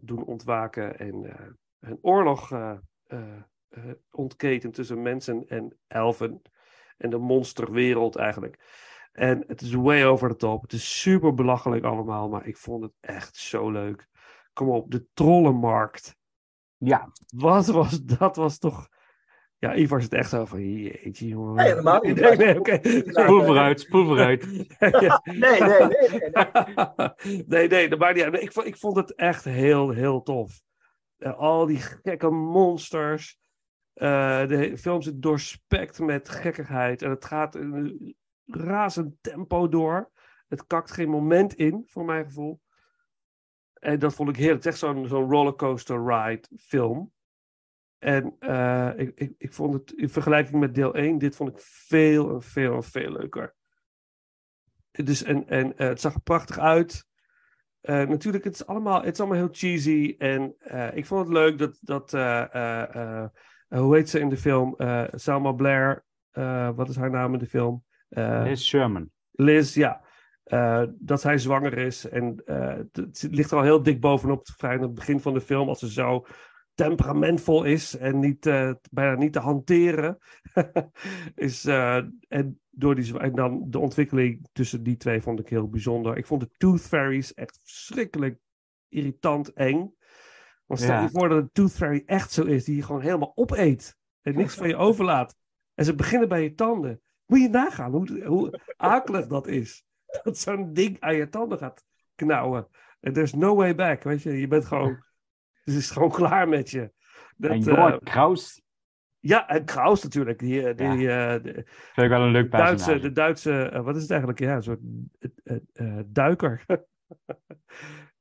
doen 0.00 0.24
ontwaken. 0.24 0.98
En 0.98 1.36
een 1.80 1.98
oorlog 2.02 2.52
ontketen 4.10 4.70
tussen 4.70 5.02
mensen 5.02 5.44
en 5.46 5.78
elfen. 5.86 6.42
En 6.96 7.10
de 7.10 7.18
monsterwereld 7.18 8.16
eigenlijk. 8.16 8.58
En 9.18 9.44
het 9.46 9.60
is 9.60 9.72
way 9.72 10.04
over 10.04 10.28
the 10.28 10.36
top. 10.36 10.62
Het 10.62 10.72
is 10.72 11.00
super 11.00 11.34
belachelijk 11.34 11.84
allemaal, 11.84 12.28
maar 12.28 12.46
ik 12.46 12.56
vond 12.56 12.82
het 12.82 12.92
echt 13.00 13.36
zo 13.36 13.70
leuk. 13.70 14.06
Kom 14.52 14.68
op, 14.68 14.90
de 14.90 15.06
trollenmarkt. 15.14 16.16
Ja, 16.76 17.12
Wat 17.36 17.66
was 17.66 18.02
dat? 18.02 18.36
Was 18.36 18.58
toch. 18.58 18.88
Ja, 19.56 19.74
Ivar 19.74 20.02
zit 20.02 20.12
echt 20.12 20.30
zo 20.30 20.44
van. 20.44 20.62
Jeetje, 20.62 21.28
jongen. 21.28 21.54
Nee, 21.54 21.66
helemaal 21.66 22.02
niet. 22.02 22.20
Nee, 22.20 22.36
nee, 22.36 22.58
oké. 22.58 22.80
spoel 22.82 23.44
vooruit, 23.44 23.80
spoel 23.80 24.04
vooruit. 24.06 24.46
Nee, 24.78 24.90
nee, 24.90 25.60
nee. 25.60 25.60
nee, 25.98 26.30
nee. 26.96 27.44
nee, 27.46 27.68
nee, 27.68 27.88
dat 27.88 27.98
maakt 27.98 28.14
niet 28.14 28.24
uit. 28.24 28.42
Ik 28.42 28.52
vond, 28.52 28.66
ik 28.66 28.76
vond 28.76 28.96
het 28.96 29.14
echt 29.14 29.44
heel, 29.44 29.90
heel 29.90 30.22
tof. 30.22 30.60
Eh, 31.16 31.38
al 31.38 31.66
die 31.66 31.78
gekke 31.78 32.30
monsters. 32.30 33.38
Eh, 33.92 34.46
de 34.46 34.78
film 34.78 35.02
zit 35.02 35.22
doorspekt 35.22 35.98
met 35.98 36.28
gekkigheid. 36.28 37.02
En 37.02 37.10
het 37.10 37.24
gaat 37.24 37.54
een 37.54 38.16
razend 38.48 39.14
tempo 39.20 39.68
door. 39.68 40.10
Het 40.48 40.66
kakt 40.66 40.90
geen 40.90 41.10
moment 41.10 41.54
in, 41.54 41.84
voor 41.86 42.04
mijn 42.04 42.24
gevoel. 42.24 42.60
En 43.72 43.98
dat 43.98 44.14
vond 44.14 44.28
ik 44.28 44.36
heerlijk. 44.36 44.64
Het 44.64 44.74
is 44.74 44.82
echt 44.82 44.92
zo'n 45.08 45.30
rollercoaster 45.30 46.06
ride 46.06 46.48
film. 46.56 47.12
En 47.98 48.36
eh, 48.38 48.90
ik, 48.96 49.12
ik, 49.14 49.34
ik 49.38 49.52
vond 49.52 49.74
het 49.74 49.92
in 49.92 50.08
vergelijking 50.08 50.60
met 50.60 50.74
deel 50.74 50.94
1, 50.94 51.18
dit 51.18 51.36
vond 51.36 51.50
ik 51.50 51.58
veel 51.60 52.34
en 52.34 52.42
veel 52.42 52.74
en 52.74 52.82
veel 52.82 53.10
leuker. 53.10 53.54
Dus, 54.90 55.22
en 55.22 55.48
en 55.48 55.76
eh, 55.76 55.88
het 55.88 56.00
zag 56.00 56.14
er 56.14 56.20
prachtig 56.20 56.58
uit. 56.58 57.06
Eh, 57.80 58.08
natuurlijk, 58.08 58.44
het 58.44 58.54
is, 58.54 58.66
allemaal, 58.66 59.02
het 59.02 59.12
is 59.12 59.20
allemaal 59.20 59.38
heel 59.38 59.48
cheesy. 59.52 60.14
En 60.18 60.56
ik 60.94 61.06
vond 61.06 61.20
het 61.20 61.36
leuk 61.36 61.58
dat, 61.58 61.78
dat 61.80 62.10
hoe 63.68 63.96
heet 63.96 64.08
ze 64.08 64.20
in 64.20 64.28
de 64.28 64.36
film? 64.36 64.76
Selma 65.14 65.52
Blair, 65.52 66.04
wat 66.74 66.88
is 66.88 66.96
haar 66.96 67.10
naam 67.10 67.32
in 67.32 67.38
de 67.38 67.46
film? 67.46 67.84
Eh, 68.08 68.42
Liz 68.44 68.62
Sherman. 68.62 69.10
Liz, 69.30 69.74
ja. 69.74 70.06
Eh, 70.44 70.82
dat 70.98 71.20
zij 71.20 71.38
zwanger 71.38 71.78
is. 71.78 72.08
En 72.08 72.42
eh, 72.44 72.76
het- 72.92 73.28
ligt 73.30 73.50
er 73.50 73.56
al 73.56 73.62
heel 73.62 73.82
dik 73.82 74.00
bovenop, 74.00 74.46
vrij 74.56 74.74
aan 74.76 74.82
het 74.82 74.94
begin 74.94 75.20
van 75.20 75.34
de 75.34 75.40
film, 75.40 75.68
als 75.68 75.78
ze 75.78 75.90
zo 75.92 76.26
temperamentvol 76.74 77.64
is 77.64 77.96
en 77.96 78.18
niet, 78.18 78.40
bijna 78.90 79.14
niet 79.14 79.32
te 79.32 79.38
hanteren. 79.38 80.18
is, 81.34 81.64
en, 81.64 82.60
door 82.70 82.94
die, 82.94 83.18
en 83.18 83.34
dan 83.34 83.64
de 83.68 83.78
ontwikkeling 83.78 84.48
tussen 84.52 84.82
die 84.82 84.96
twee 84.96 85.22
vond 85.22 85.40
ik 85.40 85.48
heel 85.48 85.68
bijzonder. 85.68 86.16
Ik 86.16 86.26
vond 86.26 86.40
de 86.40 86.50
Tooth 86.56 86.80
Fairies 86.80 87.34
echt 87.34 87.60
verschrikkelijk 87.62 88.38
irritant 88.88 89.52
eng. 89.52 89.94
Want 90.66 90.80
stel 90.80 90.94
Ja. 90.94 91.02
je 91.02 91.10
voor 91.10 91.28
dat 91.28 91.38
een 91.38 91.50
Tooth 91.52 91.72
Fairy 91.72 92.02
echt 92.06 92.32
zo 92.32 92.44
is, 92.44 92.64
die 92.64 92.76
je 92.76 92.82
gewoon 92.82 93.00
helemaal 93.02 93.32
opeet 93.34 93.96
en 94.22 94.34
niks 94.34 94.54
van 94.54 94.68
je 94.68 94.76
overlaat. 94.76 95.36
En 95.74 95.84
ze 95.84 95.94
beginnen 95.94 96.28
bij 96.28 96.42
je 96.42 96.54
tanden. 96.54 97.00
Moet 97.28 97.40
je 97.40 97.48
nagaan 97.48 97.90
hoe, 97.90 98.24
hoe 98.24 98.60
akelig 98.76 99.26
dat 99.26 99.46
is. 99.46 99.84
Dat 100.22 100.38
zo'n 100.38 100.72
ding 100.72 101.00
aan 101.00 101.16
je 101.16 101.28
tanden 101.28 101.58
gaat 101.58 101.84
knauwen. 102.14 102.68
En 103.00 103.12
there's 103.12 103.32
no 103.32 103.54
way 103.54 103.74
back, 103.74 104.02
weet 104.02 104.22
je. 104.22 104.40
Je 104.40 104.48
bent 104.48 104.64
gewoon... 104.64 105.06
Het 105.64 105.76
is 105.76 105.90
gewoon 105.90 106.10
klaar 106.10 106.48
met 106.48 106.70
je. 106.70 106.92
Dat, 107.36 107.50
En 107.50 107.58
eh, 107.58 107.64
Jorn 107.64 108.00
Kraus 108.02 108.62
ja, 109.20 109.48
en 109.48 109.64
Kraus 109.64 110.02
natuurlijk. 110.02 110.38
Die, 110.38 110.68
eh, 110.68 110.76
die, 110.76 111.10
eh, 111.10 111.42
de 111.42 111.52
vind 111.52 111.96
ik 111.96 112.08
wel 112.08 112.20
een 112.22 112.30
leuk 112.30 112.50
Duitse, 112.50 112.74
personage. 112.74 113.00
de 113.00 113.12
Duitse 113.12 113.62
eh, 113.62 113.84
wat 113.84 113.96
is 113.96 114.02
het 114.02 114.10
eigenlijk? 114.10 114.40
Ja, 114.40 114.54
een 114.56 114.62
soort 114.62 114.80
eh, 115.18 115.56
eh, 115.72 115.98
eh, 115.98 116.04
duiker. 116.06 116.64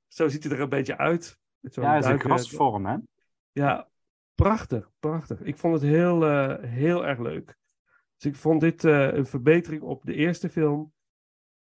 Zo 0.07 0.27
ziet 0.27 0.43
hij 0.43 0.53
er 0.53 0.59
een 0.59 0.69
beetje 0.69 0.97
uit. 0.97 1.39
Ja, 1.59 1.97
is 1.97 2.05
een 2.05 2.17
krasvorm, 2.17 2.85
hè? 2.85 2.97
ja, 3.51 3.89
prachtig, 4.35 4.89
prachtig. 4.99 5.41
Ik 5.41 5.57
vond 5.57 5.73
het 5.73 5.83
heel, 5.83 6.25
eh, 6.25 6.63
heel 6.69 7.05
erg 7.05 7.19
leuk. 7.19 7.55
Dus 8.17 8.31
ik 8.31 8.35
vond 8.35 8.61
dit 8.61 8.83
eh, 8.83 9.13
een 9.13 9.25
verbetering 9.25 9.81
op 9.81 10.05
de 10.05 10.13
eerste 10.13 10.49
film. 10.49 10.93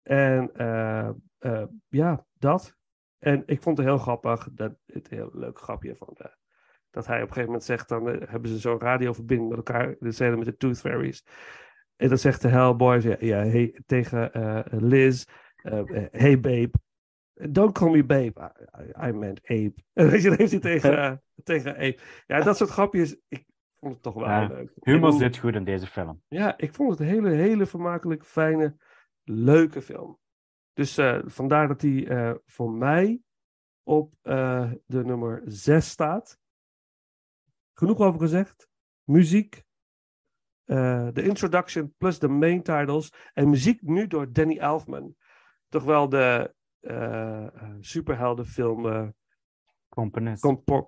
En 0.03 0.55
eh, 0.55 1.09
eh, 1.39 1.65
ja, 1.89 2.27
dat. 2.39 2.77
En 3.19 3.43
ik 3.47 3.63
vond 3.63 3.79
het 3.79 3.87
heel 3.87 3.99
grappig, 3.99 4.49
dat, 4.53 4.75
het 4.87 5.09
heel 5.09 5.31
leuk 5.33 5.59
grapje 5.59 5.97
van 5.97 6.17
dat 6.91 7.07
hij 7.07 7.17
op 7.17 7.23
een 7.23 7.29
gegeven 7.29 7.47
moment 7.47 7.65
zegt, 7.65 7.89
dan 7.89 8.07
hebben 8.07 8.51
ze 8.51 8.59
zo'n 8.59 8.81
radioverbinding 8.81 9.49
met 9.49 9.59
elkaar, 9.59 9.97
de 9.99 10.13
scène 10.13 10.37
met 10.37 10.47
de 10.47 10.57
Tooth 10.57 10.81
Fairies. 10.81 11.25
En 11.97 12.09
dan 12.09 12.19
zegt 12.19 12.43
de 12.43 12.49
Hellboy 12.49 13.01
ja, 13.01 13.17
ja, 13.19 13.45
hey, 13.45 13.81
tegen 13.87 14.31
Liz, 14.71 15.25
hey 16.11 16.41
babe, 16.41 16.71
don't 17.35 17.73
call 17.73 17.91
me 17.91 18.05
babe, 18.05 18.53
I, 18.79 19.09
I- 19.09 19.13
meant 19.13 19.41
ape. 19.43 19.75
En 19.93 20.09
weet 20.11 20.23
je, 20.23 20.29
dan 20.29 20.39
heeft 20.39 20.51
hij 20.51 20.61
tegen, 20.61 21.23
tegen 21.45 21.75
ape. 21.75 21.99
Ja, 22.27 22.41
dat 22.41 22.57
soort 22.57 22.71
grapjes, 22.71 23.17
ik 23.29 23.47
vond 23.83 23.95
het 23.95 24.03
toch 24.03 24.15
wel 24.15 24.29
Ja, 24.29 24.47
leuk. 24.47 24.73
Humor 24.81 25.13
zit 25.13 25.39
goed 25.39 25.55
in 25.55 25.65
deze 25.65 25.87
film. 25.87 26.23
ja, 26.29 26.59
ik 26.59 26.75
vond 26.75 26.91
het 26.91 27.01
een 27.01 27.07
hele, 27.07 27.31
hele 27.31 27.67
vermakelijk, 27.67 28.25
fijne, 28.25 28.77
leuke 29.25 29.83
film. 29.83 30.19
Dus 30.73 30.97
eh, 30.97 31.19
vandaar 31.25 31.69
dat 31.69 31.81
hij 31.81 32.07
eh, 32.09 32.35
voor 32.45 32.71
mij 32.73 33.21
op 33.83 34.15
eh, 34.23 34.71
de 34.87 35.05
nummer 35.05 35.43
6 35.45 35.89
staat. 35.89 36.39
Genoeg 37.73 37.99
over 37.99 38.21
gezegd. 38.21 38.69
Muziek. 39.05 39.65
de 40.65 41.23
introduction 41.23 41.95
plus 41.99 42.19
de 42.19 42.29
main 42.29 42.63
titles. 42.63 43.13
En 43.33 43.51
muziek 43.51 43.83
nu 43.83 44.07
door 44.07 44.33
Danny 44.33 44.59
Elfman. 44.59 45.15
Toch 45.69 45.85
wel 45.85 46.09
de 46.09 46.55
superheldenfilm 47.81 49.15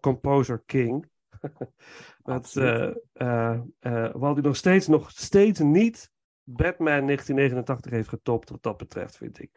Composer 0.01 0.63
King. 0.67 1.11
dat, 2.23 2.57
eh 2.57 2.95
eh 3.13 3.61
eh, 3.79 4.13
wat 4.15 4.35
hij 4.35 4.43
nog 4.43 4.57
steeds, 4.57 4.87
nog 4.87 5.11
steeds 5.11 5.61
niet 5.61 6.13
Batman 6.43 7.07
1989 7.07 7.91
heeft 7.91 8.09
getopt 8.09 8.51
wat 8.51 8.63
dat 8.63 8.77
betreft, 8.77 9.17
vind 9.17 9.41
ik. 9.41 9.51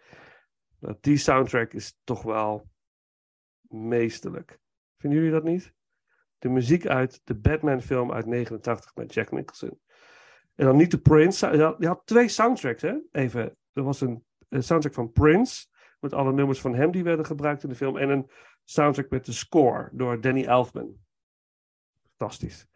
Dat 0.79 1.03
die 1.03 1.17
soundtrack 1.17 1.73
is 1.73 1.99
toch 2.03 2.21
wel 2.21 2.69
meesterlijk. 3.61 4.59
Vinden 4.97 5.19
jullie 5.19 5.33
dat 5.33 5.43
niet? 5.43 5.73
De 6.37 6.49
muziek 6.49 6.85
uit 6.85 7.21
de 7.23 7.35
Batman 7.35 7.81
film 7.81 8.11
uit 8.11 8.25
89 8.25 8.95
met 8.95 9.13
Jack 9.13 9.31
Nicholson. 9.31 9.79
En 10.55 10.65
dan 10.65 10.75
niet 10.75 10.91
de 10.91 10.99
Prince. 10.99 11.51
Je 11.51 11.61
had, 11.61 11.83
had 11.83 12.01
twee 12.05 12.27
soundtracks, 12.27 12.81
hè? 12.81 12.97
Even. 13.11 13.57
Er 13.73 13.83
was 13.83 14.01
een, 14.01 14.25
een 14.49 14.63
soundtrack 14.63 14.93
van 14.93 15.11
Prince. 15.11 15.65
Met 15.99 16.13
alle 16.13 16.33
nummers 16.33 16.61
van 16.61 16.75
hem 16.75 16.91
die 16.91 17.03
werden 17.03 17.25
gebruikt 17.25 17.63
in 17.63 17.69
de 17.69 17.75
film. 17.75 17.97
En 17.97 18.09
een 18.09 18.29
soundtrack 18.63 19.09
met 19.09 19.25
de 19.25 19.31
score 19.31 19.89
door 19.93 20.21
Danny 20.21 20.45
Elfman. 20.45 20.95
Fantastisch. 22.17 22.67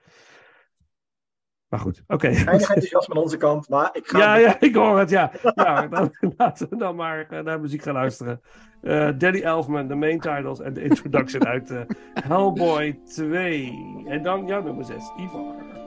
Maar 1.71 1.79
goed, 1.79 2.03
oké. 2.07 2.27
Weinig 2.27 2.69
enthousiasme 2.69 3.15
aan 3.15 3.21
onze 3.21 3.37
kant, 3.37 3.69
maar 3.69 3.89
ik 3.93 4.07
ga... 4.07 4.17
Ja, 4.17 4.35
ja, 4.35 4.59
ik 4.59 4.75
hoor 4.75 4.99
het, 4.99 5.09
ja. 5.09 5.31
ja 5.55 5.87
dan, 5.87 6.15
laten 6.37 6.69
we 6.69 6.75
dan 6.75 6.95
maar 6.95 7.29
eh, 7.29 7.43
naar 7.43 7.59
muziek 7.59 7.81
gaan 7.81 7.93
luisteren. 7.93 8.41
Eh, 8.81 9.09
Danny 9.17 9.41
Elfman, 9.41 9.87
de 9.87 9.95
main 9.95 10.19
titles 10.19 10.59
en 10.59 10.73
de 10.73 10.83
introduction 10.83 11.45
uit 11.45 11.71
eh, 11.71 11.81
Hellboy 12.13 12.99
2. 13.05 14.03
En 14.07 14.23
dan 14.23 14.45
jouw 14.45 14.61
nummer 14.61 14.85
6, 14.85 15.11
Ivar. 15.17 15.80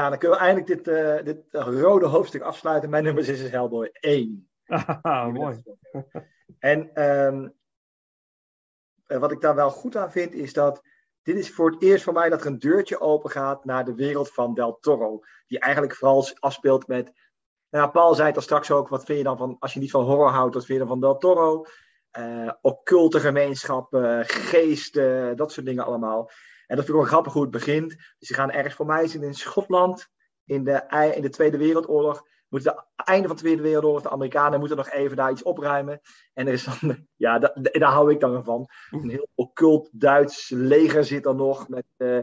Ja, 0.00 0.08
dan 0.08 0.18
kunnen 0.18 0.38
we 0.38 0.44
eindelijk 0.44 0.84
dit, 0.84 0.88
eh, 0.88 1.24
dit 1.24 1.44
rode 1.50 2.06
hoofdstuk 2.06 2.42
afsluiten. 2.42 2.90
Mijn 2.90 3.04
nummer 3.04 3.24
6 3.24 3.40
is 3.40 3.50
Hellboy 3.50 3.88
1. 3.92 4.50
Haha, 4.64 5.28
mooi. 5.28 5.62
En 6.58 6.94
ehm, 6.94 7.48
eh, 9.06 9.18
wat 9.18 9.32
ik 9.32 9.40
daar 9.40 9.54
wel 9.54 9.70
goed 9.70 9.96
aan 9.96 10.12
vind, 10.12 10.32
is 10.32 10.52
dat 10.52 10.82
dit 11.22 11.36
is 11.36 11.50
voor 11.50 11.70
het 11.70 11.82
eerst 11.82 12.04
voor 12.04 12.12
mij 12.12 12.28
dat 12.28 12.40
er 12.40 12.46
een 12.46 12.58
deurtje 12.58 13.00
open 13.00 13.30
gaat 13.30 13.64
naar 13.64 13.84
de 13.84 13.94
wereld 13.94 14.30
van 14.32 14.54
Del 14.54 14.78
Toro. 14.80 15.20
Die 15.46 15.58
eigenlijk 15.58 15.94
vooral 15.94 16.26
afspeelt 16.38 16.86
met. 16.86 17.12
Nou, 17.70 17.90
Paul 17.90 18.14
zei 18.14 18.26
het 18.26 18.36
al 18.36 18.42
straks 18.42 18.70
ook. 18.70 18.88
Wat 18.88 19.04
vind 19.04 19.18
je 19.18 19.24
dan 19.24 19.36
van. 19.36 19.56
Als 19.58 19.74
je 19.74 19.80
niet 19.80 19.90
van 19.90 20.04
horror 20.04 20.30
houdt, 20.30 20.54
wat 20.54 20.64
vind 20.64 20.78
je 20.78 20.84
dan 20.84 20.92
van 20.92 21.00
Del 21.00 21.18
Toro? 21.18 21.64
Eh 22.10 22.52
occulte 22.60 23.20
gemeenschappen, 23.20 24.24
geesten, 24.26 25.36
dat 25.36 25.52
soort 25.52 25.66
dingen 25.66 25.84
allemaal. 25.84 26.30
En 26.70 26.76
dat 26.76 26.84
vind 26.84 26.88
ik 26.88 27.02
wel 27.02 27.12
grappig 27.12 27.32
hoe 27.32 27.42
het 27.42 27.50
begint. 27.50 27.88
Dus 28.18 28.28
ze 28.28 28.34
gaan 28.34 28.50
ergens 28.50 28.74
voor 28.74 28.86
mij 28.86 29.06
zitten 29.06 29.28
in 29.28 29.34
Schotland. 29.34 30.08
In 30.44 30.64
de, 30.64 31.12
in 31.14 31.22
de 31.22 31.28
Tweede 31.28 31.56
Wereldoorlog. 31.56 32.22
Moeten 32.48 32.74
de 32.74 33.02
einde 33.04 33.26
van 33.26 33.36
de 33.36 33.42
Tweede 33.42 33.62
Wereldoorlog. 33.62 34.02
De 34.02 34.10
Amerikanen 34.10 34.58
moeten 34.58 34.76
nog 34.76 34.90
even 34.90 35.16
daar 35.16 35.30
iets 35.30 35.42
opruimen. 35.42 36.00
En 36.34 36.46
er 36.46 36.52
is 36.52 36.64
dan. 36.64 37.06
Ja, 37.16 37.38
da- 37.38 37.52
da- 37.54 37.78
daar 37.78 37.90
hou 37.92 38.10
ik 38.10 38.20
dan 38.20 38.44
van. 38.44 38.68
Een 38.90 39.08
heel 39.10 39.28
occult 39.34 39.88
Duits 39.92 40.50
leger 40.50 41.04
zit 41.04 41.26
er 41.26 41.34
nog. 41.34 41.68
Met, 41.68 41.84
eh, 41.96 42.18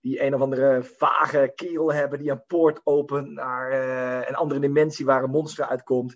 die 0.00 0.22
een 0.22 0.34
of 0.34 0.40
andere 0.40 0.82
vage 0.82 1.52
kerel 1.54 1.92
hebben. 1.92 2.18
Die 2.18 2.30
een 2.30 2.44
poort 2.46 2.80
opent 2.84 3.30
naar 3.30 3.70
eh, 3.70 4.28
een 4.28 4.34
andere 4.34 4.60
dimensie 4.60 5.04
waar 5.06 5.22
een 5.22 5.30
monster 5.30 5.66
uitkomt. 5.66 6.14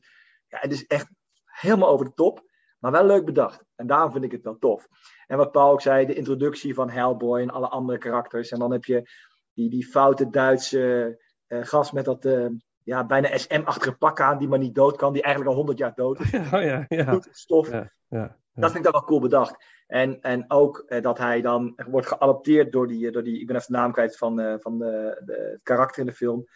Ja, 0.49 0.59
het 0.61 0.73
is 0.73 0.87
echt 0.87 1.09
helemaal 1.45 1.89
over 1.89 2.07
de 2.07 2.15
top. 2.15 2.47
Maar 2.79 2.93
wel 2.93 3.07
leuk 3.07 3.25
bedacht. 3.25 3.65
En 3.75 3.87
daarom 3.87 4.13
vind 4.13 4.25
ik 4.25 4.33
het 4.33 4.43
wel 4.45 4.59
tof. 4.59 4.89
En 5.29 5.37
wat 5.37 5.53
Paul 5.53 5.71
ook 5.71 5.81
zei, 5.81 6.07
de 6.07 6.15
introductie 6.15 6.75
van 6.75 6.91
Hellboy 6.91 7.41
en 7.41 7.51
alle 7.51 7.69
andere 7.69 7.99
karakters. 7.99 8.51
En 8.51 8.59
dan 8.59 8.73
heb 8.73 8.85
je 8.85 9.09
die, 9.55 9.71
die 9.71 9.87
foute 9.87 10.31
Duitse 10.31 11.19
eh, 11.47 11.59
gast 11.63 11.93
met 11.93 12.05
dat 12.05 12.25
eh, 12.25 12.47
ja, 12.83 13.07
bijna 13.07 13.37
SM-achtige 13.37 13.97
pak 13.97 14.21
aan, 14.21 14.39
die 14.39 14.49
maar 14.49 14.59
niet 14.59 14.75
dood 14.75 14.97
kan, 14.97 15.13
die 15.13 15.23
eigenlijk 15.23 15.55
al 15.55 15.59
100 15.59 15.79
jaar 15.79 15.95
dood 15.95 16.21
is. 16.21 16.31
Ja, 16.51 16.59
ja, 16.59 16.85
ja. 16.89 17.05
Bloedstof. 17.05 17.71
Ja, 17.71 17.93
ja. 18.09 18.37
Dat 18.55 18.71
vind 18.73 18.77
ik 18.77 18.93
dan 18.93 19.01
wel 19.01 19.05
cool 19.05 19.21
bedacht. 19.21 19.65
En, 19.87 20.21
en 20.21 20.45
ook 20.49 20.85
eh, 20.87 21.03
dat 21.03 21.19
hij 21.19 21.41
dan 21.41 21.75
wordt 21.91 22.07
geadopteerd 22.07 22.73
door 22.73 22.87
die, 22.87 23.11
door 23.11 23.23
die 23.23 23.41
ik 23.41 23.47
ben 23.47 23.57
even 23.57 23.73
de 23.73 23.79
naam 23.79 23.93
kwijt 23.93 24.17
van, 24.17 24.59
van 24.61 24.79
de, 24.79 25.23
de, 25.25 25.49
het 25.53 25.63
karakter 25.63 26.01
in 26.01 26.07
de 26.07 26.13
film. 26.13 26.47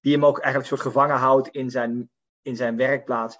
die 0.00 0.12
hem 0.12 0.24
ook 0.24 0.38
eigenlijk 0.38 0.70
een 0.70 0.76
soort 0.76 0.94
gevangen 0.94 1.16
houdt 1.16 1.48
in 1.48 1.70
zijn, 1.70 2.10
in 2.42 2.56
zijn 2.56 2.76
werkplaats. 2.76 3.38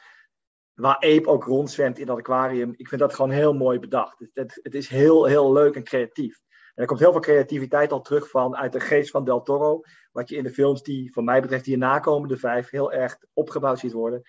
Waar 0.75 0.95
Ape 0.95 1.27
ook 1.27 1.45
rondzwemt 1.45 1.99
in 1.99 2.07
dat 2.07 2.19
aquarium. 2.19 2.75
Ik 2.77 2.89
vind 2.89 3.01
dat 3.01 3.15
gewoon 3.15 3.31
heel 3.31 3.55
mooi 3.55 3.79
bedacht. 3.79 4.19
Het, 4.33 4.61
het, 4.63 4.75
is 4.75 4.89
heel, 4.89 5.25
heel 5.25 5.53
leuk 5.53 5.75
en 5.75 5.85
creatief. 5.85 6.41
En 6.75 6.83
er 6.83 6.87
komt 6.87 7.01
heel 7.01 7.13
veel 7.13 7.21
creativiteit 7.21 7.93
al 7.93 8.01
terug 8.01 8.31
van 8.31 8.57
uit 8.57 8.73
de 8.73 8.81
geest 8.81 9.11
van 9.11 9.25
Del 9.25 9.43
Toro. 9.43 9.81
Wat 10.13 10.29
je 10.29 10.37
in 10.37 10.43
de 10.43 10.51
films 10.51 10.83
die, 10.83 11.13
van 11.13 11.25
mij 11.25 11.41
betreft, 11.41 11.67
hierna 11.67 11.99
komen, 11.99 12.29
de 12.29 12.37
vijf, 12.37 12.71
heel 12.71 12.93
erg 12.93 13.19
opgebouwd 13.33 13.79
ziet 13.79 13.93
worden. 13.93 14.23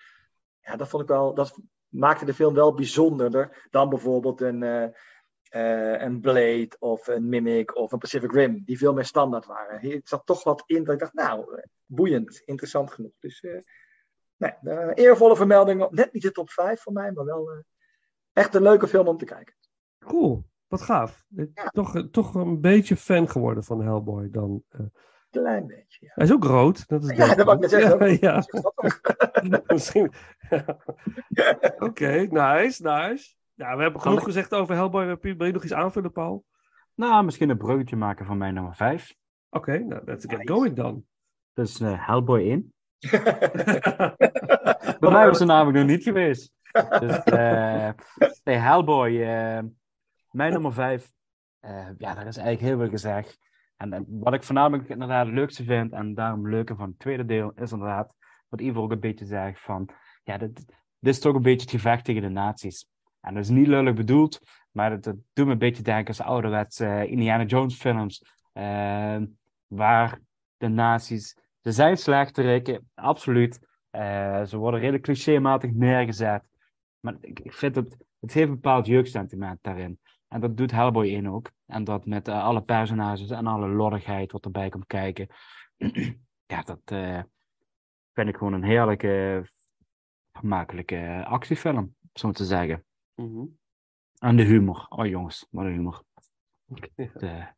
Ja, 0.60 0.76
dat 0.76 0.88
vond 0.88 1.02
ik 1.02 1.08
wel. 1.08 1.34
Dat 1.34 1.58
maakte 1.88 2.24
de 2.24 2.34
film 2.34 2.54
wel 2.54 2.74
bijzonderder 2.74 3.66
dan 3.70 3.88
bijvoorbeeld 3.88 4.40
een, 4.40 4.62
eh, 4.62 4.84
eh, 5.48 6.00
een 6.02 6.20
Blade 6.20 6.70
of 6.78 7.06
een 7.06 7.28
Mimic 7.28 7.76
of 7.76 7.92
een 7.92 7.98
Pacific 7.98 8.32
Rim, 8.32 8.62
die 8.64 8.78
veel 8.78 8.92
meer 8.92 9.04
standaard 9.04 9.46
waren. 9.46 9.80
Hier 9.80 10.00
zat 10.04 10.26
toch 10.26 10.44
wat 10.44 10.62
in 10.66 10.84
dat 10.84 10.94
ik 10.94 11.00
dacht, 11.00 11.14
nou, 11.14 11.56
eh, 11.56 11.62
boeiend, 11.86 12.42
interessant 12.44 12.92
genoeg. 12.92 13.12
Dus 13.18 13.44
nee, 14.36 14.52
eh, 14.64 15.04
eervolle 15.04 15.36
vermelding, 15.36 15.90
net 15.90 16.12
niet 16.12 16.22
de 16.22 16.32
top 16.32 16.50
5 16.50 16.80
voor 16.82 16.92
mij, 16.92 17.12
maar 17.12 17.24
wel 17.24 17.50
eh, 17.50 17.58
echt 18.32 18.54
een 18.54 18.62
leuke 18.62 18.88
film 18.88 19.06
om 19.08 19.16
te 19.16 19.24
kijken. 19.24 19.54
Cool, 19.98 20.44
wat 20.66 20.82
gaaf. 20.82 21.24
Ik 21.36 21.54
ben 21.54 21.70
toch, 21.72 22.08
toch 22.10 22.34
een 22.34 22.60
beetje 22.60 22.96
fan 22.96 23.28
geworden 23.30 23.64
van 23.64 23.82
Hellboy 23.82 24.30
dan. 24.30 24.62
eh. 24.68 24.80
Klein 25.30 25.66
beetje. 25.66 26.06
Ja, 26.06 26.12
Hij 26.14 26.24
is 26.24 26.32
ook 26.32 26.44
rood. 26.44 26.88
Dat 26.88 27.04
is 27.04 27.16
ja 27.16 27.34
dat 27.34 27.44
wou 27.46 27.56
ik 27.56 27.60
net 27.62 27.70
zeggen. 27.70 27.98
Ja, 28.10 28.16
Ja. 28.20 28.42
ja. 29.42 29.62
Misschien. 29.66 30.12
Oké, 31.78 32.26
nice, 32.30 32.82
nice. 32.82 33.34
Ja, 33.54 33.76
we 33.76 33.82
hebben 33.82 34.00
genoeg 34.00 34.22
gezegd 34.22 34.54
over 34.54 34.74
Hellboy. 34.74 35.16
Wil 35.20 35.46
je 35.46 35.52
nog 35.52 35.64
iets 35.64 35.72
aanvullen, 35.72 36.12
Paul? 36.12 36.44
Nou, 36.94 37.24
misschien 37.24 37.50
een 37.50 37.56
bruggetje 37.56 37.96
maken 37.96 38.26
van 38.26 38.38
mijn 38.38 38.54
nummer 38.54 38.74
5. 38.74 39.14
Oké, 39.50 39.78
nou, 39.78 40.02
let's 40.04 40.24
get 40.24 40.38
Nice. 40.38 40.52
going 40.52 40.76
dan. 40.76 41.04
Dus 41.52 41.80
eh, 41.80 42.06
Hellboy 42.06 42.40
1. 42.50 42.74
Bij 45.00 45.10
mij 45.10 45.26
was 45.26 45.40
er 45.40 45.46
namelijk 45.46 45.78
nog 45.78 45.86
niet 45.86 46.02
geweest. 46.02 46.52
Dus 46.98 47.22
eh 47.24 47.90
nee, 48.44 48.56
Hellboy, 48.56 49.20
eh, 49.22 49.62
mijn 50.30 50.52
nummer 50.52 50.72
5. 50.72 51.12
ja, 51.98 52.14
daar 52.14 52.26
is 52.26 52.36
eigenlijk 52.36 52.60
heel 52.60 52.78
veel 52.78 52.88
gezegd. 52.88 53.38
En, 53.76 54.04
wat 54.08 54.34
ik 54.34 54.42
voornamelijk 54.42 54.88
inderdaad 54.88 55.26
het 55.26 55.34
leukste 55.34 55.64
vind, 55.64 55.92
en 55.92 56.14
daarom 56.14 56.44
het 56.44 56.52
leuke 56.52 56.74
van 56.74 56.88
het 56.88 56.98
tweede 56.98 57.24
deel, 57.24 57.52
is 57.54 57.72
inderdaad 57.72 58.14
wat 58.48 58.60
Ivo 58.60 58.82
ook 58.82 58.90
een 58.90 59.00
beetje 59.00 59.24
zegt 59.24 59.60
van, 59.60 59.88
ja, 60.24 60.38
dit, 60.38 60.56
dit 60.98 61.14
is 61.14 61.20
toch 61.20 61.34
een 61.34 61.42
beetje 61.42 61.60
het 61.60 61.70
gevecht 61.70 62.04
tegen 62.04 62.22
de 62.22 62.28
nazi's. 62.28 62.88
En 63.20 63.34
dat 63.34 63.42
is 63.42 63.50
niet 63.50 63.66
lullig 63.66 63.94
bedoeld, 63.94 64.40
maar 64.70 64.90
het 64.90 65.02
doet 65.32 65.46
me 65.46 65.52
een 65.52 65.58
beetje 65.58 65.82
denken 65.82 66.14
aan 66.14 66.26
de 66.26 66.32
ouderwetse 66.32 66.86
eh, 66.86 67.10
Indiana 67.10 67.44
Jones 67.44 67.74
films, 67.74 68.24
eh, 68.52 69.16
waar 69.66 70.18
de 70.56 70.68
nazi's, 70.68 71.36
ze 71.66 71.72
zijn 71.72 71.96
slechterikken, 71.96 72.90
absoluut. 72.94 73.60
Eh, 73.90 74.44
ze 74.44 74.56
worden 74.56 74.80
redelijk 74.80 75.04
clichématig 75.04 75.72
neergezet. 75.72 76.48
Maar 77.00 77.16
ik, 77.20 77.40
ik 77.40 77.52
vind 77.52 77.74
het, 77.74 77.96
het 78.20 78.32
heeft 78.32 78.48
een 78.48 78.54
bepaald 78.54 78.86
jeugdsentiment 78.86 79.58
daarin. 79.62 80.00
En 80.28 80.40
dat 80.40 80.56
doet 80.56 80.70
Hellboy 80.70 81.08
1 81.08 81.26
ook. 81.26 81.50
En 81.66 81.84
dat 81.84 82.06
met 82.06 82.28
eh, 82.28 82.44
alle 82.44 82.62
personages 82.62 83.30
en 83.30 83.46
alle 83.46 83.68
lordigheid 83.68 84.32
wat 84.32 84.44
erbij 84.44 84.68
komt 84.68 84.86
kijken. 84.86 85.28
ja, 86.54 86.62
dat 86.62 86.80
eh, 86.84 87.22
vind 88.12 88.28
ik 88.28 88.36
gewoon 88.36 88.52
een 88.52 88.64
heerlijke, 88.64 89.44
vermakelijke 90.32 91.24
actiefilm, 91.26 91.94
zo 92.12 92.30
te 92.30 92.44
zeggen. 92.44 92.84
Mhm. 93.14 93.44
En 94.18 94.36
de 94.36 94.44
humor. 94.44 94.86
Oh 94.88 95.06
jongens, 95.06 95.46
wat 95.50 95.64
een 95.64 95.72
humor. 95.72 96.04
De, 96.94 97.54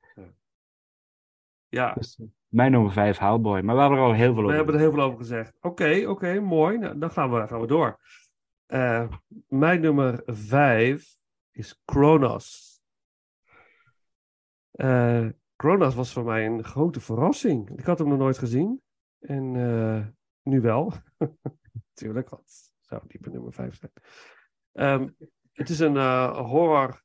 Ja, 1.68 1.94
dus, 1.94 2.20
mijn 2.49 2.70
nummer 2.72 2.92
5, 2.92 3.18
Hellboy. 3.18 3.61
Maar 3.61 3.74
we 3.74 3.80
hebben 3.80 3.99
er 3.99 4.05
al 4.05 4.12
heel 4.12 4.34
veel 4.34 4.34
we 4.34 4.42
over. 4.42 4.57
hebben 4.57 4.74
er 4.74 4.80
heel 4.80 4.90
veel 4.92 5.03
over 5.03 5.18
gezegd. 5.18 5.57
Oké, 5.61 6.05
oké, 6.07 6.40
mooi. 6.40 6.78
Nou, 6.78 6.99
dan 6.99 7.11
gaan 7.11 7.32
we, 7.32 7.46
gaan 7.46 7.61
we 7.61 7.66
door. 7.66 7.99
Eh, 8.66 9.09
mijn 9.49 9.80
nummer 9.80 10.22
5 10.26 11.16
is 11.51 11.80
Kronos. 11.84 12.66
Eh 14.70 15.26
Kronos 15.57 15.94
was 15.94 16.12
voor 16.12 16.24
mij 16.24 16.46
een 16.46 16.64
grote 16.64 17.01
verrassing. 17.01 17.70
Ik 17.78 17.84
had 17.84 17.99
hem 17.99 18.09
nog 18.09 18.18
nooit 18.18 18.38
gezien. 18.38 18.82
En 19.18 19.57
eh, 19.57 20.07
nu 20.42 20.61
wel. 20.61 20.92
Tuurlijk, 21.94 22.30
het 22.30 22.72
zou 22.80 23.03
diep 23.07 23.26
in 23.26 23.32
nummer 23.32 23.53
5 23.53 23.78
zijn. 23.78 23.92
Ehm, 24.72 25.09
het 25.53 25.68
is 25.68 25.78
een 25.78 25.96
horror. 26.34 27.03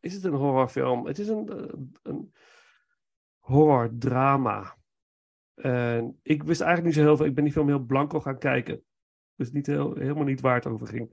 Is 0.00 0.14
het 0.14 0.24
een 0.24 0.34
horrorfilm? 0.34 1.06
Het 1.06 1.18
is 1.18 1.28
een, 1.28 1.48
eh, 2.02 2.14
een 3.42 3.54
horror-drama. 3.54 4.76
En 5.54 6.18
ik 6.22 6.42
wist 6.42 6.60
eigenlijk 6.60 6.94
niet 6.94 7.04
zo 7.04 7.08
heel 7.08 7.16
veel. 7.16 7.26
Ik 7.26 7.34
ben 7.34 7.44
die 7.44 7.52
film 7.52 7.68
heel 7.68 7.78
blanco 7.84 8.20
gaan 8.20 8.38
kijken. 8.38 8.84
Dus 9.34 9.52
niet 9.52 9.66
heel, 9.66 9.94
helemaal 9.94 10.24
niet 10.24 10.40
waar 10.40 10.54
het 10.54 10.66
over 10.66 10.86
ging. 10.86 11.10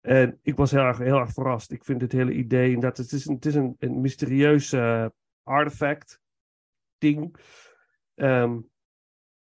En 0.00 0.38
ik 0.42 0.56
was 0.56 0.70
heel 0.70 0.80
erg, 0.80 0.98
heel 0.98 1.18
erg 1.18 1.32
verrast. 1.32 1.72
Ik 1.72 1.84
vind 1.84 2.00
het 2.00 2.12
hele 2.12 2.32
idee 2.32 2.78
dat 2.78 2.96
het 2.96 3.12
is 3.12 3.26
een, 3.26 3.34
het 3.34 3.46
is 3.46 3.54
een, 3.54 3.76
een 3.78 4.00
mysterieus 4.00 4.72
eh, 4.72 5.06
artefact 5.42 6.20
ding. 6.98 7.36
ehm, 8.14 8.60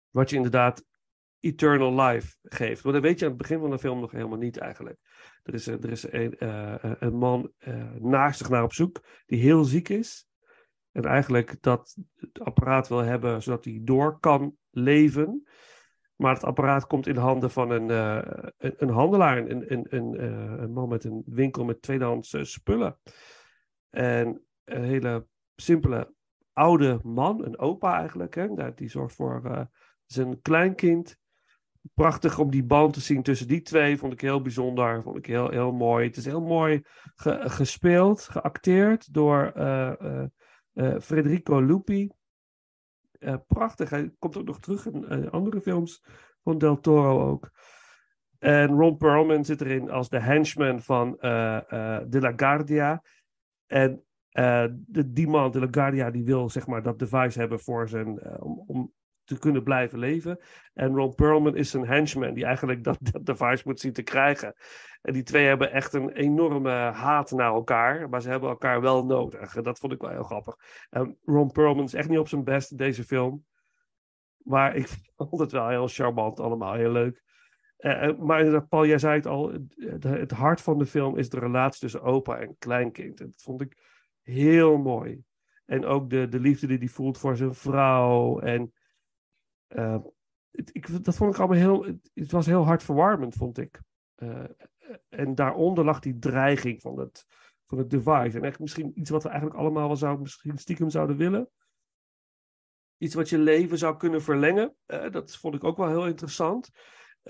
wat 0.10 0.30
je 0.30 0.36
inderdaad 0.36 0.86
eternal 1.40 2.02
life 2.02 2.38
geeft. 2.44 2.84
Dat 2.84 3.02
weet 3.02 3.20
je 3.20 3.26
aan 3.26 3.32
het 3.32 3.42
begin 3.42 3.60
van 3.60 3.70
de 3.70 3.80
film 3.80 4.00
nog 4.00 4.12
helemaal 4.12 4.38
niet 4.38 4.58
eigenlijk. 4.58 4.98
Er 5.44 5.54
is, 5.54 5.68
er 5.68 5.90
is 5.90 6.12
een, 6.12 6.38
eh, 6.38 6.76
een 7.00 7.16
man 7.16 7.52
uh, 7.60 7.92
naastig 7.94 8.50
naar 8.50 8.64
op 8.64 8.74
zoek 8.74 9.04
die 9.26 9.42
heel 9.42 9.64
ziek 9.64 9.90
is. 9.90 10.29
En 10.92 11.04
eigenlijk 11.04 11.62
dat 11.62 11.98
het 12.16 12.40
apparaat 12.40 12.88
wil 12.88 13.00
hebben 13.00 13.44
zodat 13.44 13.66
hij 13.66 13.80
door 13.84 14.20
kan 14.20 14.56
leven. 14.70 15.48
Maar 16.16 16.34
het 16.34 16.44
apparaat 16.44 16.88
komt 16.88 17.08
in 17.08 17.16
handen 17.16 17.52
van 17.52 17.72
een, 17.72 17.90
uh, 17.90 18.22
een, 18.58 18.74
een, 18.78 18.90
handelaar, 18.90 19.38
een, 19.38 19.72
een, 19.74 19.86
een, 19.90 20.24
een, 20.64 20.72
man 20.72 20.90
met 20.90 21.04
een 21.04 21.24
winkel 21.26 21.66
met 21.66 21.82
tweedehands 21.82 22.34
uh, 22.34 22.44
spullen. 22.44 23.00
En 23.90 24.46
een 24.64 24.84
hele 24.84 25.26
simpele 25.56 26.14
oude 26.54 27.00
man, 27.04 27.46
een 27.46 27.60
opa 27.60 27.98
eigenlijk, 27.98 28.36
hè, 28.36 28.74
die 28.74 28.90
zorgt 28.90 29.16
voor 29.16 29.68
zijn 30.06 30.42
kleinkind. 30.42 31.18
Prachtig 31.94 32.40
om 32.40 32.52
die 32.52 32.64
band 32.64 32.94
te 32.94 33.00
zien 33.00 33.24
tussen 33.24 33.48
die 33.48 33.62
twee, 33.62 33.98
vond 33.98 34.14
ik 34.14 34.22
heel 34.22 34.42
bijzonder, 34.42 35.04
vond 35.04 35.18
ik 35.18 35.26
heel, 35.26 35.50
heel 35.50 35.72
mooi. 35.72 36.08
Het 36.08 36.18
is 36.18 36.26
heel 36.26 36.42
mooi 36.42 36.82
ge, 37.16 37.42
gespeeld, 37.44 38.22
geacteerd 38.22 39.14
door 39.14 39.52
uh, 40.80 41.00
Federico 41.00 41.60
Lupi. 41.60 42.10
Uh, 43.20 43.36
prachtig. 43.48 43.90
Hij 43.90 44.12
komt 44.20 44.38
ook 44.38 44.46
nog 44.46 44.60
terug 44.60 44.86
in 44.86 45.06
uh, 45.10 45.32
andere 45.32 45.62
films 45.62 46.04
van 46.44 46.58
Del 46.58 46.80
Toro 46.80 47.30
ook. 47.30 47.52
En 48.38 48.68
Ron 48.68 48.98
Perlman 48.98 49.46
zit 49.46 49.62
erin 49.62 49.90
als 49.90 50.10
de 50.10 50.20
henchman 50.20 50.82
van 50.82 51.18
De 51.20 52.18
La 52.20 52.34
Guardia. 52.36 53.04
En 53.66 54.04
Eh, 54.30 54.66
de 54.72 55.12
Demand 55.14 55.54
de 55.54 55.60
LaGuardia 55.60 56.12
die 56.12 56.24
wil 56.24 56.50
zeg 56.50 56.68
maar 56.68 56.84
dat 56.84 57.00
device 57.00 57.40
hebben 57.40 57.60
voor 57.60 57.90
zijn, 57.90 58.20
eh, 58.20 58.44
om, 58.44 58.64
om 58.68 58.94
te 59.30 59.40
kunnen 59.40 59.64
blijven 59.64 60.00
leven. 60.00 60.40
En 60.74 60.96
Ron 60.96 61.16
Perlman 61.16 61.56
is 61.56 61.74
een 61.74 61.88
henchman 61.88 62.34
die 62.34 62.46
eigenlijk 62.46 62.84
dat, 62.84 62.98
dat 63.02 63.26
device 63.26 63.64
moet 63.66 63.80
zien 63.80 63.94
te 63.94 64.02
krijgen. 64.02 64.56
En 65.02 65.14
die 65.14 65.24
twee 65.24 65.46
hebben 65.46 65.72
echt 65.72 65.94
een 65.94 66.10
enorme 66.10 66.72
haat 66.72 67.32
naar 67.32 67.54
elkaar, 67.54 68.10
maar 68.10 68.22
ze 68.22 68.30
hebben 68.30 68.50
elkaar 68.50 68.82
wel 68.82 69.06
nodig. 69.06 69.62
Dat 69.62 69.80
vond 69.80 69.94
ik 69.94 70.02
wel 70.02 70.10
heel 70.10 70.24
grappig. 70.24 70.56
En 70.90 71.18
Ron 71.26 71.52
Perlman 71.52 71.84
is 71.84 71.94
echt 71.94 72.10
niet 72.10 72.20
op 72.20 72.28
zijn 72.28 72.44
best 72.44 72.72
in 72.72 72.78
deze 72.78 73.04
film. 73.04 73.46
Maar 74.38 74.76
ik 74.76 74.88
vond 75.16 75.42
het 75.42 75.52
wel 75.52 75.68
heel 75.68 75.88
charmant 75.88 76.40
allemaal, 76.40 76.74
heel 76.74 76.92
leuk. 76.92 77.24
Eh, 77.78 78.08
eh, 78.08 78.18
maar 78.18 78.68
Paul, 78.68 78.86
jij 78.86 78.98
zei 78.98 79.16
het 79.16 79.26
al, 79.26 79.52
het, 79.76 80.04
het 80.04 80.32
hart 80.32 80.62
van 80.62 80.78
de 80.78 80.86
film 80.86 81.18
is 81.18 81.30
de 81.30 81.40
relatie 81.40 81.80
tussen 81.80 82.02
opa 82.02 82.38
en 82.38 82.56
kleinkind. 82.58 83.20
En 83.20 83.26
dat 83.26 83.42
vond 83.42 83.62
ik 83.62 83.78
heel 84.22 84.78
mooi. 84.78 85.24
En 85.66 85.86
ook 85.86 86.10
de, 86.10 86.28
de 86.28 86.40
liefde 86.40 86.68
die 86.68 86.78
hij 86.78 86.88
voelt 86.88 87.18
voor 87.18 87.36
zijn 87.36 87.54
vrouw. 87.54 88.40
En 88.40 88.74
eh, 89.70 89.98
het, 90.52 90.70
ik, 90.76 91.04
dat 91.04 91.16
vond 91.16 91.34
ik 91.34 91.40
allemaal 91.40 91.58
heel, 91.58 92.00
het, 92.14 92.32
was 92.32 92.46
heel 92.46 92.66
hartverwarmend, 92.66 93.36
vond 93.36 93.58
ik. 93.58 93.82
Eh, 94.16 94.44
en 95.10 95.36
daaronder 95.36 95.86
lag 95.86 96.00
die 96.00 96.20
dreiging 96.20 96.82
van 96.82 97.00
het, 97.00 97.26
van 97.66 97.78
het 97.78 97.90
device. 97.90 98.38
En 98.38 98.44
echt 98.44 98.60
misschien 98.60 99.00
iets 99.00 99.10
wat 99.10 99.24
we 99.24 99.30
eigenlijk 99.30 99.60
allemaal 99.60 99.88
wel 99.88 99.96
zouden, 99.96 100.22
misschien 100.22 100.58
stiekem 100.58 100.90
zouden 100.90 101.18
willen. 101.18 101.50
Iets 102.98 103.14
wat 103.14 103.30
je 103.30 103.38
leven 103.38 103.78
zou 103.78 103.98
kunnen 103.98 104.22
verlengen. 104.22 104.76
Eh, 104.86 105.12
dat 105.12 105.36
vond 105.38 105.56
ik 105.56 105.64
ook 105.64 105.78
wel 105.78 105.88
heel 105.88 106.08
interessant. 106.08 106.70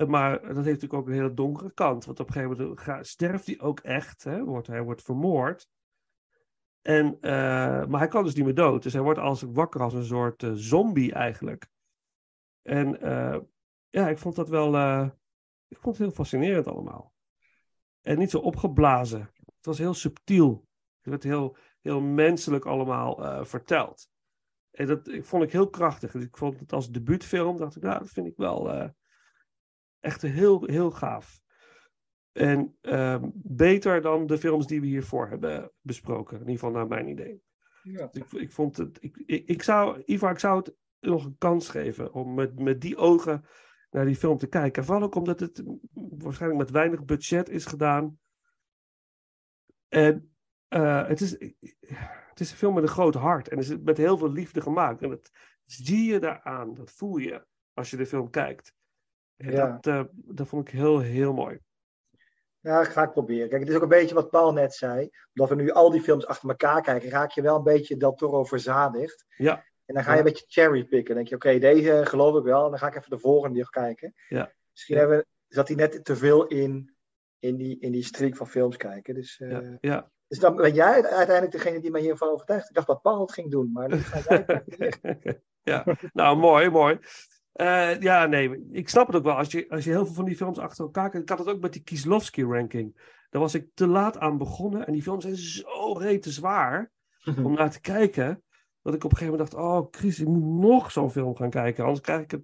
Maar 0.07 0.31
dat 0.31 0.55
heeft 0.55 0.81
natuurlijk 0.81 0.93
ook 0.93 1.07
een 1.07 1.13
hele 1.13 1.33
donkere 1.33 1.73
kant. 1.73 2.05
Want 2.05 2.19
op 2.19 2.27
een 2.27 2.33
gegeven 2.33 2.57
moment 2.57 3.07
sterft 3.07 3.45
hij 3.45 3.59
ook 3.59 3.79
echt. 3.79 4.23
Hè? 4.23 4.43
Wordt, 4.43 4.67
hij 4.67 4.83
wordt 4.83 5.01
vermoord. 5.01 5.67
En, 6.81 7.17
maar 7.89 7.99
hij 7.99 8.07
kan 8.07 8.23
dus 8.23 8.33
niet 8.33 8.45
meer 8.45 8.55
dood. 8.55 8.83
Dus 8.83 8.93
hij 8.93 9.01
wordt 9.01 9.19
als, 9.19 9.41
wakker 9.41 9.81
als 9.81 9.93
een 9.93 10.05
soort 10.05 10.47
zombie 10.53 11.13
eigenlijk. 11.13 11.69
En 12.61 13.01
eh, 13.01 13.39
ja, 13.89 14.09
ik 14.09 14.17
vond 14.17 14.35
dat 14.35 14.49
wel... 14.49 14.75
eh, 14.75 15.09
ik 15.67 15.77
vond 15.77 15.97
het 15.97 16.05
heel 16.05 16.15
fascinerend 16.15 16.67
allemaal. 16.67 17.13
En 18.01 18.17
niet 18.17 18.29
zo 18.29 18.37
opgeblazen. 18.37 19.31
Het 19.45 19.65
was 19.65 19.77
heel 19.77 19.93
subtiel. 19.93 20.67
Het 20.95 21.09
werd 21.09 21.23
heel, 21.23 21.55
heel 21.81 22.01
menselijk 22.01 22.65
allemaal 22.65 23.23
eh, 23.23 23.45
verteld. 23.45 24.09
En 24.71 24.87
dat 24.87 25.07
ik, 25.07 25.25
vond 25.25 25.43
ik 25.43 25.51
heel 25.51 25.69
krachtig. 25.69 26.11
Dus 26.11 26.23
ik 26.23 26.37
vond 26.37 26.59
het 26.59 26.73
als 26.73 26.91
debuutfilm, 26.91 27.57
dacht 27.57 27.75
ik, 27.75 27.81
nou, 27.81 27.99
dat 27.99 28.09
vind 28.09 28.27
ik 28.27 28.37
wel 28.37 28.91
echt 29.99 30.21
heel, 30.21 30.65
heel 30.65 30.91
gaaf. 30.91 31.41
En 32.31 32.77
ehm, 32.81 33.29
beter 33.33 34.01
dan 34.01 34.27
de 34.27 34.37
films 34.37 34.67
die 34.67 34.81
we 34.81 34.87
hiervoor 34.87 35.27
hebben 35.27 35.71
besproken. 35.81 36.33
In 36.33 36.39
ieder 36.39 36.55
geval 36.55 36.71
naar 36.71 36.87
mijn 36.87 37.07
idee. 37.07 37.43
Ja. 37.83 38.09
Ik, 38.11 38.31
ik 38.31 38.51
vond 38.51 38.77
het, 38.77 38.97
ik, 39.01 39.23
ik, 39.25 39.47
ik 39.47 39.63
zou, 39.63 40.03
Ivar, 40.05 40.31
ik 40.31 40.39
zou 40.39 40.57
het 40.57 40.75
nog 40.99 41.25
een 41.25 41.35
kans 41.37 41.69
geven 41.69 42.13
om 42.13 42.33
met, 42.33 42.59
met 42.59 42.81
die 42.81 42.97
ogen 42.97 43.45
naar 43.91 44.05
die 44.05 44.15
film 44.15 44.37
te 44.37 44.47
kijken. 44.47 44.85
Vooral 44.85 45.03
ook 45.03 45.15
omdat 45.15 45.39
het 45.39 45.63
waarschijnlijk 45.93 46.61
met 46.61 46.71
weinig 46.71 47.05
budget 47.05 47.49
is 47.49 47.65
gedaan. 47.65 48.19
En 49.87 50.35
eh, 50.67 51.07
het, 51.07 51.21
is, 51.21 51.31
het 52.29 52.39
is 52.39 52.51
een 52.51 52.57
film 52.57 52.73
met 52.73 52.83
een 52.83 52.89
groot 52.89 53.15
hart. 53.15 53.47
En 53.47 53.57
het 53.57 53.69
is 53.69 53.77
met 53.83 53.97
heel 53.97 54.17
veel 54.17 54.31
liefde 54.31 54.61
gemaakt. 54.61 55.01
En 55.01 55.09
dat 55.09 55.31
zie 55.65 56.11
je 56.11 56.19
daaraan. 56.19 56.73
Dat 56.73 56.91
voel 56.91 57.17
je 57.17 57.45
als 57.73 57.89
je 57.89 57.97
de 57.97 58.05
film 58.05 58.29
kijkt. 58.29 58.73
En 59.35 59.51
Ja. 59.51 59.67
dat, 59.81 59.87
eh, 59.87 60.03
dat 60.13 60.47
vond 60.47 60.67
ik 60.67 60.73
heel, 60.73 60.99
heel 60.99 61.33
mooi. 61.33 61.59
Ja, 62.59 62.77
dat 62.77 62.87
ga 62.87 63.03
ik 63.03 63.11
proberen. 63.11 63.49
Kijk, 63.49 63.61
het 63.61 63.69
is 63.69 63.75
ook 63.75 63.81
een 63.81 63.87
beetje 63.87 64.15
wat 64.15 64.29
Paul 64.29 64.53
net 64.53 64.73
zei. 64.73 65.09
Omdat 65.33 65.57
we 65.57 65.63
nu 65.63 65.71
al 65.71 65.89
die 65.89 66.01
films 66.01 66.25
achter 66.25 66.49
elkaar 66.49 66.81
kijken, 66.81 67.09
raak 67.09 67.31
je 67.31 67.41
wel 67.41 67.55
een 67.55 67.63
beetje 67.63 67.97
Del 67.97 68.13
Toro 68.13 68.43
verzadigd. 68.43 69.25
Ja. 69.37 69.65
En 69.89 69.95
dan 69.95 70.03
ga 70.03 70.11
je 70.11 70.17
een 70.17 70.23
beetje 70.23 70.45
cherrypicken. 70.47 71.05
Dan 71.05 71.15
denk 71.15 71.27
je, 71.27 71.35
oké, 71.35 71.59
deze 71.59 72.01
geloof 72.05 72.37
ik 72.37 72.43
wel. 72.43 72.63
En 72.63 72.69
dan 72.69 72.79
ga 72.79 72.87
ik 72.87 72.95
even 72.95 73.09
de 73.09 73.19
volgende 73.19 73.59
nog 73.59 73.69
kijken. 73.69 74.13
Ja. 74.27 74.53
Misschien 74.71 74.95
Ja. 74.95 75.01
hebben, 75.01 75.25
zat 75.47 75.67
hij 75.67 75.77
net 75.77 76.05
te 76.05 76.15
veel 76.15 76.47
in, 76.47 76.95
in, 77.39 77.55
die, 77.55 77.79
in 77.79 77.91
die 77.91 78.03
streak 78.03 78.35
van 78.35 78.47
films 78.47 78.77
kijken. 78.77 79.13
Dus, 79.13 79.39
eh, 79.39 79.49
Ja, 79.51 79.77
ja. 79.81 80.11
dus 80.27 80.39
dan 80.39 80.55
ben 80.55 80.73
jij 80.73 81.03
uiteindelijk 81.03 81.51
degene 81.51 81.79
die 81.79 81.91
mij 81.91 82.01
hiervan 82.01 82.29
overtuigt. 82.29 82.69
Ik 82.69 82.75
dacht 82.75 82.87
dat 82.87 83.01
Paul 83.01 83.21
het 83.21 83.31
ging 83.31 83.51
doen, 83.51 83.71
maar 83.71 83.89
dat 83.89 83.99
ga 83.99 84.43
jij 84.45 84.63
ja, 85.71 85.85
nou 86.13 86.37
mooi, 86.37 86.69
mooi. 86.69 86.99
Eh, 87.51 87.99
ja, 87.99 88.25
nee, 88.25 88.67
ik 88.71 88.89
snap 88.89 89.07
het 89.07 89.15
ook 89.15 89.23
wel. 89.23 89.35
Als 89.35 89.51
je, 89.51 89.69
als 89.69 89.83
je 89.83 89.89
heel 89.89 90.05
veel 90.05 90.15
van 90.15 90.25
die 90.25 90.35
films 90.35 90.57
achter 90.57 90.83
elkaar 90.83 91.09
kijkt. 91.09 91.29
Ik 91.29 91.37
had 91.37 91.45
het 91.45 91.55
ook 91.55 91.61
met 91.61 91.73
die 91.73 91.83
Kieslowski-ranking. 91.83 93.01
Daar 93.29 93.41
was 93.41 93.53
ik 93.53 93.67
te 93.73 93.87
laat 93.87 94.17
aan 94.17 94.37
begonnen. 94.37 94.85
En 94.87 94.93
die 94.93 95.01
films 95.01 95.23
zijn 95.23 95.35
zo 95.35 95.93
rete 95.97 96.31
zwaar 96.31 96.91
om 97.43 97.53
naar 97.53 97.71
te 97.71 97.81
kijken. 97.81 98.43
Dat 98.81 98.93
ik 98.93 99.03
op 99.03 99.11
een 99.11 99.17
gegeven 99.17 99.37
moment 99.39 99.51
dacht: 99.51 99.63
Oh, 99.63 99.87
Chris, 99.91 100.19
ik 100.19 100.27
moet 100.27 100.61
nog 100.61 100.91
zo'n 100.91 101.11
film 101.11 101.35
gaan 101.35 101.49
kijken. 101.49 101.83
Anders 101.83 102.01
krijg 102.01 102.21
ik 102.21 102.31
het, 102.31 102.43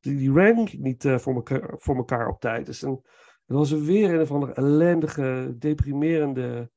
die, 0.00 0.16
die 0.16 0.32
ranking 0.32 0.82
niet 0.82 1.04
eh, 1.04 1.18
voor, 1.18 1.34
elkaar, 1.34 1.74
voor 1.78 1.96
elkaar 1.96 2.28
op 2.28 2.40
tijd. 2.40 2.66
Dus 2.66 2.80
dan, 2.80 3.02
dan 3.46 3.56
was 3.58 3.70
er 3.70 3.80
weer 3.84 4.14
een 4.14 4.20
of 4.20 4.30
andere 4.30 4.52
ellendige, 4.52 5.54
deprimerende 5.58 6.70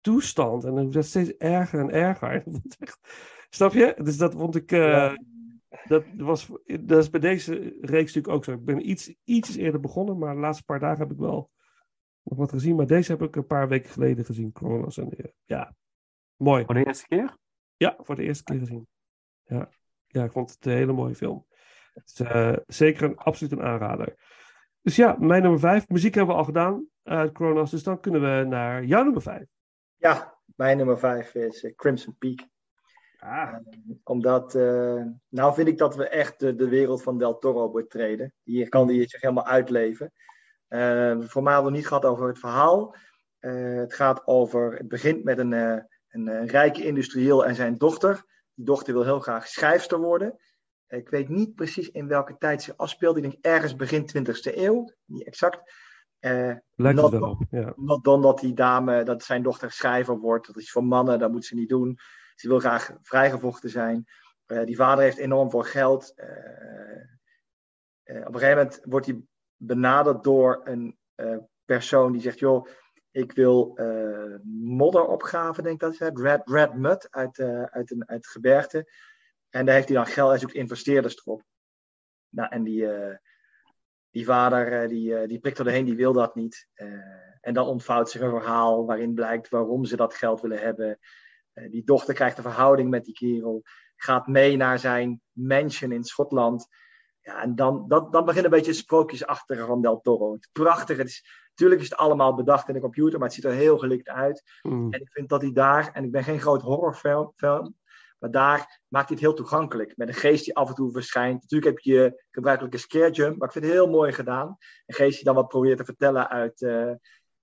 toestand. 0.00 0.64
En 0.64 0.74
dan 0.74 0.82
werd 0.84 0.94
het 0.94 1.06
steeds 1.06 1.36
erger 1.36 1.80
en 1.80 1.90
erger. 1.90 2.44
Snap 3.48 3.72
je? 3.72 3.94
Dus 4.02 4.16
dat 4.16 4.34
vond 4.34 4.56
ik. 4.56 4.72
eh, 4.72 4.80
Ja. 4.80 5.16
dat, 5.88 6.04
was, 6.16 6.50
dat 6.80 6.98
is 7.02 7.10
bij 7.10 7.20
deze 7.20 7.54
reeks 7.80 8.14
natuurlijk 8.14 8.28
ook 8.28 8.44
zo. 8.44 8.52
Ik 8.52 8.64
ben 8.64 8.88
iets, 8.90 9.14
iets 9.24 9.56
eerder 9.56 9.80
begonnen, 9.80 10.18
maar 10.18 10.34
de 10.34 10.40
laatste 10.40 10.64
paar 10.64 10.80
dagen 10.80 10.98
heb 10.98 11.10
ik 11.10 11.18
wel 11.18 11.50
nog 12.22 12.38
wat 12.38 12.50
gezien. 12.50 12.76
Maar 12.76 12.86
deze 12.86 13.12
heb 13.12 13.22
ik 13.22 13.36
een 13.36 13.46
paar 13.46 13.68
weken 13.68 13.90
geleden 13.90 14.24
gezien, 14.24 14.52
Kronos. 14.52 14.98
En, 14.98 15.10
eh, 15.10 15.30
ja, 15.44 15.74
mooi. 16.36 16.64
Voor 16.64 16.74
de 16.74 16.84
eerste 16.86 17.06
keer? 17.06 17.36
Ja, 17.76 17.96
voor 17.98 18.14
de 18.14 18.22
eerste 18.22 18.44
keer 18.44 18.58
gezien. 18.58 18.88
Ja, 19.44 19.68
ja 20.06 20.24
ik 20.24 20.32
vond 20.32 20.50
het 20.50 20.66
een 20.66 20.72
hele 20.72 20.92
mooie 20.92 21.14
film. 21.14 21.46
Eh, 22.16 22.56
zeker 22.66 23.02
een, 23.02 23.16
absoluut 23.16 23.52
een 23.52 23.62
aanrader. 23.62 24.14
Dus 24.80 24.96
ja, 24.96 25.16
mijn 25.18 25.42
nummer 25.42 25.60
vijf. 25.60 25.88
Muziek 25.88 26.14
hebben 26.14 26.34
we 26.34 26.40
al 26.40 26.46
gedaan 26.46 26.86
uit 27.02 27.32
Kronos. 27.32 27.70
Dus 27.70 27.82
dan 27.82 28.00
kunnen 28.00 28.20
we 28.20 28.44
naar 28.48 28.84
jouw 28.84 29.02
nummer 29.02 29.22
vijf. 29.22 29.46
Ja, 29.96 30.38
mijn 30.44 30.76
nummer 30.76 30.98
vijf 30.98 31.34
is 31.34 31.64
eh, 31.64 31.74
Crimson 31.74 32.16
Peak. 32.18 32.40
Ah, 33.18 33.56
Omdat, 34.04 34.54
eh, 34.54 35.04
nou 35.28 35.54
vind 35.54 35.68
ik 35.68 35.78
dat 35.78 35.96
we 35.96 36.08
echt 36.08 36.40
de, 36.40 36.54
de 36.54 36.68
wereld 36.68 37.02
van 37.02 37.18
Del 37.18 37.38
Toro 37.38 37.70
betreden. 37.70 38.32
Hier 38.42 38.68
kan 38.68 38.88
hij 38.88 39.08
zich 39.08 39.20
helemaal 39.20 39.46
uitleven. 39.46 40.12
Eh 40.66 41.20
voor 41.20 41.42
mij 41.42 41.52
hadden 41.52 41.72
we 41.72 41.78
niet 41.78 41.86
gehad 41.86 42.04
over 42.04 42.28
het 42.28 42.38
verhaal. 42.38 42.96
Eh, 43.38 43.76
het 43.76 43.94
gaat 43.94 44.26
over, 44.26 44.76
het 44.76 44.88
begint 44.88 45.24
met 45.24 45.38
een, 45.38 45.52
eh, 45.52 45.82
een, 46.16 46.28
eh, 46.28 46.46
rijke 46.46 46.84
industrieel 46.84 47.46
en 47.46 47.54
zijn 47.54 47.78
dochter. 47.78 48.24
Die 48.54 48.64
dochter 48.64 48.92
wil 48.94 49.04
heel 49.04 49.20
graag 49.20 49.48
schrijfster 49.48 49.98
worden. 49.98 50.38
Ik 50.88 51.08
weet 51.08 51.28
niet 51.28 51.54
precies 51.54 51.90
in 51.90 52.08
welke 52.08 52.36
tijd 52.38 52.62
ze 52.62 52.76
afspeelt. 52.76 53.16
Ik 53.16 53.22
denk 53.22 53.36
ergens 53.40 53.76
begin 53.76 54.06
20e 54.06 54.64
eeuw, 54.64 54.92
niet 55.04 55.26
exact. 55.26 55.74
Eh, 56.18 56.54
lijkt 56.74 57.00
Not- 57.00 57.10
wel. 57.10 57.46
Ja. 57.50 57.72
not 57.76 58.04
dan 58.04 58.22
dat 58.22 58.40
die 58.40 58.54
dame, 58.54 59.02
dat 59.02 59.22
zijn 59.22 59.42
dochter 59.42 59.70
schrijver 59.70 60.18
wordt. 60.18 60.46
Dat 60.46 60.56
is 60.56 60.70
voor 60.70 60.84
mannen, 60.84 61.18
dat 61.18 61.30
moet 61.30 61.44
ze 61.44 61.54
niet 61.54 61.68
doen. 61.68 61.98
Ze 62.34 62.48
wil 62.48 62.58
graag 62.58 62.96
vrijgevochten 63.02 63.70
zijn. 63.70 64.04
Eh, 64.46 64.64
die 64.64 64.76
vader 64.76 65.04
heeft 65.04 65.18
enorm 65.18 65.50
veel 65.50 65.62
geld. 65.62 66.14
Op 68.04 68.34
een 68.34 68.40
gegeven 68.40 68.56
moment 68.56 68.80
wordt 68.82 69.06
hij 69.06 69.22
benaderd 69.56 70.24
door 70.24 70.60
een 70.64 70.98
persoon 71.64 72.12
die 72.12 72.20
zegt: 72.20 72.38
Joh, 72.38 72.66
ik 73.16 73.32
wil 73.32 73.72
eh, 73.76 74.38
modder 74.52 75.06
opgraven, 75.06 75.62
denk 75.62 75.74
ik 75.74 75.80
dat 75.80 75.92
is. 75.92 76.22
Red, 76.22 76.42
red 76.44 76.74
mud 76.74 77.08
uit, 77.10 77.38
eh, 77.38 77.62
uit, 77.62 77.90
een, 77.90 78.08
uit 78.08 78.18
het 78.18 78.26
gebergte. 78.26 78.92
En 79.50 79.64
daar 79.64 79.74
heeft 79.74 79.88
hij 79.88 79.96
dan 79.96 80.06
geld, 80.06 80.28
hij 80.28 80.38
zoekt 80.38 80.54
investeerders 80.54 81.16
erop. 81.16 81.42
Nou, 82.28 82.48
en 82.50 82.62
die, 82.62 82.92
eh, 82.92 83.16
die 84.10 84.24
vader 84.24 84.82
eh, 84.82 84.88
die, 84.88 85.16
eh, 85.16 85.28
die 85.28 85.38
prikt 85.38 85.58
er 85.58 85.64
doorheen, 85.64 85.84
die 85.84 85.96
wil 85.96 86.12
dat 86.12 86.34
niet. 86.34 86.68
Eh, 86.74 86.88
en 87.40 87.54
dan 87.54 87.66
ontvouwt 87.66 88.10
zich 88.10 88.20
een 88.20 88.30
verhaal 88.30 88.86
waarin 88.86 89.14
blijkt 89.14 89.48
waarom 89.48 89.84
ze 89.84 89.96
dat 89.96 90.14
geld 90.14 90.40
willen 90.40 90.60
hebben. 90.60 90.98
Eh, 91.52 91.70
die 91.70 91.84
dochter 91.84 92.14
krijgt 92.14 92.36
een 92.36 92.42
verhouding 92.42 92.90
met 92.90 93.04
die 93.04 93.14
kerel. 93.14 93.62
Gaat 93.96 94.26
mee 94.26 94.56
naar 94.56 94.78
zijn 94.78 95.22
mansion 95.32 95.92
in 95.92 96.04
Schotland. 96.04 96.68
Ja, 97.26 97.42
en 97.42 97.54
dan, 97.54 97.88
dat, 97.88 98.12
dan 98.12 98.24
begint 98.24 98.44
een 98.44 98.50
beetje 98.50 98.70
het 98.70 98.80
sprookjesachtige 98.80 99.64
van 99.64 99.82
Del 99.82 100.00
Toro. 100.00 100.32
Het 100.32 100.48
prachtige. 100.52 101.00
Het 101.00 101.08
is, 101.08 101.46
natuurlijk 101.48 101.80
is 101.80 101.88
het 101.90 101.98
allemaal 101.98 102.34
bedacht 102.34 102.68
in 102.68 102.74
de 102.74 102.80
computer, 102.80 103.18
maar 103.18 103.28
het 103.28 103.36
ziet 103.36 103.44
er 103.44 103.52
heel 103.52 103.78
gelikt 103.78 104.08
uit. 104.08 104.42
Mm. 104.62 104.92
En 104.92 105.00
ik 105.00 105.12
vind 105.12 105.28
dat 105.28 105.42
hij 105.42 105.52
daar, 105.52 105.92
en 105.92 106.04
ik 106.04 106.10
ben 106.10 106.24
geen 106.24 106.40
groot 106.40 106.62
horrorfilm, 106.62 107.32
film, 107.36 107.76
maar 108.18 108.30
daar 108.30 108.80
maakt 108.88 109.08
hij 109.08 109.16
het 109.16 109.26
heel 109.26 109.34
toegankelijk. 109.34 109.96
Met 109.96 110.08
een 110.08 110.14
geest 110.14 110.44
die 110.44 110.56
af 110.56 110.68
en 110.68 110.74
toe 110.74 110.92
verschijnt. 110.92 111.40
Natuurlijk 111.40 111.70
heb 111.70 111.78
je 111.78 111.92
je 111.92 112.24
gebruikelijke 112.30 112.78
scare 112.78 113.10
jump, 113.10 113.38
maar 113.38 113.46
ik 113.46 113.52
vind 113.52 113.64
het 113.64 113.74
heel 113.74 113.90
mooi 113.90 114.12
gedaan. 114.12 114.56
Een 114.86 114.94
geest 114.94 115.14
die 115.14 115.24
dan 115.24 115.34
wat 115.34 115.48
probeert 115.48 115.78
te 115.78 115.84
vertellen 115.84 116.28
uit, 116.28 116.62
eh, 116.62 116.90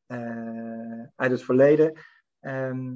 eh, 0.05 1.07
uit 1.15 1.31
het 1.31 1.43
verleden. 1.43 1.99
Ehm, 2.39 2.95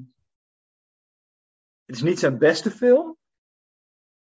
het 1.86 1.96
is 1.96 2.02
niet 2.02 2.20
zijn 2.20 2.38
beste 2.38 2.72
film, 2.72 3.18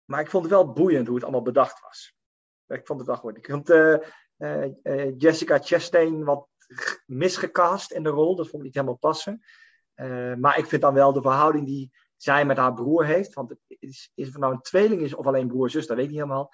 maar 0.06 0.20
ik 0.20 0.30
vond 0.30 0.44
het 0.44 0.54
wel 0.54 0.74
boeiend 0.74 1.06
hoe 1.06 1.16
het 1.16 1.24
allemaal 1.24 1.42
bedacht 1.42 1.82
was. 1.82 2.16
Ik 2.68 2.86
vond 2.88 3.00
het 3.00 3.08
wel 3.08 3.18
goed. 3.18 3.38
Ik 3.38 3.50
vond 3.50 3.70
eh, 3.70 3.94
eh, 4.38 4.64
eh, 4.84 5.14
Jessica 5.18 5.60
Chastain 5.60 6.24
wat 6.24 6.48
misgecast 7.06 7.92
in 7.92 8.04
de 8.04 8.10
rol. 8.10 8.36
Dat 8.36 8.48
vond 8.48 8.58
ik 8.58 8.64
niet 8.64 8.74
helemaal 8.74 8.98
passen. 8.98 9.42
Maar 10.40 10.58
ik 10.58 10.66
vind 10.66 10.82
dan 10.82 10.94
wel 10.94 11.14
de 11.14 11.22
verhouding 11.22 11.66
die 11.66 11.92
zij 12.16 12.46
met 12.46 12.58
haar 12.58 12.74
broer 12.74 13.06
heeft. 13.06 13.34
Want 13.34 13.56
is, 13.68 14.12
is 14.16 14.28
het 14.28 14.38
nou 14.38 14.54
een 14.54 14.62
tweeling 14.62 15.02
is 15.02 15.14
of 15.14 15.26
alleen 15.26 15.48
broer-zus, 15.48 15.88
dat 15.88 15.96
weet 15.96 16.06
ik 16.06 16.12
niet 16.12 16.22
helemaal. 16.22 16.52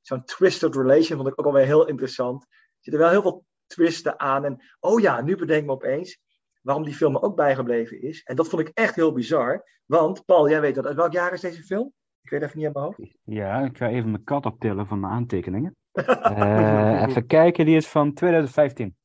Zo'n 0.00 0.24
twisted 0.24 0.74
relation 0.74 1.18
vond 1.18 1.28
ik 1.28 1.38
ook 1.38 1.46
alweer 1.46 1.64
heel 1.64 1.86
interessant. 1.86 2.42
Er 2.42 2.48
zitten 2.80 3.02
wel 3.02 3.10
heel 3.10 3.22
veel 3.22 3.46
twisten 3.66 4.20
aan. 4.20 4.44
En 4.44 4.62
oh 4.80 5.00
ja, 5.00 5.20
nu 5.20 5.36
bedenk 5.36 5.60
ik 5.60 5.66
me 5.66 5.72
opeens 5.72 6.20
waarom 6.62 6.84
die 6.84 6.94
film 6.94 7.16
ook 7.16 7.36
bijgebleven 7.36 8.02
is. 8.02 8.22
En 8.22 8.36
dat 8.36 8.48
vond 8.48 8.68
ik 8.68 8.70
echt 8.74 8.94
heel 8.94 9.12
bizar. 9.12 9.64
Want, 9.84 10.24
Paul, 10.24 10.48
jij 10.48 10.60
weet 10.60 10.74
dat. 10.74 10.86
Uit 10.86 10.96
welk 10.96 11.12
jaar 11.12 11.32
is 11.32 11.40
deze 11.40 11.62
film? 11.62 11.92
Ik 12.28 12.34
weet 12.34 12.42
even 12.42 12.58
niet 12.58 12.66
aan 12.66 12.72
mijn 12.72 12.84
hoofd. 12.84 13.18
Ja, 13.24 13.60
ik 13.60 13.76
ga 13.76 13.88
even 13.88 14.10
mijn 14.10 14.24
kat 14.24 14.46
optillen 14.46 14.86
van 14.86 15.00
mijn 15.00 15.12
aantekeningen. 15.12 15.76
Eh, 15.98 17.02
even 17.08 17.26
kijken, 17.26 17.64
die 17.64 17.76
is 17.76 17.88
van 17.88 18.14
2015. 18.14 18.96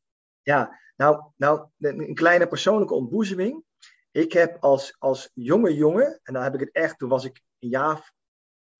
Ja, 0.42 0.80
nou, 0.96 1.24
nou 1.36 1.68
een 1.80 2.00
een 2.00 2.14
kleine 2.14 2.48
persoonlijke 2.48 2.94
ontboezeming. 2.94 3.64
Ik 4.12 4.34
heb 4.34 4.58
als, 4.60 4.96
als 5.00 5.30
jonge 5.34 5.76
jongen, 5.76 6.20
en 6.24 6.34
dan 6.34 6.44
heb 6.44 6.54
ik 6.54 6.60
het 6.60 6.72
echt, 6.72 6.98
toen 6.98 7.10
was 7.10 7.26
ik 7.26 7.42
een 7.60 7.70
jaar 7.70 8.14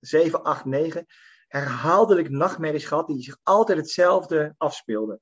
7, 0.00 0.42
8, 0.42 0.64
9, 0.64 1.06
herhaaldelijk 1.48 2.30
nachtmerries 2.30 2.84
gehad 2.84 3.06
die 3.06 3.22
zich 3.22 3.38
altijd 3.42 3.78
hetzelfde 3.78 4.54
afspeelden. 4.56 5.20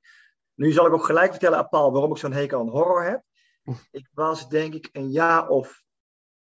Nu 0.55 0.73
zal 0.73 0.87
ik 0.87 0.93
ook 0.93 1.05
gelijk 1.05 1.31
vertellen 1.31 1.59
aan 1.59 1.69
Paul 1.69 1.93
waarom 1.93 2.11
ik 2.11 2.17
zo'n 2.17 2.33
hekel 2.33 2.61
aan 2.61 2.69
horror 2.69 3.05
heb. 3.05 3.23
Ik 3.91 4.09
was 4.13 4.49
denk 4.49 4.75
ik 4.75 4.89
een 4.93 5.11
jaar 5.11 5.49
of 5.49 5.83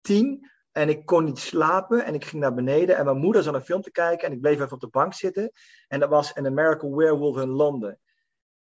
tien 0.00 0.50
en 0.78 0.88
ik 0.88 1.06
kon 1.06 1.24
niet 1.24 1.38
slapen 1.38 2.04
en 2.04 2.14
ik 2.14 2.24
ging 2.24 2.42
naar 2.42 2.54
beneden 2.54 2.96
en 2.96 3.04
mijn 3.04 3.16
moeder 3.16 3.42
zat 3.42 3.54
een 3.54 3.60
film 3.60 3.82
te 3.82 3.90
kijken 3.90 4.26
en 4.28 4.32
ik 4.34 4.40
bleef 4.40 4.60
even 4.60 4.72
op 4.72 4.80
de 4.80 4.88
bank 4.88 5.14
zitten. 5.14 5.52
En 5.88 6.00
dat 6.00 6.08
was 6.08 6.34
An 6.34 6.46
American 6.46 6.96
Werewolf 6.96 7.36
in 7.36 7.48
Londen. 7.48 7.98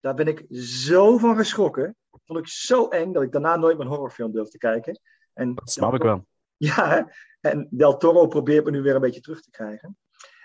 Daar 0.00 0.14
ben 0.14 0.26
ik 0.26 0.44
zo 0.60 1.18
van 1.18 1.36
geschrokken. 1.36 1.96
Vond 2.24 2.38
ik 2.38 2.46
zo 2.46 2.88
eng 2.88 3.12
dat 3.12 3.22
ik 3.22 3.32
daarna 3.32 3.56
nooit 3.56 3.76
meer 3.76 3.86
een 3.86 3.92
horrorfilm 3.92 4.32
durfde 4.32 4.50
te 4.50 4.58
kijken. 4.58 5.00
En 5.32 5.54
Dat 5.54 5.70
snap 5.70 5.94
ik 5.94 6.02
wel. 6.02 6.26
ja, 6.56 7.12
en 7.40 7.68
Del 7.70 7.96
Toro 7.96 8.26
probeert 8.26 8.64
me 8.64 8.70
nu 8.70 8.82
weer 8.82 8.94
een 8.94 9.00
beetje 9.00 9.20
terug 9.20 9.40
te 9.40 9.50
krijgen. 9.50 9.96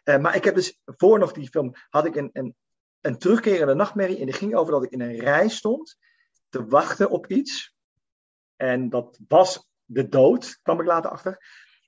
Eh, 0.04 0.18
maar 0.18 0.36
ik 0.36 0.44
heb 0.44 0.56
dus 0.56 0.82
voor 0.86 1.20
nog 1.20 1.32
die 1.32 1.50
film, 1.50 1.74
had 1.90 2.06
ik 2.06 2.16
een, 2.16 2.30
een, 2.34 2.56
een 3.02 3.18
terugkerende 3.18 3.74
nachtmerrie. 3.74 4.20
En 4.20 4.26
die 4.26 4.36
ging 4.36 4.56
over 4.56 4.74
dat 4.74 4.84
ik 4.84 4.92
in 4.92 5.02
een 5.02 5.20
rij 5.20 5.50
stond 5.50 5.98
te 6.50 6.66
wachten 6.66 7.10
op 7.10 7.28
iets. 7.28 7.76
En 8.56 8.90
dat 8.90 9.20
was 9.28 9.72
de 9.94 10.08
dood, 10.08 10.60
kwam 10.62 10.80
ik 10.80 10.86
later 10.86 11.12
achter. 11.12 11.38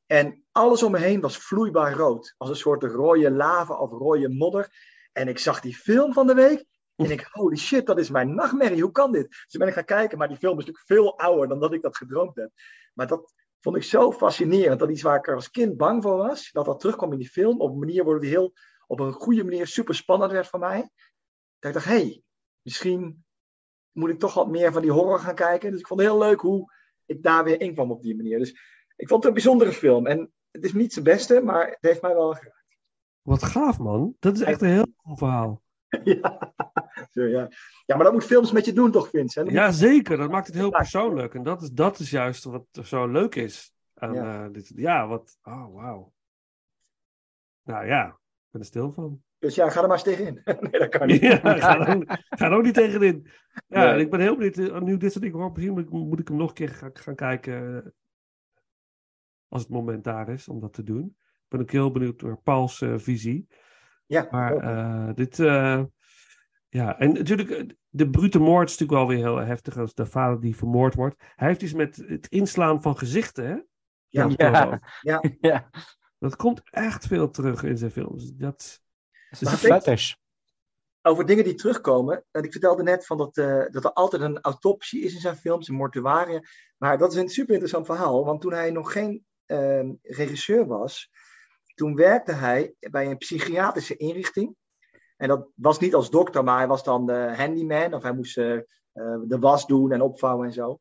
En 0.05 0.43
alles 0.51 0.83
om 0.83 0.91
me 0.91 0.99
heen 0.99 1.21
was 1.21 1.37
vloeibaar 1.37 1.93
rood. 1.93 2.33
Als 2.37 2.49
een 2.49 2.55
soort 2.55 2.83
rode 2.83 3.31
lava 3.31 3.73
of 3.73 3.91
rode 3.91 4.29
modder. 4.29 4.69
En 5.11 5.27
ik 5.27 5.39
zag 5.39 5.59
die 5.59 5.75
film 5.75 6.13
van 6.13 6.27
de 6.27 6.33
week. 6.33 6.65
En 6.95 7.11
ik, 7.11 7.27
holy 7.31 7.55
shit, 7.55 7.85
dat 7.85 7.99
is 7.99 8.09
mijn 8.09 8.35
nachtmerrie. 8.35 8.81
Hoe 8.81 8.91
kan 8.91 9.11
dit? 9.11 9.27
Dus 9.29 9.57
ben 9.57 9.67
ik 9.67 9.73
gaan 9.73 9.85
kijken, 9.85 10.17
maar 10.17 10.27
die 10.27 10.37
film 10.37 10.59
is 10.59 10.65
natuurlijk 10.65 10.85
veel 10.85 11.19
ouder 11.19 11.47
dan 11.47 11.59
dat 11.59 11.73
ik 11.73 11.81
dat 11.81 11.97
gedroomd 11.97 12.35
heb. 12.35 12.51
Maar 12.93 13.07
dat 13.07 13.33
vond 13.59 13.75
ik 13.75 13.83
zo 13.83 14.11
fascinerend. 14.11 14.79
Dat 14.79 14.89
iets 14.89 15.01
waar 15.01 15.17
ik 15.17 15.27
als 15.27 15.51
kind 15.51 15.77
bang 15.77 16.03
voor 16.03 16.17
was, 16.17 16.51
dat 16.51 16.65
dat 16.65 16.79
terugkwam 16.79 17.11
in 17.11 17.17
die 17.17 17.29
film. 17.29 17.59
Op 17.59 17.71
een 17.71 17.79
manier 17.79 18.03
waardoor 18.03 18.21
die 18.21 18.29
heel, 18.29 18.53
op 18.87 18.99
een 18.99 19.13
goede 19.13 19.43
manier 19.43 19.67
super 19.67 19.95
spannend 19.95 20.31
werd 20.31 20.47
voor 20.47 20.59
mij. 20.59 20.89
Dat 21.59 21.69
ik 21.69 21.73
dacht, 21.73 21.85
hé, 21.85 21.91
hey, 21.91 22.21
misschien 22.61 23.25
moet 23.91 24.09
ik 24.09 24.19
toch 24.19 24.33
wat 24.33 24.49
meer 24.49 24.71
van 24.71 24.81
die 24.81 24.91
horror 24.91 25.19
gaan 25.19 25.35
kijken. 25.35 25.71
Dus 25.71 25.79
ik 25.79 25.87
vond 25.87 25.99
het 25.99 26.09
heel 26.09 26.19
leuk 26.19 26.39
hoe 26.39 26.73
ik 27.05 27.23
daar 27.23 27.43
weer 27.43 27.61
in 27.61 27.73
kwam 27.73 27.91
op 27.91 28.01
die 28.01 28.15
manier. 28.15 28.39
Dus 28.39 28.51
ik 28.95 29.07
vond 29.07 29.23
het 29.23 29.25
een 29.25 29.33
bijzondere 29.33 29.71
film. 29.71 30.07
En 30.07 30.31
het 30.51 30.63
is 30.63 30.73
niet 30.73 30.93
zijn 30.93 31.05
beste, 31.05 31.41
maar 31.41 31.67
het 31.67 31.77
heeft 31.81 32.01
mij 32.01 32.13
wel 32.13 32.33
geraakt. 32.33 32.77
Wat 33.21 33.43
gaaf, 33.43 33.79
man. 33.79 34.15
Dat 34.19 34.35
is 34.35 34.41
echt 34.41 34.61
een 34.61 34.69
heel 34.69 34.87
cool 35.03 35.17
verhaal. 35.17 35.61
ja. 36.03 36.53
Ja. 37.11 37.49
ja, 37.85 37.95
maar 37.95 38.03
dat 38.03 38.13
moet 38.13 38.23
films 38.23 38.51
met 38.51 38.65
je 38.65 38.73
doen 38.73 38.91
toch, 38.91 39.09
Vincent? 39.09 39.51
Ja, 39.51 39.71
zeker. 39.71 40.17
Dat 40.17 40.31
maakt 40.31 40.47
het 40.47 40.55
heel 40.55 40.69
persoonlijk. 40.69 41.33
En 41.33 41.43
dat 41.43 41.61
is, 41.61 41.69
dat 41.71 41.99
is 41.99 42.09
juist 42.09 42.43
wat 42.43 42.65
zo 42.83 43.07
leuk 43.07 43.35
is. 43.35 43.73
Aan, 43.93 44.13
Ja. 44.13 44.23
ja. 44.23 44.49
dit, 44.49 44.71
ja, 44.75 45.07
wat. 45.07 45.37
Oh, 45.43 45.73
wauw. 45.73 46.13
Nou 47.63 47.85
ja, 47.85 48.07
ik 48.07 48.51
ben 48.51 48.61
er 48.61 48.67
stil 48.67 48.91
van. 48.91 49.23
Dus 49.39 49.55
ja, 49.55 49.69
ga 49.69 49.81
er 49.81 49.87
maar 49.87 49.95
eens 49.97 50.05
tegenin. 50.05 50.41
nee, 50.71 50.79
dat 50.79 50.89
kan 50.89 51.07
niet. 51.07 51.21
Ja, 51.21 51.37
ga, 51.59 51.79
er 51.87 51.95
ook, 51.95 52.03
ga 52.29 52.45
er 52.45 52.51
ook 52.57 52.63
niet 52.63 52.73
tegenin. 52.73 53.27
Ja, 53.67 53.91
Nee. 53.91 53.99
ik 54.03 54.09
ben 54.09 54.19
heel 54.19 54.35
benieuwd. 54.35 54.57
eh, 54.57 54.81
Nu 54.81 54.97
dit 54.97 55.11
soort 55.11 55.23
dingen 55.23 55.39
hoor, 55.39 55.51
misschien 55.51 55.73
moet 55.73 55.83
ik, 55.83 55.89
moet 55.89 56.19
ik 56.19 56.27
hem 56.27 56.37
nog 56.37 56.47
een 56.47 56.53
keer 56.55 56.69
gaan, 56.69 56.89
gaan 56.93 57.15
kijken. 57.15 57.83
eh, 57.85 57.91
Als 59.47 59.61
het 59.61 59.71
moment 59.71 60.03
daar 60.03 60.29
is 60.29 60.47
om 60.47 60.59
dat 60.59 60.73
te 60.73 60.83
doen. 60.83 61.05
Ik 61.17 61.45
ben 61.47 61.59
ook 61.61 61.71
heel 61.71 61.91
benieuwd 61.91 62.19
door 62.19 62.41
Pauls 62.43 62.81
eh, 62.81 62.93
visie. 62.97 63.47
Ja, 64.05 64.27
Maar 64.31 64.57
eh, 64.57 65.13
dit. 65.15 65.39
eh, 65.39 65.83
ja, 66.69 66.99
en 66.99 67.13
natuurlijk, 67.13 67.75
de 67.89 68.09
brute 68.09 68.39
moord 68.39 68.69
is 68.69 68.77
natuurlijk 68.77 69.07
wel 69.07 69.17
weer 69.17 69.25
heel 69.25 69.45
heftig 69.47 69.77
als 69.77 69.93
de 69.93 70.05
vader 70.05 70.39
die 70.41 70.55
vermoord 70.55 70.93
wordt. 70.95 71.23
Hij 71.35 71.47
heeft 71.47 71.61
iets 71.61 71.73
met 71.73 71.95
het 72.07 72.27
inslaan 72.27 72.81
van 72.81 72.97
gezichten, 72.97 73.45
hè? 73.47 73.55
Ja. 74.07 74.29
Ja. 75.01 75.21
ja. 75.41 75.69
Dat 76.19 76.35
komt 76.35 76.61
echt 76.69 77.07
veel 77.07 77.29
terug 77.29 77.63
in 77.63 77.77
zijn 77.77 77.91
films. 77.91 78.31
Dat, 78.33 78.81
Het 79.39 79.47
is 79.47 79.51
een 79.51 79.81
fetish. 79.81 80.13
over 81.01 81.25
dingen 81.25 81.43
die 81.43 81.55
terugkomen. 81.55 82.25
En 82.31 82.43
ik 82.43 82.51
vertelde 82.51 82.83
net 82.83 83.05
van 83.05 83.17
dat, 83.17 83.37
eh, 83.37 83.65
dat 83.69 83.83
er 83.83 83.93
altijd 83.93 84.21
een 84.21 84.41
autopsie 84.41 85.03
is 85.03 85.13
in 85.13 85.19
zijn 85.19 85.35
films, 85.35 85.67
een 85.67 85.75
mortuaria. 85.75 86.41
Maar 86.77 86.97
dat 86.97 87.13
is 87.13 87.19
een 87.19 87.29
super 87.29 87.53
interessant 87.53 87.85
verhaal. 87.85 88.25
Want 88.25 88.41
toen 88.41 88.53
hij 88.53 88.71
nog 88.71 88.91
geen 88.91 89.25
ehm, 89.45 89.93
regisseur 90.01 90.65
was, 90.65 91.09
toen 91.75 91.95
werkte 91.95 92.31
hij 92.31 92.73
bij 92.79 93.09
een 93.09 93.17
psychiatrische 93.17 93.95
inrichting. 93.95 94.55
En 95.17 95.27
dat 95.27 95.47
was 95.55 95.79
niet 95.79 95.95
als 95.95 96.09
dokter, 96.09 96.43
maar 96.43 96.57
hij 96.57 96.67
was 96.67 96.83
dan 96.83 97.05
de 97.05 97.33
handyman. 97.35 97.93
Of 97.93 98.03
hij 98.03 98.13
moest 98.13 98.37
eh, 98.37 98.55
eh, 98.55 98.63
de 99.25 99.39
was 99.39 99.65
doen 99.65 99.91
en 99.91 100.01
opvouwen 100.01 100.47
en 100.47 100.53
zo. 100.53 100.79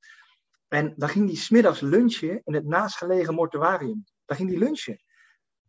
En 0.69 0.95
dan 0.97 1.09
ging 1.09 1.27
hij 1.27 1.37
smiddags 1.37 1.81
lunchen 1.81 2.41
in 2.45 2.55
het 2.55 2.67
naastgelegen 2.67 3.35
mortuarium. 3.35 4.05
Daar 4.25 4.37
ging 4.37 4.49
hij 4.51 4.59
lunchen. 4.59 5.03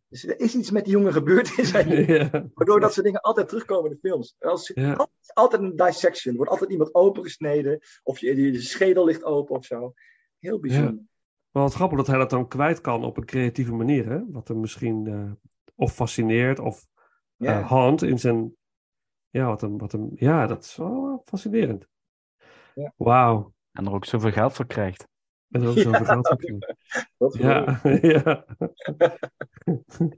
Dus 0.08 0.24
er 0.26 0.40
is 0.40 0.54
iets 0.54 0.70
met 0.70 0.84
die 0.84 0.92
jongen 0.92 1.12
gebeurd 1.12 1.58
in 1.58 1.66
zijn 1.66 1.88
leven. 1.94 2.14
ja. 2.14 2.48
Waardoor 2.54 2.80
dat 2.80 2.92
soort 2.92 3.06
dingen 3.06 3.20
altijd 3.20 3.48
terugkomen 3.48 3.90
in 3.90 3.98
de 4.02 4.08
films. 4.08 4.36
Als, 4.38 4.70
Ja. 4.74 4.90
altijd, 4.92 5.34
altijd 5.34 5.62
een 5.62 5.76
dissection. 5.76 6.30
Er 6.32 6.36
wordt 6.36 6.52
altijd 6.52 6.70
iemand 6.70 6.94
opengesneden. 6.94 7.80
Of 8.02 8.18
je, 8.18 8.36
je 8.52 8.60
schedel 8.60 9.04
ligt 9.04 9.24
open 9.24 9.56
of 9.56 9.64
zo. 9.64 9.92
Heel 10.38 10.60
bijzonder. 10.60 11.04
Maar 11.50 11.62
wat 11.62 11.74
grappig 11.74 11.96
dat 11.98 12.06
hij 12.06 12.18
dat 12.18 12.30
dan 12.30 12.48
kwijt 12.48 12.80
kan 12.80 13.04
op 13.04 13.16
een 13.16 13.24
creatieve 13.24 13.72
manier, 13.72 14.08
hè? 14.08 14.30
Wat 14.30 14.48
hem 14.48 14.60
misschien 14.60 15.06
eh, 15.06 15.32
of 15.74 15.94
fascineert 15.94 16.58
of 16.58 16.86
Ja. 17.36 17.58
eh 17.60 17.68
hand 17.68 18.02
in 18.02 18.18
zijn. 18.18 18.54
Ja, 19.28 19.46
wat 19.46 19.60
hem, 19.60 19.78
wat 19.78 19.92
hem, 19.92 20.10
ja, 20.14 20.46
dat 20.46 20.64
is 20.64 20.76
wel 20.76 21.22
fascinerend. 21.24 21.86
Ja. 22.74 22.92
Wauw. 22.96 23.54
En 23.72 23.86
er 23.86 23.92
ook 23.92 24.04
zoveel 24.04 24.32
geld 24.32 24.52
voor 24.52 24.66
krijgt. 24.66 25.08
En 25.50 25.62
er 25.62 25.68
ook 25.68 25.78
zoveel 25.78 26.04
geld. 26.04 26.24
Dat 27.18 27.34
is 27.34 27.40
Ja, 27.40 27.80
ja. 28.00 28.44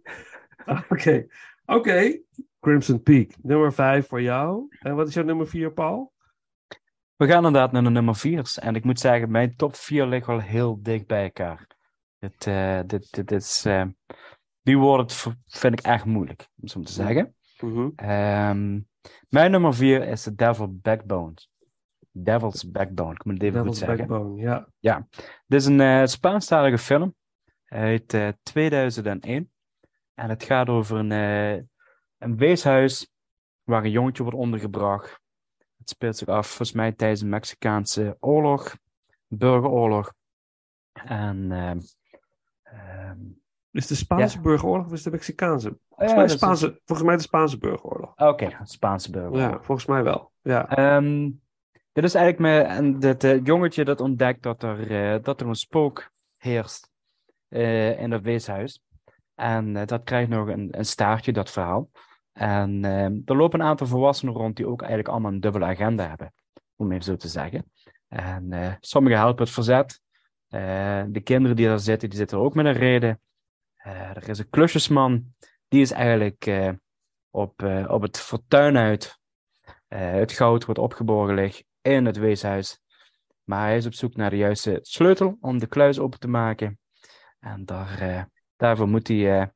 Oké, 0.89 1.26
oké. 1.66 2.20
Crimson 2.61 3.03
Peak, 3.03 3.31
nummer 3.43 3.72
5 3.72 4.07
voor 4.07 4.22
jou. 4.22 4.66
En 4.79 4.95
wat 4.95 5.09
is 5.09 5.14
jouw 5.14 5.24
nummer 5.24 5.49
4, 5.49 5.72
Paul? 5.72 6.12
We 7.16 7.26
gaan 7.26 7.37
inderdaad 7.47 7.72
naar 7.72 7.83
de 7.83 7.91
nummer 7.91 8.16
4. 8.16 8.57
En 8.61 8.74
ik 8.74 8.85
moet 8.85 9.01
zeggen, 9.01 9.31
mijn 9.31 9.57
top 9.57 9.76
4 9.76 10.07
liggen 10.07 10.37
wel 10.37 10.43
heel 10.47 10.83
dicht 10.83 11.07
bij 11.07 11.22
elkaar. 11.22 11.66
Dit, 12.18 12.47
eh, 12.47 12.81
dit, 12.87 13.12
dit, 13.14 13.33
is, 13.33 13.64
eh, 13.64 13.85
die 14.62 14.79
v- 15.07 15.26
vind 15.47 15.79
ik 15.79 15.81
echt 15.87 16.05
moeilijk, 16.05 16.49
om 16.61 16.68
zo 16.68 16.81
te 16.81 16.93
zeggen. 16.93 17.35
Mhm. 17.61 17.89
Ehm, 17.97 18.81
mijn 19.29 19.51
nummer 19.51 19.74
4 19.74 20.09
is 20.09 20.22
The 20.22 20.35
Devil 20.35 20.79
Backbone. 20.83 21.35
Devil's 22.22 22.70
Backbone, 22.70 23.14
ik 23.14 23.24
moet 23.24 23.34
het 23.34 23.42
even 23.42 23.54
Devil's 23.54 23.78
goed 23.78 23.88
zeggen. 23.88 24.06
Backbone, 24.06 24.66
ja. 24.80 25.06
Dit 25.46 25.60
is 25.60 25.66
een 25.66 25.80
eh 25.80 26.04
Spaanstalige 26.04 26.78
film 26.78 27.14
uit 27.64 28.14
eh, 28.14 28.28
2001. 28.42 29.50
En 30.14 30.28
het 30.28 30.42
gaat 30.42 30.68
over 30.68 30.98
een, 30.98 31.12
eh, 31.12 31.64
een 32.18 32.36
weeshuis 32.36 33.12
waar 33.62 33.84
een 33.84 33.90
jongetje 33.90 34.22
wordt 34.22 34.38
ondergebracht. 34.38 35.20
Het 35.78 35.88
speelt 35.88 36.16
zich 36.16 36.28
af 36.28 36.46
volgens 36.46 36.72
mij 36.72 36.92
tijdens 36.92 37.20
de 37.20 37.26
Mexicaanse 37.26 38.16
oorlog, 38.20 38.76
burgeroorlog. 39.26 40.12
En 40.92 41.52
ehm, 41.52 41.78
ehm, 42.62 43.18
Is 43.70 43.86
de 43.86 43.94
Spaanse 43.94 44.40
burgeroorlog 44.40 44.86
of 44.86 44.92
is 44.92 45.02
de 45.02 45.10
Mexicaanse? 45.10 45.78
Volgens, 45.88 46.10
ja, 46.10 46.16
mij, 46.16 46.26
de 46.26 46.32
Spaanse, 46.32 46.80
volgens 46.84 47.08
mij 47.08 47.16
de 47.16 47.22
Spaanse 47.22 47.58
burgeroorlog. 47.58 48.16
Oké, 48.16 48.58
Spaanse 48.62 49.10
burgeroorlog. 49.10 49.50
Ja, 49.50 49.62
volgens 49.62 49.86
mij 49.86 50.02
wel. 50.02 50.32
Ja. 50.42 50.68
Ehm, 50.68 51.30
dit 51.93 52.05
is 52.05 52.14
eigenlijk 52.14 52.68
en 52.68 52.99
dit 52.99 53.24
eh, 53.24 53.45
jongetje 53.45 53.84
dat 53.84 54.01
ontdekt 54.01 54.43
dat 54.43 54.62
er, 54.62 54.91
eh, 54.91 55.22
dat 55.22 55.41
er 55.41 55.47
een 55.47 55.55
spook 55.55 56.11
heerst 56.36 56.91
eh, 57.49 58.01
in 58.01 58.11
dat 58.11 58.22
weeshuis. 58.22 58.82
En 59.34 59.86
dat 59.86 60.05
krijgt 60.05 60.28
nog 60.28 60.49
een, 60.49 60.78
een 60.78 60.84
staartje, 60.84 61.32
dat 61.32 61.51
verhaal. 61.51 61.91
En 62.32 62.84
er 63.24 63.36
lopen 63.36 63.61
een 63.61 63.66
aantal 63.66 63.86
volwassenen 63.86 64.34
rond 64.34 64.57
die 64.57 64.66
ook 64.66 64.80
eigenlijk 64.80 65.11
allemaal 65.11 65.32
een 65.32 65.41
dubbele 65.41 65.64
agenda 65.64 66.09
hebben, 66.09 66.32
om 66.76 66.93
even 66.93 67.05
zo 67.05 67.16
te 67.16 67.28
zeggen. 67.28 67.72
En 68.09 68.76
sommigen 68.80 69.18
helpen 69.18 69.45
het 69.45 69.53
verzet. 69.53 70.01
De 71.12 71.20
kinderen 71.24 71.57
die 71.57 71.66
daar 71.66 71.78
zitten, 71.78 72.09
die 72.09 72.18
zitten 72.18 72.39
ook 72.39 72.55
met 72.55 72.66
een 72.66 72.72
reden. 72.72 73.20
Er 74.14 74.28
is 74.28 74.39
een 74.39 74.51
klusjesman, 74.51 75.34
die 75.68 75.80
is 75.80 75.91
eigenlijk 75.91 76.70
op, 77.30 77.62
op 77.89 78.03
het 78.03 78.18
fortuin 78.18 78.76
uit. 78.76 79.18
Het 79.89 80.32
goud 80.32 80.64
wordt 80.64 80.80
opgeborgen 80.80 81.34
ligt 81.34 81.67
in 81.95 82.05
het 82.05 82.16
weeshuis. 82.16 82.80
Maar 83.45 83.66
hij 83.66 83.76
is 83.76 83.86
op 83.86 83.95
zoek 83.95 84.16
naar 84.16 84.30
de 84.30 84.36
juiste 84.36 84.78
sleutel 84.82 85.36
om 85.41 85.59
de 85.59 85.66
kluis 85.66 85.99
open 85.99 86.18
te 86.18 86.28
maken. 86.28 86.78
En 87.39 87.64
daar, 87.64 88.01
eh, 88.01 88.24
daarvoor 88.57 88.89
moet 88.89 89.09
hij 89.09 89.41
eh, 89.41 89.47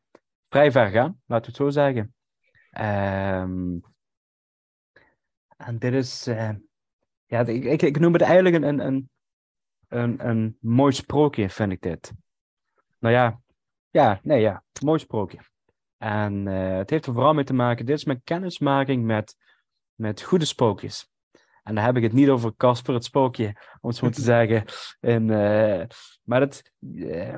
vrij 0.49 0.73
ver 0.73 0.89
gaan, 0.89 1.21
laten 1.27 1.53
we 1.53 1.57
het 1.57 1.57
zo 1.57 1.71
zeggen. 1.71 2.15
Ehm, 2.71 3.79
en 5.57 5.79
dit 5.79 5.93
is, 5.93 6.27
eh, 6.27 6.51
ja, 7.27 7.47
ik, 7.47 7.83
ik, 7.83 7.99
noem 7.99 8.13
het 8.13 8.23
eigenlijk 8.23 8.65
een, 8.65 8.79
een, 8.79 9.11
een, 9.89 10.29
een 10.29 10.57
mooi 10.61 10.93
sprookje, 10.93 11.51
vind 11.51 11.73
ik 11.73 11.81
dit. 11.81 12.13
Nou 12.99 13.15
ja, 13.15 13.41
ja, 13.91 14.21
nee, 14.23 14.41
ja, 14.41 14.65
mooi 14.85 14.99
sprookje. 14.99 15.39
En 15.97 16.47
het 16.47 16.91
heeft 16.91 17.07
er 17.07 17.13
vooral 17.13 17.35
mee 17.35 17.45
te 17.45 17.53
maken, 17.53 17.87
dit 17.87 17.97
is 17.97 18.05
mijn 18.05 18.23
kennismaking 18.25 19.05
met, 19.05 19.37
met 19.95 20.23
goede 20.23 20.45
sprookjes. 20.45 21.12
En 21.63 21.75
dan 21.75 21.85
heb 21.85 21.97
ik 21.97 22.03
het 22.03 22.13
niet 22.13 22.29
over 22.29 22.57
Casper 22.57 22.95
het 22.95 23.05
spookje, 23.05 23.47
om 23.81 23.89
het 23.89 23.99
zo 23.99 24.09
te 24.09 24.23
zeggen. 24.35 24.65
En, 25.01 25.31
eh, 25.31 25.87
maar 26.23 26.41
het, 26.41 26.73
eh, 26.95 27.37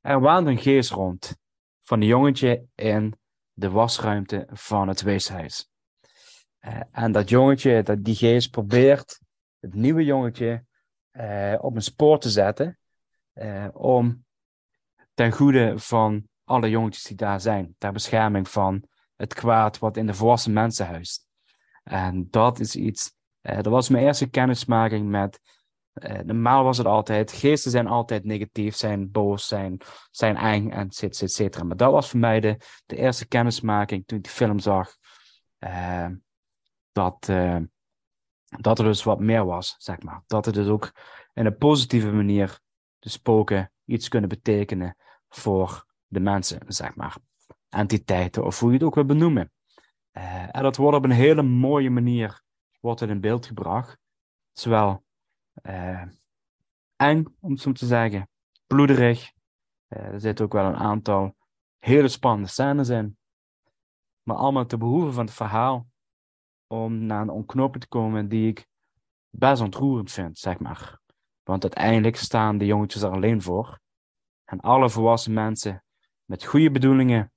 er 0.00 0.20
waant 0.20 0.46
een 0.46 0.58
geest 0.58 0.90
rond 0.90 1.36
van 1.80 2.00
een 2.00 2.06
jongetje 2.06 2.64
in 2.74 3.14
de 3.52 3.70
wasruimte 3.70 4.48
van 4.52 4.88
het 4.88 5.02
weeshuis. 5.02 5.70
Eh, 6.58 6.80
en 6.90 7.12
dat 7.12 7.28
jongetje, 7.28 7.82
dat, 7.82 8.04
die 8.04 8.14
geest 8.14 8.50
probeert 8.50 9.20
het 9.60 9.74
nieuwe 9.74 10.04
jongetje 10.04 10.64
op 11.60 11.74
een 11.74 11.82
spoor 11.82 12.18
te 12.18 12.30
zetten 12.30 12.78
om 13.72 14.24
ten 15.14 15.32
goede 15.32 15.78
van 15.78 16.28
alle 16.44 16.70
jongetjes 16.70 17.02
die 17.02 17.16
daar 17.16 17.40
zijn, 17.40 17.74
ter 17.78 17.92
bescherming 17.92 18.48
van 18.48 18.84
het 19.16 19.34
kwaad 19.34 19.78
wat 19.78 19.96
in 19.96 20.06
de 20.06 20.14
volwassen 20.14 20.52
mensen 20.52 20.86
huist. 20.86 21.26
En 21.82 22.30
dat 22.30 22.60
is 22.60 22.76
iets, 22.76 23.14
eh, 23.42 23.56
dat 23.56 23.66
was 23.66 23.88
mijn 23.88 24.04
eerste 24.04 24.30
kennismaking 24.30 25.08
met, 25.08 25.40
eh, 25.92 26.20
normaal 26.20 26.64
was 26.64 26.78
het 26.78 26.86
altijd, 26.86 27.32
geesten 27.32 27.70
zijn 27.70 27.86
altijd 27.86 28.24
negatief, 28.24 28.74
zijn 28.74 29.10
boos, 29.10 29.48
zijn, 29.48 29.80
zijn 30.10 30.36
eng, 30.36 30.70
en 30.70 30.88
et 30.88 31.30
cetera. 31.32 31.64
Maar 31.64 31.76
dat 31.76 31.92
was 31.92 32.10
voor 32.10 32.20
mij 32.20 32.40
de, 32.40 32.56
eerste 32.86 33.26
kennismaking 33.28 34.06
toen 34.06 34.18
ik 34.18 34.24
die 34.24 34.32
film 34.32 34.58
zag, 34.58 34.96
eh, 35.58 36.08
dat, 36.92 37.30
dat 38.60 38.78
er 38.78 38.84
dus 38.84 39.02
wat 39.02 39.20
meer 39.20 39.44
was, 39.44 39.74
zeg 39.78 40.02
maar. 40.02 40.22
Dat 40.26 40.46
er 40.46 40.52
dus 40.52 40.66
ook 40.66 40.92
in 41.34 41.46
een 41.46 41.56
positieve 41.56 42.12
manier 42.12 42.58
de 42.98 43.08
spoken 43.08 43.72
iets 43.84 44.08
kunnen 44.08 44.28
betekenen 44.28 44.96
voor 45.28 45.86
de 46.06 46.20
mensen, 46.20 46.60
zeg 46.66 46.94
maar. 46.94 47.16
Entiteiten, 47.68 48.44
of 48.44 48.60
hoe 48.60 48.68
je 48.68 48.74
het 48.74 48.86
ook 48.86 48.94
wil 48.94 49.04
benoemen. 49.04 49.52
En 50.50 50.62
dat 50.62 50.76
wordt 50.76 50.96
op 50.96 51.04
een 51.04 51.10
hele 51.10 51.42
mooie 51.42 51.90
manier 51.90 52.41
wordt 52.82 53.00
het 53.00 53.10
in 53.10 53.20
beeld 53.20 53.46
gebracht. 53.46 53.98
Zowel 54.52 55.04
eh, 55.54 56.02
eng, 56.96 57.36
om 57.40 57.50
het 57.50 57.60
zo 57.60 57.72
te 57.72 57.86
zeggen, 57.86 58.28
bloederig. 58.66 59.32
Eh, 59.86 60.04
er 60.04 60.20
zitten 60.20 60.44
ook 60.44 60.52
wel 60.52 60.64
een 60.64 60.76
aantal 60.76 61.36
hele 61.78 62.08
spannende 62.08 62.48
scènes 62.48 62.88
in. 62.88 63.16
Maar 64.22 64.36
allemaal 64.36 64.66
te 64.66 64.76
behoeven 64.76 65.12
van 65.12 65.24
het 65.24 65.34
verhaal 65.34 65.86
om 66.66 67.06
naar 67.06 67.22
een 67.22 67.30
ontknoping 67.30 67.82
te 67.82 67.88
komen 67.88 68.28
die 68.28 68.48
ik 68.48 68.66
best 69.30 69.62
ontroerend 69.62 70.12
vind, 70.12 70.38
zeg 70.38 70.58
maar. 70.58 71.00
Want 71.42 71.62
uiteindelijk 71.62 72.16
staan 72.16 72.58
de 72.58 72.66
jongetjes 72.66 73.02
er 73.02 73.10
alleen 73.10 73.42
voor. 73.42 73.80
En 74.44 74.60
alle 74.60 74.90
volwassen 74.90 75.32
mensen 75.32 75.84
met 76.24 76.44
goede 76.44 76.70
bedoelingen, 76.70 77.32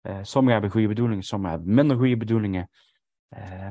eh, 0.00 0.18
sommigen 0.22 0.52
hebben 0.52 0.70
goede 0.70 0.88
bedoelingen, 0.88 1.22
sommigen 1.24 1.56
hebben 1.56 1.74
minder 1.74 1.96
goede 1.96 2.16
bedoelingen. 2.16 2.70
eh, 3.28 3.68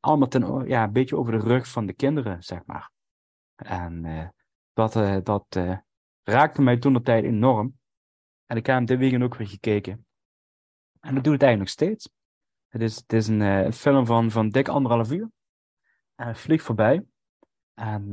allemaal 0.00 0.28
ten, 0.28 0.68
ja, 0.68 0.84
een 0.84 0.92
beetje 0.92 1.16
over 1.16 1.32
de 1.32 1.38
rug 1.38 1.68
van 1.68 1.86
de 1.86 1.92
kinderen, 1.92 2.42
zeg 2.42 2.64
maar. 2.66 2.90
En 3.54 4.04
eh, 4.04 4.28
dat, 4.72 4.96
eh, 4.96 5.16
dat 5.22 5.46
eh, 5.48 5.78
raakte 6.22 6.62
mij 6.62 6.76
toen 6.76 6.92
de 6.92 7.02
tijd 7.02 7.24
enorm. 7.24 7.78
En 8.46 8.56
ik 8.56 8.66
heb 8.66 8.76
hem 8.76 8.84
dit 8.84 8.98
weekend 8.98 9.22
ook 9.22 9.34
weer 9.34 9.48
gekeken. 9.48 10.06
En 11.00 11.14
dat 11.14 11.24
doe 11.24 11.32
het 11.32 11.42
eigenlijk 11.42 11.58
nog 11.58 11.68
steeds. 11.68 12.10
Het 12.68 12.82
is, 12.82 12.96
het 12.96 13.12
is 13.12 13.28
een 13.28 13.72
film 13.72 14.06
van, 14.06 14.30
van 14.30 14.48
dik 14.48 14.68
anderhalf 14.68 15.10
uur. 15.10 15.30
En 16.14 16.26
het 16.26 16.38
vliegt 16.38 16.64
voorbij. 16.64 17.04
En 17.74 18.12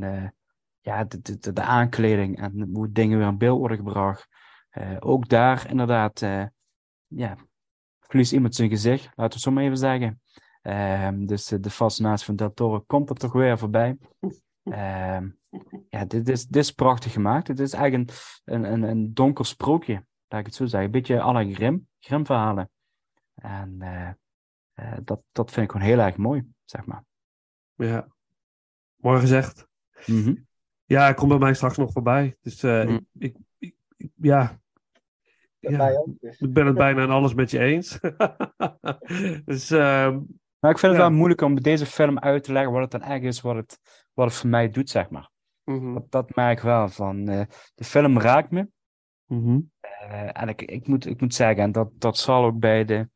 ja, 0.79 1.03
de, 1.03 1.21
de, 1.21 1.37
de, 1.37 1.53
de 1.53 1.61
aankleding 1.61 2.39
en 2.41 2.69
hoe 2.73 2.91
dingen 2.91 3.17
weer 3.17 3.27
in 3.27 3.37
beeld 3.37 3.59
worden 3.59 3.77
gebracht. 3.77 4.27
Ook 4.99 5.29
daar 5.29 5.69
inderdaad, 5.69 6.19
ja, 7.05 7.37
verliest 7.99 8.31
iemand 8.31 8.55
zijn 8.55 8.69
gezicht, 8.69 9.03
laten 9.03 9.15
we 9.15 9.23
het 9.23 9.39
zo 9.39 9.51
maar 9.51 9.63
even 9.63 9.77
zeggen. 9.77 10.21
Ehm, 10.61 11.25
dus 11.25 11.45
de, 11.45 11.59
de 11.59 11.69
fascinatie 11.69 12.25
van 12.25 12.35
Del 12.35 12.53
Toro 12.53 12.79
komt 12.79 13.09
er 13.09 13.15
toch 13.15 13.33
weer 13.33 13.57
voorbij. 13.57 13.97
Ehm, 14.63 15.29
ja, 15.89 16.05
dit 16.05 16.29
is, 16.29 16.45
dit 16.45 16.63
is 16.63 16.71
prachtig 16.71 17.11
gemaakt. 17.11 17.47
Het 17.47 17.59
is 17.59 17.73
eigenlijk 17.73 18.11
een, 18.43 18.63
een, 18.63 18.83
een, 18.83 19.13
donker 19.13 19.45
sprookje, 19.45 20.05
laat 20.27 20.39
ik 20.39 20.45
het 20.45 20.55
zo 20.55 20.65
zeggen. 20.65 20.83
Een 20.83 20.91
beetje 20.91 21.21
à 21.21 21.31
la 21.31 21.43
Grim, 21.43 21.87
Grim-verhalen. 21.99 22.69
En 23.35 23.81
eh, 23.81 24.09
eh, 24.73 24.97
dat, 25.03 25.21
dat 25.31 25.51
vind 25.51 25.65
ik 25.65 25.71
gewoon 25.71 25.87
heel 25.87 25.99
erg 25.99 26.17
mooi, 26.17 26.47
zeg 26.65 26.85
maar. 26.85 27.03
Ja, 27.75 28.07
mooi 28.95 29.19
gezegd. 29.19 29.67
Mhm. 30.05 30.35
Ja, 30.85 31.01
hij 31.01 31.13
komt 31.13 31.29
bij 31.29 31.37
mij 31.37 31.53
straks 31.53 31.77
nog 31.77 31.91
voorbij. 31.91 32.37
Dus 32.41 32.63
eh, 32.63 32.85
Mm. 32.85 33.07
ik, 33.17 33.35
ik, 33.57 33.75
ja, 34.15 34.59
ook. 35.59 36.07
Dus. 36.19 36.39
ik 36.39 36.53
ben 36.53 36.65
het 36.65 36.75
bijna 36.85 37.03
in 37.03 37.09
alles 37.09 37.33
met 37.33 37.51
je 37.51 37.59
eens. 37.59 37.99
dus 39.45 39.71
ehm, 39.71 40.19
Maar 40.59 40.71
ik 40.71 40.77
vind 40.79 40.91
het 40.91 41.01
Ja. 41.01 41.07
wel 41.07 41.17
moeilijk 41.17 41.41
om 41.41 41.61
deze 41.61 41.85
film 41.85 42.19
uit 42.19 42.43
te 42.43 42.51
leggen 42.51 42.71
wat 42.71 42.81
het 42.81 42.91
dan 42.91 43.01
eigenlijk 43.01 43.33
is, 43.33 43.41
wat 43.41 43.55
het, 43.55 43.79
wat 44.13 44.25
het 44.27 44.35
voor 44.35 44.49
mij 44.49 44.69
doet, 44.69 44.89
zeg 44.89 45.09
maar. 45.09 45.29
mhm, 45.63 45.93
Dat, 45.93 46.11
dat 46.11 46.35
merk 46.35 46.57
ik 46.57 46.63
wel 46.63 46.89
van. 46.89 47.27
eh, 47.27 47.41
de 47.75 47.83
film 47.83 48.19
raakt 48.19 48.51
me. 48.51 48.67
mhm. 49.25 49.59
Eh, 49.79 50.41
en 50.41 50.47
ik, 50.49 50.61
ik, 50.61 50.87
moet, 50.87 51.05
ik 51.05 51.21
moet 51.21 51.33
zeggen, 51.33 51.63
en 51.63 51.71
dat, 51.71 51.89
dat 51.93 52.17
zal 52.17 52.43
ook 52.45 52.59
bij 52.59 52.85
de. 52.85 53.09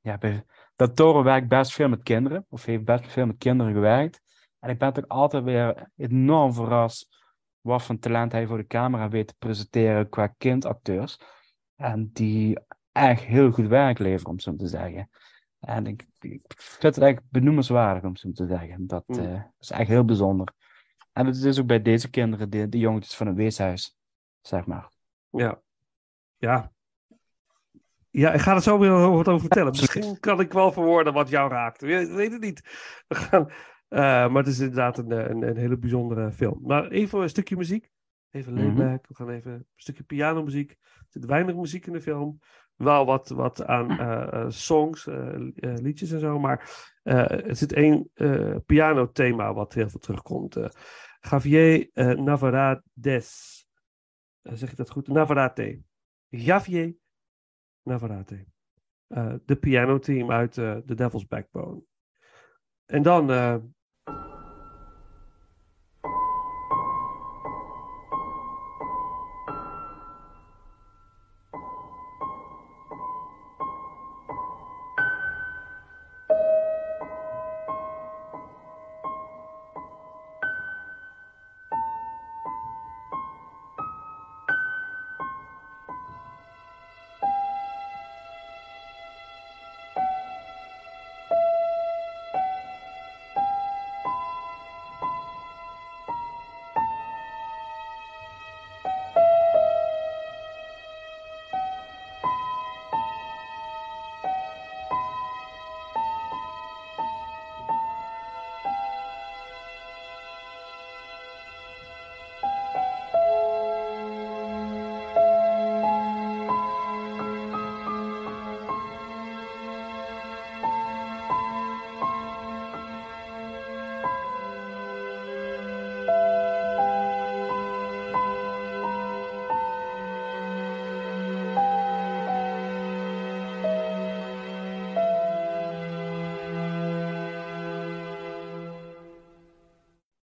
Ja, 0.00 0.18
bij, 0.18 0.44
dat 0.76 0.96
Toro 0.96 1.22
werkt 1.22 1.48
best 1.48 1.72
veel 1.72 1.88
met 1.88 2.02
kinderen, 2.02 2.46
of 2.48 2.64
heeft 2.64 2.84
best 2.84 3.12
veel 3.12 3.26
met 3.26 3.38
kinderen 3.38 3.72
gewerkt. 3.72 4.20
En 4.58 4.70
ik 4.70 4.78
ben 4.78 4.92
toch 4.92 5.08
altijd 5.08 5.44
weer 5.44 5.90
enorm 5.96 6.52
verrast 6.54 7.08
wat 7.60 7.82
voor 7.82 7.98
talent 7.98 8.32
hij 8.32 8.46
voor 8.46 8.56
de 8.56 8.66
camera 8.66 9.08
weet 9.08 9.26
te 9.26 9.34
presenteren 9.38 10.08
qua 10.08 10.26
kindacteurs. 10.26 11.18
En 11.76 12.10
die 12.12 12.58
echt 12.92 13.22
heel 13.22 13.50
goed 13.50 13.66
werk 13.66 13.98
leveren, 13.98 14.30
om 14.30 14.38
zo 14.40 14.56
te 14.56 14.66
zeggen. 14.66 15.10
En 15.62 15.86
ik, 15.86 16.06
ik 16.20 16.42
vind 16.56 16.82
het 16.94 16.98
eigenlijk 16.98 17.26
benoemenswaardig, 17.30 18.02
om 18.02 18.16
zo 18.16 18.32
te 18.32 18.46
zeggen. 18.46 18.86
Dat 18.86 19.04
Mm. 19.06 19.18
eh, 19.18 19.42
is 19.58 19.70
echt 19.70 19.88
heel 19.88 20.04
bijzonder. 20.04 20.52
En 21.12 21.26
het 21.26 21.36
is 21.36 21.60
ook 21.60 21.66
bij 21.66 21.82
deze 21.82 22.10
kinderen, 22.10 22.50
de, 22.50 22.68
de 22.68 22.78
jongetjes 22.78 23.16
van 23.16 23.26
het 23.26 23.36
weeshuis, 23.36 23.96
zeg 24.40 24.66
maar. 24.66 24.90
Ja. 25.30 25.60
Ja. 26.36 26.72
Ja, 28.10 28.32
ik 28.32 28.40
ga 28.40 28.54
er 28.54 28.62
zo 28.62 28.78
weer 28.78 28.90
wat 28.90 29.28
over 29.28 29.40
vertellen. 29.40 29.70
Misschien 29.70 30.20
kan 30.20 30.40
ik 30.40 30.52
wel 30.52 30.72
verwoorden 30.72 31.12
wat 31.12 31.28
jou 31.28 31.50
raakt. 31.50 31.80
Weet, 31.80 32.08
weet 32.12 32.32
het 32.32 32.40
niet. 32.40 32.60
We 33.08 33.14
gaan, 33.14 33.48
eh, 33.88 33.98
maar 34.00 34.36
het 34.42 34.46
is 34.46 34.58
inderdaad 34.58 34.98
een, 34.98 35.12
eh, 35.12 35.28
een, 35.28 35.42
een 35.42 35.56
hele 35.56 35.78
bijzondere 35.78 36.32
film. 36.32 36.58
Maar 36.62 36.88
even 36.88 37.20
een 37.20 37.28
stukje 37.28 37.56
muziek. 37.56 37.90
Even 38.30 38.54
layback. 38.54 39.06
We 39.08 39.14
gaan 39.14 39.28
even 39.28 39.52
een 39.52 39.66
stukje 39.76 40.02
pianomuziek. 40.02 40.70
Er 40.70 41.06
zit 41.08 41.24
weinig 41.24 41.54
muziek 41.54 41.86
in 41.86 41.92
de 41.92 42.00
film. 42.00 42.38
Wel 42.82 43.04
wat, 43.04 43.28
wat 43.28 43.64
aan 43.64 43.90
eh, 43.90 44.32
eh, 44.32 44.50
songs, 44.50 45.06
eh, 45.06 45.32
li- 45.34 45.52
liedjes 45.82 46.10
en 46.10 46.20
zo. 46.20 46.38
Maar 46.38 46.90
er 47.02 47.56
zit 47.56 47.72
één 47.72 48.10
pianothema 48.66 49.54
wat 49.54 49.72
heel 49.74 49.88
veel 49.90 50.00
terugkomt. 50.00 50.56
Javier 51.20 51.90
Navarrades. 52.16 53.66
Eh, 54.42 54.52
zeg 54.54 54.70
ik 54.70 54.76
dat 54.76 54.90
goed? 54.90 55.08
Navarrete. 55.08 55.82
Javier 56.28 56.94
Navarrete. 57.82 58.46
Eh, 59.06 59.34
de 59.44 59.56
piano 59.56 59.98
team 59.98 60.30
uit 60.30 60.52
The 60.52 60.94
Devil's 60.94 61.26
Backbone. 61.26 61.82
En 62.86 63.02
dan. 63.02 63.30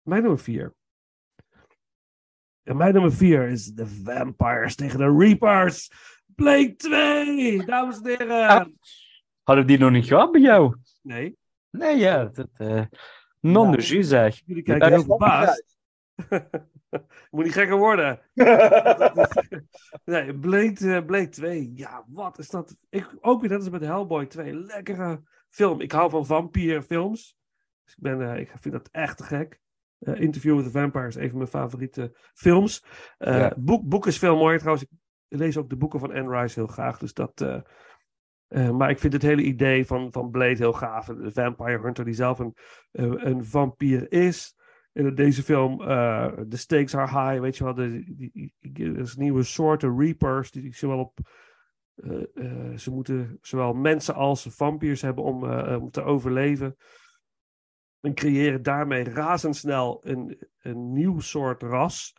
Mijn 0.08 0.22
nummer 0.22 0.39
vier. 0.39 0.74
En 2.64 2.78
mijn 2.78 2.93
nummer 2.93 3.14
vier 3.14 3.47
is 3.47 3.66
de 3.66 3.88
Vampires 3.88 4.76
tegen 4.76 4.99
de 4.99 5.16
Reapers. 5.18 5.91
Blake 6.26 6.76
2, 6.76 7.66
dames 7.66 8.01
en 8.01 8.08
heren. 8.08 8.80
Hadden 9.43 9.66
we 9.66 9.72
die 9.72 9.80
nog 9.80 9.91
niet 9.91 10.05
gehad 10.05 10.32
bij 10.32 10.41
jou? 10.41 10.76
Nee, 11.01 11.38
Nee, 11.70 11.97
ja. 11.97 12.26
Dat, 12.26 12.49
eh 12.58 12.86
non 13.39 13.72
de 13.72 13.82
jus, 13.82 14.08
zeg. 14.08 14.41
jullie 14.45 14.64
kijken 14.64 14.89
heel 14.89 15.03
verbaasd. 15.03 15.78
Moet 17.32 17.43
niet 17.43 17.53
gekker 17.53 17.78
worden. 17.78 18.20
nee, 20.05 20.34
Blade, 20.39 20.95
eh, 20.95 21.05
Blade 21.05 21.30
2. 21.30 21.72
Ja, 21.76 22.05
wat 22.08 22.39
is 22.39 22.49
dat? 22.49 22.76
Ik, 22.89 23.16
ook 23.22 23.41
weer 23.41 23.49
net 23.49 23.60
als 23.60 23.70
met 23.70 23.82
Hellboy 23.82 24.26
2. 24.26 24.53
Lekkere 24.53 25.22
film. 25.49 25.82
Ik 25.82 25.91
hou 25.91 26.10
van 26.10 26.26
vampierfilms. 26.26 27.38
Dus 27.84 27.93
ik, 27.93 28.01
ben, 28.01 28.32
eh, 28.34 28.39
ik 28.39 28.51
vind 28.60 28.74
dat 28.74 28.89
echt 28.91 29.18
te 29.18 29.24
gek. 29.24 29.60
Eh, 30.00 30.20
Interview 30.22 30.56
with 30.56 30.66
the 30.66 30.72
Vampire 30.72 31.08
is 31.08 31.16
een 31.16 31.28
van 31.30 31.38
mijn 31.38 31.50
favoriete 31.50 32.16
films. 32.34 32.84
Ja. 33.18 33.54
boek, 33.58 33.84
boek 33.88 34.08
is 34.08 34.18
veel 34.20 34.36
mooier 34.38 34.60
trouwens. 34.60 34.86
Ik 35.28 35.38
lees 35.39 35.58
ook 35.58 35.70
de 35.70 35.78
boeken 35.78 36.00
van 36.00 36.14
Anne 36.14 36.39
Rice 36.41 36.60
heel 36.60 36.68
graag. 36.68 36.98
Dus 37.00 37.14
dat, 37.14 37.41
eh, 38.48 38.70
maar 38.70 38.89
ik 38.89 39.00
vind 39.00 39.14
het 39.14 39.22
hele 39.22 39.41
idee 39.41 39.86
van, 39.86 40.12
van 40.12 40.30
Blade 40.32 40.56
heel 40.56 40.74
gaaf. 40.74 41.06
De 41.06 41.32
Vampire 41.32 41.80
Hunter 41.82 42.06
die 42.06 42.14
zelf 42.14 42.39
een, 42.39 42.56
een 43.28 43.45
vampier 43.45 44.12
is. 44.12 44.56
In 44.93 45.16
deze 45.16 45.43
film, 45.43 45.78
de 45.78 46.58
stakes 46.58 46.95
are 46.95 47.30
high, 47.30 47.41
weet 47.41 47.58
je 47.58 47.64
wel. 47.64 47.74
De, 47.74 47.89
die, 48.04 48.32
die, 48.34 48.54
die- 48.60 48.86
er 48.86 49.00
is 49.00 49.16
nieuwe 49.16 49.43
soorten 49.43 50.00
Reapers 50.00 50.52
die 50.52 50.76
zowel 50.76 51.00
op... 51.00 51.20
ze 52.76 52.91
moeten 52.91 53.38
zowel 53.41 53.74
mensen 53.74 54.16
als 54.16 54.48
vampiers 54.50 55.02
hebben 55.02 55.24
om, 55.24 55.43
om 55.76 55.89
te 55.91 56.04
overleven. 56.04 56.76
En 58.02 58.14
creëren 58.14 58.64
daarmee 58.64 59.04
razendsnel 59.04 60.00
een, 60.04 60.48
een 60.62 60.93
nieuw 60.93 61.20
soort 61.20 61.64
ras. 61.64 62.16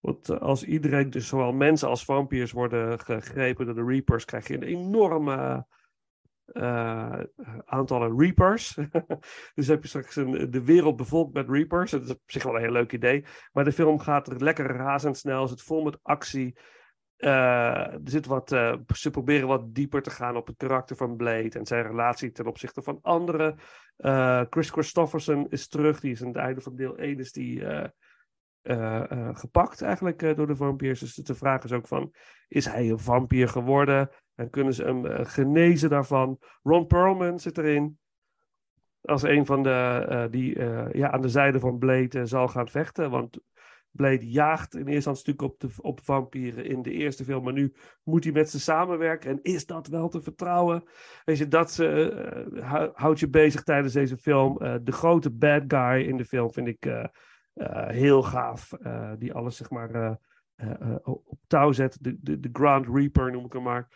Want 0.00 0.28
eh, 0.28 0.38
als 0.38 0.64
iedereen, 0.64 1.10
dus 1.10 1.26
zowel 1.26 1.52
mensen 1.52 1.88
als 1.88 2.04
vampiers 2.04 2.52
worden 2.52 3.00
gegrepen 3.00 3.66
door 3.66 3.74
de 3.74 3.84
Reapers, 3.84 4.24
krijg 4.24 4.48
je 4.48 4.54
een 4.54 4.62
enorme 4.62 5.66
eh, 6.44 7.20
aantallen 7.64 8.18
Reapers. 8.18 8.78
dus 9.54 9.66
heb 9.66 9.82
je 9.82 9.88
straks 9.88 10.16
een, 10.16 10.50
de 10.50 10.64
wereld 10.64 10.96
bevolkt 10.96 11.34
met 11.34 11.48
Reapers. 11.48 11.90
Dat 11.90 12.02
is 12.02 12.10
op 12.10 12.20
zich 12.26 12.42
wel 12.42 12.54
een 12.54 12.60
heel 12.60 12.72
leuk 12.72 12.92
idee. 12.92 13.24
Maar 13.52 13.64
de 13.64 13.72
film 13.72 13.98
gaat 13.98 14.26
er 14.28 14.42
lekker 14.42 14.66
razendsnel. 14.66 15.48
Zit 15.48 15.62
vol 15.62 15.82
met 15.82 15.98
actie. 16.02 16.58
Eh, 17.22 17.92
er 17.92 18.00
zit 18.04 18.26
wat, 18.26 18.52
eh, 18.52 18.74
ze 18.94 19.10
proberen 19.10 19.48
wat 19.48 19.74
dieper 19.74 20.02
te 20.02 20.10
gaan 20.10 20.36
op 20.36 20.46
het 20.46 20.56
karakter 20.56 20.96
van 20.96 21.16
Blade 21.16 21.58
en 21.58 21.66
zijn 21.66 21.86
relatie 21.86 22.32
ten 22.32 22.46
opzichte 22.46 22.82
van 22.82 22.98
anderen. 23.02 23.58
Eh, 23.96 24.42
Chris 24.50 24.70
Christofferson 24.70 25.46
is 25.50 25.68
terug. 25.68 26.00
Die 26.00 26.12
is 26.12 26.20
aan 26.20 26.26
het 26.28 26.36
einde 26.36 26.60
van 26.60 26.76
deel 26.76 26.98
1 26.98 27.18
is 27.18 27.32
die, 27.32 27.64
gepakt 29.32 29.82
eigenlijk 29.82 30.36
door 30.36 30.46
de 30.46 30.56
vampiers. 30.56 31.00
Dus 31.00 31.14
de 31.14 31.34
vraag 31.34 31.64
is 31.64 31.72
ook 31.72 31.88
van, 31.88 32.14
is 32.48 32.64
hij 32.64 32.90
een 32.90 32.98
vampier 32.98 33.48
geworden? 33.48 34.10
En 34.34 34.50
kunnen 34.50 34.74
ze 34.74 34.84
hem 34.84 35.26
genezen 35.26 35.90
daarvan? 35.90 36.38
Ron 36.62 36.86
Perlman 36.86 37.40
zit 37.40 37.58
erin. 37.58 37.98
Als 39.00 39.22
een 39.22 39.46
van 39.46 39.62
de 39.62 40.28
die 40.30 40.58
ja, 40.98 41.10
aan 41.10 41.22
de 41.22 41.28
zijde 41.28 41.60
van 41.60 41.78
Blade 41.78 42.26
zal 42.26 42.48
gaan 42.48 42.68
vechten. 42.68 43.10
Want 43.10 43.38
Blade 43.92 44.30
jaagt 44.30 44.74
in 44.74 44.78
eerste 44.78 44.94
instantie 44.94 45.26
natuurlijk 45.26 45.62
op, 45.62 45.70
de, 45.70 45.82
op 45.82 46.00
vampieren 46.00 46.64
in 46.64 46.82
de 46.82 46.90
eerste 46.90 47.24
film. 47.24 47.44
Maar 47.44 47.52
nu 47.52 47.74
moet 48.02 48.24
hij 48.24 48.32
met 48.32 48.50
ze 48.50 48.60
samenwerken. 48.60 49.30
En 49.30 49.38
is 49.42 49.66
dat 49.66 49.86
wel 49.86 50.08
te 50.08 50.22
vertrouwen? 50.22 50.84
Weet 51.24 51.38
je, 51.38 51.48
dat 51.48 51.76
hou- 52.60 52.90
houdt 52.94 53.20
je 53.20 53.28
bezig 53.28 53.62
tijdens 53.62 53.92
deze 53.92 54.16
film. 54.16 54.58
Eh, 54.58 54.74
de 54.82 54.92
grote 54.92 55.30
bad 55.30 55.62
guy 55.66 56.00
in 56.08 56.16
de 56.16 56.24
film 56.24 56.52
vind 56.52 56.68
ik 56.68 56.86
eh, 56.86 57.04
heel 57.88 58.22
gaaf. 58.22 58.72
Die 59.18 59.32
alles 59.32 59.56
zeg 59.56 59.70
maar 59.70 60.18
op 61.02 61.38
touw 61.46 61.72
zet. 61.72 61.98
De, 62.00 62.18
de, 62.20 62.40
de 62.40 62.48
Grand 62.52 62.86
Reaper 62.88 63.30
noem 63.30 63.44
ik 63.44 63.52
hem 63.52 63.62
maar. 63.62 63.88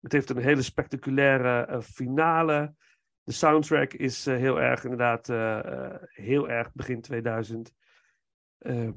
Het 0.00 0.12
heeft 0.12 0.30
een 0.30 0.36
hele 0.36 0.62
spectaculaire 0.62 1.82
finale. 1.82 2.74
De 3.22 3.32
soundtrack 3.32 3.92
is 3.92 4.24
heel 4.24 4.60
erg 4.60 4.84
inderdaad 4.84 5.26
heel 6.08 6.48
erg 6.48 6.72
begin 6.72 7.00
2000. 7.00 7.74
Eh, 8.58 8.88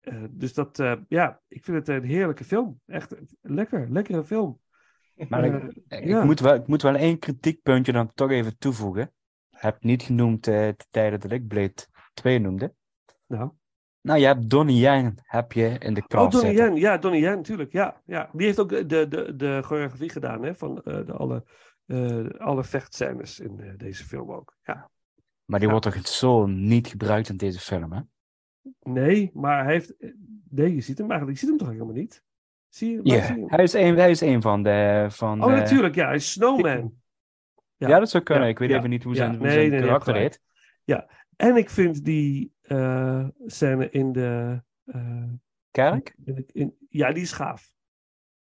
eh, 0.00 0.24
dus 0.30 0.54
dat, 0.54 0.78
eh, 0.78 0.94
ja, 1.08 1.40
ik 1.48 1.64
vind 1.64 1.76
het 1.76 1.88
een 1.88 2.04
heerlijke 2.04 2.44
film. 2.44 2.80
Echt 2.86 3.14
lekker, 3.40 3.90
lekkere 3.90 4.24
film. 4.24 4.60
Maar 5.28 5.44
Eh, 5.44 5.54
ik, 5.54 5.76
ik, 5.88 6.04
ja. 6.04 6.24
moet 6.24 6.40
wel, 6.40 6.54
ik 6.54 6.66
moet 6.66 6.82
wel 6.82 6.94
één 6.94 7.18
kritiekpuntje 7.18 7.92
dan 7.92 8.12
toch 8.14 8.30
even 8.30 8.58
toevoegen. 8.58 9.12
Heb 9.50 9.82
niet 9.82 10.02
genoemd 10.02 10.46
eh 10.46 10.54
de 10.54 10.86
tijden 10.90 11.20
dat 11.20 11.30
ik 11.32 11.46
Blade 11.46 11.86
2 12.14 12.38
noemde. 12.38 12.74
Nou. 13.26 13.50
Nou, 14.00 14.18
je 14.20 14.26
hebt 14.26 14.50
Donnie 14.50 14.78
Yen 14.80 15.14
heb 15.22 15.52
je 15.52 15.78
in 15.78 15.94
de 15.94 16.00
Oh, 16.00 16.06
klas 16.06 16.32
Donnie 16.32 16.50
zitten. 16.56 16.72
Yen, 16.72 16.80
ja, 16.82 16.98
Donnie 16.98 17.20
Yen, 17.20 17.36
natuurlijk. 17.36 17.72
Ja, 17.72 18.02
ja. 18.04 18.30
Die 18.32 18.46
heeft 18.46 18.58
ook 18.60 18.68
de, 18.68 19.08
de, 19.08 19.36
de, 19.36 19.60
choreografie 19.64 20.08
gedaan 20.08 20.42
hè, 20.42 20.54
van 20.54 20.82
eh, 20.82 21.06
de 21.06 21.12
alle, 21.12 21.44
eh, 21.86 22.26
alle 22.38 22.64
vechtscènes 22.64 23.40
in 23.40 23.60
eh, 23.60 23.72
deze 23.76 24.04
film 24.04 24.32
ook. 24.32 24.56
Ja. 24.62 24.90
Maar 25.44 25.58
die 25.58 25.68
Ja. 25.68 25.74
wordt 25.74 25.94
toch 25.94 26.06
zo 26.06 26.46
niet 26.46 26.86
gebruikt 26.86 27.28
in 27.28 27.36
deze 27.36 27.60
film, 27.60 27.92
hè? 27.92 28.00
Nee, 28.82 29.30
maar 29.34 29.64
hij 29.64 29.72
heeft. 29.72 29.96
eh, 29.96 30.10
Nee, 30.50 30.74
je 30.74 30.80
ziet 30.80 30.98
hem 30.98 31.10
eigenlijk. 31.10 31.40
Je 31.40 31.46
ziet 31.46 31.58
hem 31.58 31.66
toch 31.66 31.74
helemaal 31.76 31.94
niet? 32.00 32.22
Zie 32.68 32.90
je, 32.90 33.00
Ja, 33.02 33.24
zie 33.26 33.36
je 33.38 33.44
hij 33.46 33.62
is 33.64 33.72
een, 33.72 33.96
hij 33.96 34.10
is 34.10 34.20
een 34.20 34.42
van 34.42 34.62
de... 34.62 35.06
Van 35.10 35.42
Oh, 35.42 35.48
de- 35.48 35.54
natuurlijk, 35.54 35.94
ja, 35.94 36.06
hij 36.06 36.14
is 36.14 36.32
Snowman. 36.32 36.94
Ja, 37.76 37.88
Ja. 37.88 37.98
dat 37.98 38.10
zou 38.10 38.22
kunnen. 38.22 38.44
Ja, 38.44 38.50
Ik 38.50 38.58
weet 38.58 38.70
ja, 38.70 38.76
even 38.76 38.90
niet 38.90 39.02
hoe 39.02 39.12
ja. 39.14 39.18
zijn, 39.18 39.30
hoe 39.36 39.46
Nee, 39.46 39.52
zijn 39.54 39.70
nee, 39.70 39.80
karakter 39.80 40.14
heet. 40.14 40.40
En 41.36 41.56
ik 41.56 41.70
vind 41.70 42.04
die 42.04 42.52
eh, 42.62 43.26
scène 43.46 43.90
in 43.90 44.12
de. 44.12 44.62
eh, 44.84 45.22
Kerk? 45.70 46.14
in 46.24 46.34
de- 46.34 46.44
in- 46.52 46.76
ja, 46.88 47.12
die 47.12 47.22
is 47.22 47.32
gaaf. 47.32 47.72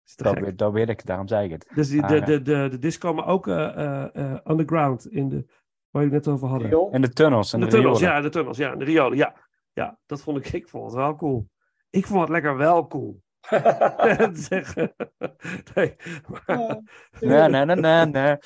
Is 0.06 0.16
Dat 0.16 0.40
weet, 0.40 0.58
dat 0.58 0.72
weet 0.74 0.90
ik, 0.90 1.06
daarom 1.06 1.28
zei 1.28 1.46
ik 1.46 1.52
het. 1.52 1.72
Dus 1.76 1.90
die, 1.90 2.02
Ah, 2.04 2.10
de, 2.10 2.16
ja. 2.16 2.26
de, 2.26 2.42
de, 2.42 2.68
de 2.72 2.78
disco, 2.80 3.14
maar 3.14 3.28
ook 3.28 3.48
eh, 3.48 3.68
eh, 3.78 4.16
eh, 4.16 4.38
underground, 4.46 5.08
in 5.08 5.30
de, 5.30 5.46
waar 5.90 6.04
je 6.04 6.10
het 6.10 6.26
net 6.26 6.34
over 6.34 6.48
hadden. 6.48 6.92
En 6.92 7.02
de 7.02 7.10
tunnels 7.10 7.54
en 7.54 7.60
de 7.60 7.66
de, 7.66 7.72
tunnels, 7.72 8.00
riolen. 8.00 8.16
ja, 8.16 8.22
de 8.22 8.30
tunnels, 8.30 8.58
ja, 8.58 8.76
de 8.76 8.86
riolen, 8.86 9.18
ja. 9.18 9.50
Ja, 9.74 10.00
dat 10.06 10.22
vond 10.22 10.38
ik, 10.38 10.54
ik 10.54 10.70
vond 10.70 10.86
het 10.86 10.94
wel 10.96 11.16
cool. 11.16 11.50
Ik 11.90 12.06
vond 12.06 12.20
het 12.22 12.30
lekker 12.30 12.58
wel 12.58 12.88
cool. 12.88 13.22
Zeggen. 14.34 14.94
nee, 15.76 15.96
maar- 16.28 16.82
Nee, 17.20 17.50
nee, 17.50 17.66
nee, 17.66 17.76
nee, 17.76 18.06
nee. 18.06 18.38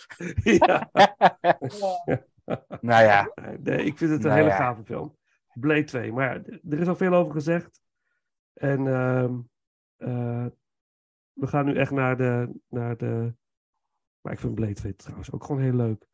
ja, 0.43 0.89
Nou 2.81 3.03
ja, 3.03 3.31
nee, 3.59 3.83
ik 3.85 3.97
vind 3.97 4.11
het 4.11 4.19
een 4.23 4.29
Nou 4.29 4.35
hele 4.41 4.49
ja. 4.49 4.55
gave 4.55 4.83
film. 4.83 5.17
Blade 5.53 5.83
2, 5.83 6.11
maar 6.11 6.35
er 6.69 6.79
is 6.79 6.87
al 6.87 6.95
veel 6.95 7.13
over 7.13 7.33
gezegd. 7.33 7.81
En 8.53 8.87
ehm, 8.87 9.33
eh, 9.97 10.45
we 11.33 11.47
gaan 11.47 11.65
nu 11.65 11.75
echt 11.75 11.91
naar 11.91 12.17
de, 12.17 12.59
naar 12.69 12.97
de... 12.97 13.33
Maar 14.21 14.33
ik 14.33 14.39
vind 14.39 14.55
Blade 14.55 14.73
2 14.73 14.95
trouwens 14.95 15.31
ook 15.31 15.43
gewoon 15.43 15.61
heel 15.61 15.73
leuk. 15.73 16.05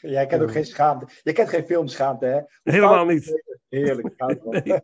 Jij 0.00 0.26
kent 0.26 0.42
ook 0.42 0.50
geen 0.52 0.64
schaamte. 0.64 1.06
Je 1.22 1.32
kent 1.32 1.48
geen 1.48 1.64
filmschaamte, 1.66 2.26
hè? 2.26 2.40
Helemaal 2.72 3.04
niet. 3.04 3.42
Heerlijk. 3.68 4.14
Nee, 4.44 4.80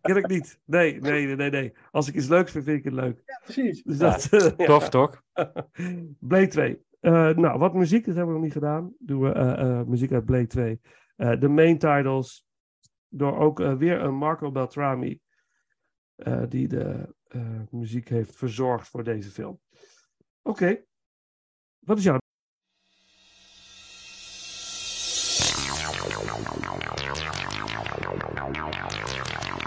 ken 0.00 0.16
ik 0.16 0.26
niet. 0.28 0.60
Nee, 0.64 1.00
nee, 1.00 1.26
nee, 1.26 1.36
nee, 1.36 1.50
nee. 1.50 1.72
Als 1.90 2.08
ik 2.08 2.14
iets 2.14 2.28
leuks 2.28 2.50
vind, 2.52 2.64
vind 2.64 2.78
ik 2.78 2.84
het 2.84 2.92
leuk. 2.94 3.22
Ja, 3.26 3.40
precies. 3.44 3.82
Dus 3.82 3.98
Ja, 3.98 4.10
dat, 4.10 4.28
ja. 4.56 4.66
tof 4.66 4.88
toch? 4.88 5.22
Blade 6.18 6.46
2. 6.48 6.82
Eh, 7.00 7.12
nou, 7.30 7.58
wat 7.58 7.74
muziek, 7.74 8.04
dat 8.06 8.14
hebben 8.14 8.26
we 8.34 8.38
nog 8.40 8.42
niet 8.48 8.52
gedaan. 8.58 8.94
Doen 8.98 9.20
we 9.20 9.32
eh, 9.32 9.60
eh, 9.80 9.86
muziek 9.86 10.12
uit 10.12 10.24
Blade 10.24 10.46
2. 10.46 10.80
Eh, 11.16 11.40
de 11.40 11.48
main 11.48 11.78
titles. 11.78 12.46
Door 13.08 13.38
ook 13.38 13.58
weer 13.58 14.00
een 14.00 14.14
Marco 14.14 14.50
Beltrami. 14.50 15.20
eh, 16.16 16.42
die 16.48 16.68
de 16.68 17.14
eh, 17.28 17.60
muziek 17.70 18.08
heeft 18.08 18.36
verzorgd 18.36 18.88
voor 18.88 19.04
deze 19.04 19.30
film. 19.30 19.60
Oké. 20.42 20.84
Wat 21.78 21.98
is 21.98 22.04
jouw 22.04 22.18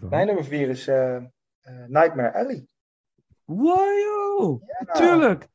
Mijn 0.00 0.26
nummer 0.26 0.44
vier 0.44 0.68
is 0.68 0.86
eh, 0.88 1.16
eh, 1.16 1.24
Nightmare 1.86 2.32
Alley. 2.34 2.66
Wow, 3.44 4.62
Ja, 4.66 4.84
natuurlijk. 4.86 5.48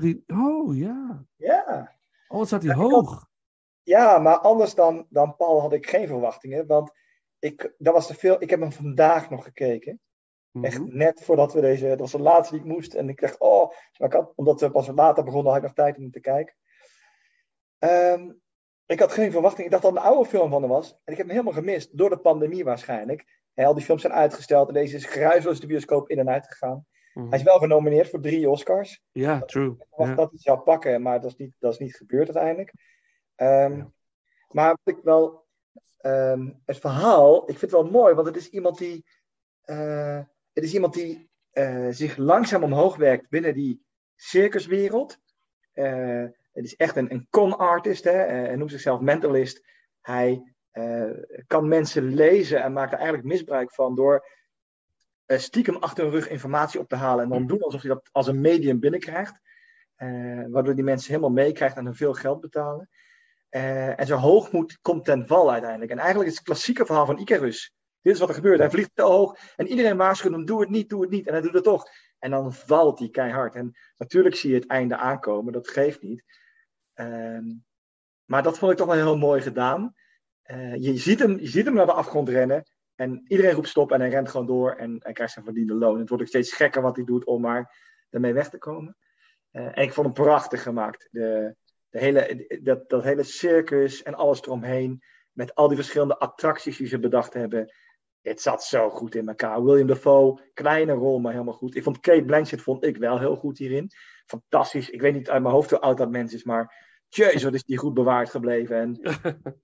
Die... 0.00 0.24
Oh, 0.26 0.76
ja. 0.76 1.24
Ja. 1.36 1.96
Oh, 2.28 2.38
wat 2.38 2.46
staat 2.46 2.62
hij 2.62 2.74
hoog. 2.74 3.28
Ja, 3.82 4.18
maar 4.18 4.38
anders 4.38 4.74
dan, 4.74 5.06
dan 5.08 5.36
Paul 5.36 5.60
had 5.60 5.72
ik 5.72 5.88
geen 5.88 6.06
verwachtingen. 6.06 6.66
Want 6.66 6.92
ik, 7.38 7.74
dat 7.78 7.94
was 7.94 8.06
te 8.06 8.14
veel. 8.14 8.42
Ik 8.42 8.50
heb 8.50 8.60
hem 8.60 8.72
vandaag 8.72 9.30
nog 9.30 9.44
gekeken. 9.44 10.00
Echt 10.52 10.78
Mhm. 10.78 10.96
net 10.96 11.22
voordat 11.24 11.52
we 11.52 11.60
deze. 11.60 11.88
Dat 11.88 11.98
was 11.98 12.10
de 12.12 12.20
laatste 12.20 12.54
die 12.54 12.64
ik 12.64 12.70
moest. 12.70 12.94
En 12.94 13.08
ik 13.08 13.20
dacht, 13.20 13.38
oh. 13.38 13.70
Maar 13.98 14.08
ik 14.08 14.14
had, 14.14 14.32
omdat 14.36 14.60
we 14.60 14.70
pas 14.70 14.86
later 14.88 15.24
begonnen, 15.24 15.52
had 15.52 15.56
ik 15.56 15.66
nog 15.66 15.74
tijd 15.76 15.96
om 15.98 16.10
te 16.10 16.20
kijken. 16.20 16.54
Ehm, 17.78 18.32
ik 18.86 19.00
had 19.00 19.12
geen 19.12 19.30
verwachting. 19.32 19.64
Ik 19.64 19.70
dacht 19.70 19.82
dat 19.82 19.92
het 19.92 20.00
een 20.00 20.06
oude 20.10 20.28
film 20.28 20.50
van 20.50 20.62
hem 20.62 20.70
was. 20.70 20.90
En 20.90 21.12
ik 21.12 21.16
heb 21.16 21.26
hem 21.26 21.28
helemaal 21.30 21.52
gemist. 21.52 21.98
Door 21.98 22.10
de 22.10 22.18
pandemie 22.18 22.64
waarschijnlijk. 22.64 23.39
Al 23.66 23.74
die 23.74 23.84
films 23.84 24.02
zijn 24.02 24.12
uitgesteld. 24.12 24.68
En 24.68 24.74
deze 24.74 24.96
is 24.96 25.04
geruisloos 25.04 25.60
de 25.60 25.66
bioscoop 25.66 26.08
in 26.08 26.18
en 26.18 26.30
uit 26.30 26.46
gegaan. 26.46 26.86
Mhm. 27.14 27.28
Hij 27.28 27.38
is 27.38 27.44
wel 27.44 27.58
genomineerd 27.58 28.08
voor 28.08 28.20
drie 28.20 28.50
Oscars. 28.50 29.02
Ja, 29.12 29.40
true. 29.40 29.76
Dat 29.96 30.16
hij 30.16 30.28
zou 30.32 30.58
pakken, 30.58 31.02
maar 31.02 31.20
dat 31.20 31.30
is 31.30 31.36
niet, 31.36 31.54
dat 31.58 31.72
is 31.72 31.78
niet 31.78 31.96
gebeurd 31.96 32.34
uiteindelijk. 32.34 32.72
Ehm. 33.34 33.84
Maar 34.48 34.78
wat 34.82 34.96
ik 34.96 35.02
wel, 35.02 35.46
ehm, 35.98 36.50
het 36.64 36.78
verhaal, 36.78 37.42
ik 37.42 37.58
vind 37.58 37.60
het 37.60 37.80
wel 37.80 37.90
mooi, 37.90 38.14
want 38.14 38.26
het 38.26 38.36
is 38.36 38.48
iemand 38.48 38.78
die, 38.78 39.04
eh, 39.62 40.20
het 40.52 40.64
is 40.64 40.74
iemand 40.74 40.94
die 40.94 41.30
eh, 41.50 41.86
zich 41.90 42.16
langzaam 42.16 42.62
omhoog 42.62 42.96
werkt 42.96 43.28
binnen 43.28 43.54
die 43.54 43.84
circuswereld. 44.16 45.18
Eh, 45.72 46.24
het 46.52 46.64
is 46.64 46.76
echt 46.76 46.96
een, 46.96 47.12
een 47.12 47.26
con 47.30 47.58
artist, 47.58 48.04
hè? 48.04 48.24
eh, 48.24 48.46
hij 48.46 48.56
noemt 48.56 48.70
zichzelf 48.70 49.00
mentalist. 49.00 49.64
Hij 50.00 50.54
kan 51.46 51.68
mensen 51.68 52.14
lezen 52.14 52.62
en 52.62 52.72
maakt 52.72 52.92
er 52.92 52.98
eigenlijk 52.98 53.28
misbruik 53.28 53.72
van 53.72 53.94
door 53.94 54.24
eh, 55.30 55.38
stiekem 55.38 55.76
achter 55.76 56.04
hun 56.04 56.12
rug 56.12 56.28
informatie 56.28 56.80
op 56.80 56.88
te 56.88 56.96
halen 56.96 57.24
en 57.24 57.30
dan 57.30 57.46
doen 57.46 57.62
alsof 57.62 57.82
hij 57.82 57.90
dat 57.90 58.08
als 58.12 58.26
een 58.26 58.40
medium 58.40 58.80
binnenkrijgt. 58.80 59.40
Eh, 59.94 60.44
waardoor 60.48 60.74
die 60.74 60.84
mensen 60.84 61.08
helemaal 61.08 61.44
meekrijgt 61.44 61.76
en 61.76 61.84
hun 61.84 61.94
veel 61.94 62.14
geld 62.14 62.40
betalen. 62.40 62.88
Eh, 63.48 64.00
en 64.00 64.06
zijn 64.06 64.20
hoogmoed 64.20 64.78
komt 64.80 65.04
ten 65.04 65.26
val 65.26 65.52
uiteindelijk. 65.52 65.90
En 65.90 65.98
eigenlijk 65.98 66.30
is 66.30 66.36
het 66.36 66.44
klassieke 66.44 66.86
verhaal 66.86 67.06
van 67.06 67.18
Icarus. 67.18 67.74
Dit 68.02 68.14
is 68.14 68.20
wat 68.20 68.28
er 68.28 68.34
gebeurt. 68.34 68.58
Hij 68.58 68.70
vliegt 68.70 68.90
te 68.94 69.02
hoog 69.02 69.38
en 69.56 69.66
iedereen 69.66 69.96
waarschuwt 69.96 70.32
hem: 70.32 70.44
doe 70.44 70.60
het 70.60 70.70
niet, 70.70 70.88
doe 70.88 71.00
het 71.00 71.10
niet. 71.10 71.26
En 71.26 71.32
hij 71.32 71.42
doet 71.42 71.54
het 71.54 71.64
toch. 71.64 71.88
En 72.18 72.30
dan 72.30 72.52
valt 72.52 72.98
hij 72.98 73.08
keihard. 73.08 73.54
En 73.54 73.76
natuurlijk 73.96 74.34
zie 74.34 74.50
je 74.50 74.56
het 74.56 74.66
einde 74.66 74.96
aankomen, 74.96 75.52
dat 75.52 75.68
geeft 75.68 76.02
niet. 76.02 76.24
Ehm, 76.94 77.44
maar 78.24 78.42
dat 78.42 78.58
vond 78.58 78.72
ik 78.72 78.78
toch 78.78 78.86
wel 78.86 78.96
heel 78.96 79.18
mooi 79.18 79.40
gedaan. 79.40 79.94
Eh, 80.50 80.74
je, 80.74 80.96
ziet 80.96 81.18
hem, 81.18 81.38
je 81.38 81.48
ziet 81.48 81.64
hem 81.64 81.74
naar 81.74 81.86
de 81.86 81.92
afgrond 81.92 82.28
rennen. 82.28 82.64
En 82.94 83.24
iedereen 83.26 83.54
roept 83.54 83.68
stop 83.68 83.92
en 83.92 84.00
hij 84.00 84.08
rent 84.08 84.28
gewoon 84.28 84.46
door 84.46 84.72
en 84.72 84.98
krijgt 85.12 85.32
zijn 85.32 85.44
verdiende 85.44 85.74
loon. 85.74 85.98
Het 85.98 86.08
wordt 86.08 86.22
ook 86.22 86.28
steeds 86.28 86.52
gekker 86.52 86.82
wat 86.82 86.96
hij 86.96 87.04
doet 87.04 87.24
om 87.24 87.40
maar 87.40 87.76
ermee 88.10 88.32
weg 88.32 88.50
te 88.50 88.58
komen. 88.58 88.96
Eh, 89.50 89.64
en 89.64 89.82
ik 89.82 89.92
vond 89.92 90.06
hem 90.06 90.24
prachtig 90.24 90.62
gemaakt. 90.62 91.08
De, 91.10 91.54
de 91.88 91.98
hele, 91.98 92.46
dat, 92.62 92.88
dat 92.88 93.02
hele 93.02 93.22
circus 93.22 94.02
en 94.02 94.14
alles 94.14 94.42
eromheen. 94.42 95.02
Met 95.32 95.54
al 95.54 95.68
die 95.68 95.76
verschillende 95.76 96.18
attracties 96.18 96.76
die 96.76 96.86
ze 96.86 96.98
bedacht 96.98 97.34
hebben. 97.34 97.74
Het 98.20 98.40
zat 98.40 98.64
zo 98.64 98.90
goed 98.90 99.14
in 99.14 99.28
elkaar. 99.28 99.64
William 99.64 99.86
Dafoe, 99.86 100.50
kleine 100.54 100.92
rol, 100.92 101.18
maar 101.18 101.32
helemaal 101.32 101.54
goed. 101.54 101.76
Ik 101.76 101.82
vond 101.82 102.00
Kate 102.00 102.24
Blanchett 102.24 102.62
vond 102.62 102.84
ik 102.84 102.96
wel 102.96 103.18
heel 103.18 103.36
goed 103.36 103.58
hierin. 103.58 103.90
Fantastisch. 104.26 104.90
Ik 104.90 105.00
weet 105.00 105.14
niet 105.14 105.30
uit 105.30 105.42
mijn 105.42 105.54
hoofd 105.54 105.70
hoe 105.70 105.80
oud 105.80 105.98
dat 105.98 106.10
mens 106.10 106.34
is, 106.34 106.44
maar 106.44 106.88
jezus, 107.14 107.42
wat 107.42 107.54
is 107.54 107.64
die 107.64 107.78
goed 107.78 107.94
bewaard 107.94 108.30
gebleven. 108.30 108.76
En 108.76 109.00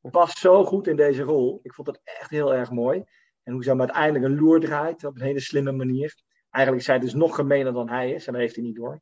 past 0.10 0.38
zo 0.38 0.64
goed 0.64 0.86
in 0.86 0.96
deze 0.96 1.22
rol. 1.22 1.60
Ik 1.62 1.74
vond 1.74 1.86
het 1.86 2.00
echt 2.04 2.30
heel 2.30 2.54
erg 2.54 2.70
mooi. 2.70 3.04
En 3.42 3.52
hoe 3.52 3.62
ze 3.62 3.70
hem 3.70 3.80
uiteindelijk 3.80 4.24
een 4.24 4.38
loer 4.38 4.60
draait 4.60 5.04
op 5.04 5.14
een 5.14 5.22
hele 5.22 5.40
slimme 5.40 5.72
manier. 5.72 6.14
Eigenlijk 6.50 6.86
is 6.86 6.90
zij 6.90 6.98
dus 6.98 7.14
nog 7.14 7.34
gemener 7.34 7.72
dan 7.72 7.88
hij 7.88 8.10
is. 8.10 8.26
En 8.26 8.32
dat 8.32 8.42
heeft 8.42 8.54
hij 8.54 8.64
niet 8.64 8.76
door. 8.76 9.00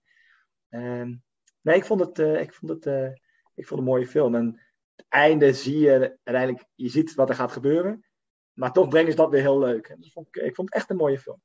Ehm, 0.69 1.15
nee, 1.61 1.77
ik 1.77 1.85
vond, 1.85 2.01
het, 2.01 2.19
eh, 2.19 2.41
ik, 2.41 2.53
vond 2.53 2.71
het, 2.71 2.87
eh, 2.87 3.09
ik 3.55 3.66
vond 3.66 3.69
het 3.69 3.79
een 3.79 3.85
mooie 3.85 4.07
film. 4.07 4.35
En 4.35 4.61
het 4.97 5.07
einde 5.09 5.53
zie 5.53 5.79
je 5.79 6.19
uiteindelijk, 6.23 6.66
je 6.75 6.89
ziet 6.89 7.15
wat 7.15 7.29
er 7.29 7.35
gaat 7.35 7.53
gebeuren. 7.53 8.05
Maar 8.53 8.73
toch 8.73 8.89
brengen 8.89 9.11
ze 9.11 9.16
dat 9.16 9.31
weer 9.31 9.41
heel 9.41 9.59
leuk. 9.59 9.89
En 9.89 10.01
dat 10.01 10.12
vond 10.12 10.27
ik, 10.27 10.37
ik 10.43 10.55
vond 10.55 10.69
het 10.69 10.79
echt 10.79 10.91
een 10.91 10.97
mooie 10.97 11.19
film. 11.19 11.41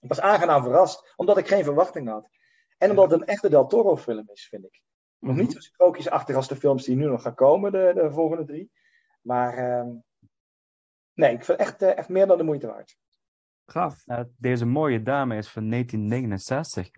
Ik 0.00 0.08
was 0.08 0.20
aangenaam 0.20 0.62
verrast, 0.62 1.12
omdat 1.16 1.38
ik 1.38 1.48
geen 1.48 1.64
verwachting 1.64 2.08
had. 2.08 2.28
En 2.78 2.90
omdat 2.90 3.10
het 3.10 3.20
een 3.20 3.26
echte 3.26 3.48
Del 3.48 3.66
Toro 3.66 3.96
film 3.96 4.30
is, 4.32 4.46
vind 4.48 4.64
ik. 4.64 4.82
Nog 5.18 5.36
niet 5.36 5.52
zo 5.52 5.60
sprookjesachtig 5.60 6.36
als 6.36 6.48
de 6.48 6.56
films 6.56 6.84
die 6.84 6.96
nu 6.96 7.04
nog 7.06 7.22
gaan 7.22 7.34
komen, 7.34 7.72
de, 7.72 7.92
de 7.94 8.10
volgende 8.10 8.44
drie. 8.44 8.70
Maar 9.20 9.54
ehm, 9.56 9.88
nee, 11.14 11.32
ik 11.34 11.44
vind 11.44 11.58
het 11.58 11.68
echt, 11.68 11.82
eh, 11.82 11.96
echt 11.96 12.08
meer 12.08 12.26
dan 12.26 12.38
de 12.38 12.44
moeite 12.44 12.66
waard. 12.66 12.96
Gaaf. 13.66 14.06
Nou, 14.06 14.26
deze 14.36 14.66
mooie 14.66 15.02
dame 15.02 15.36
is 15.36 15.48
van 15.50 15.68
1969. 15.68 16.90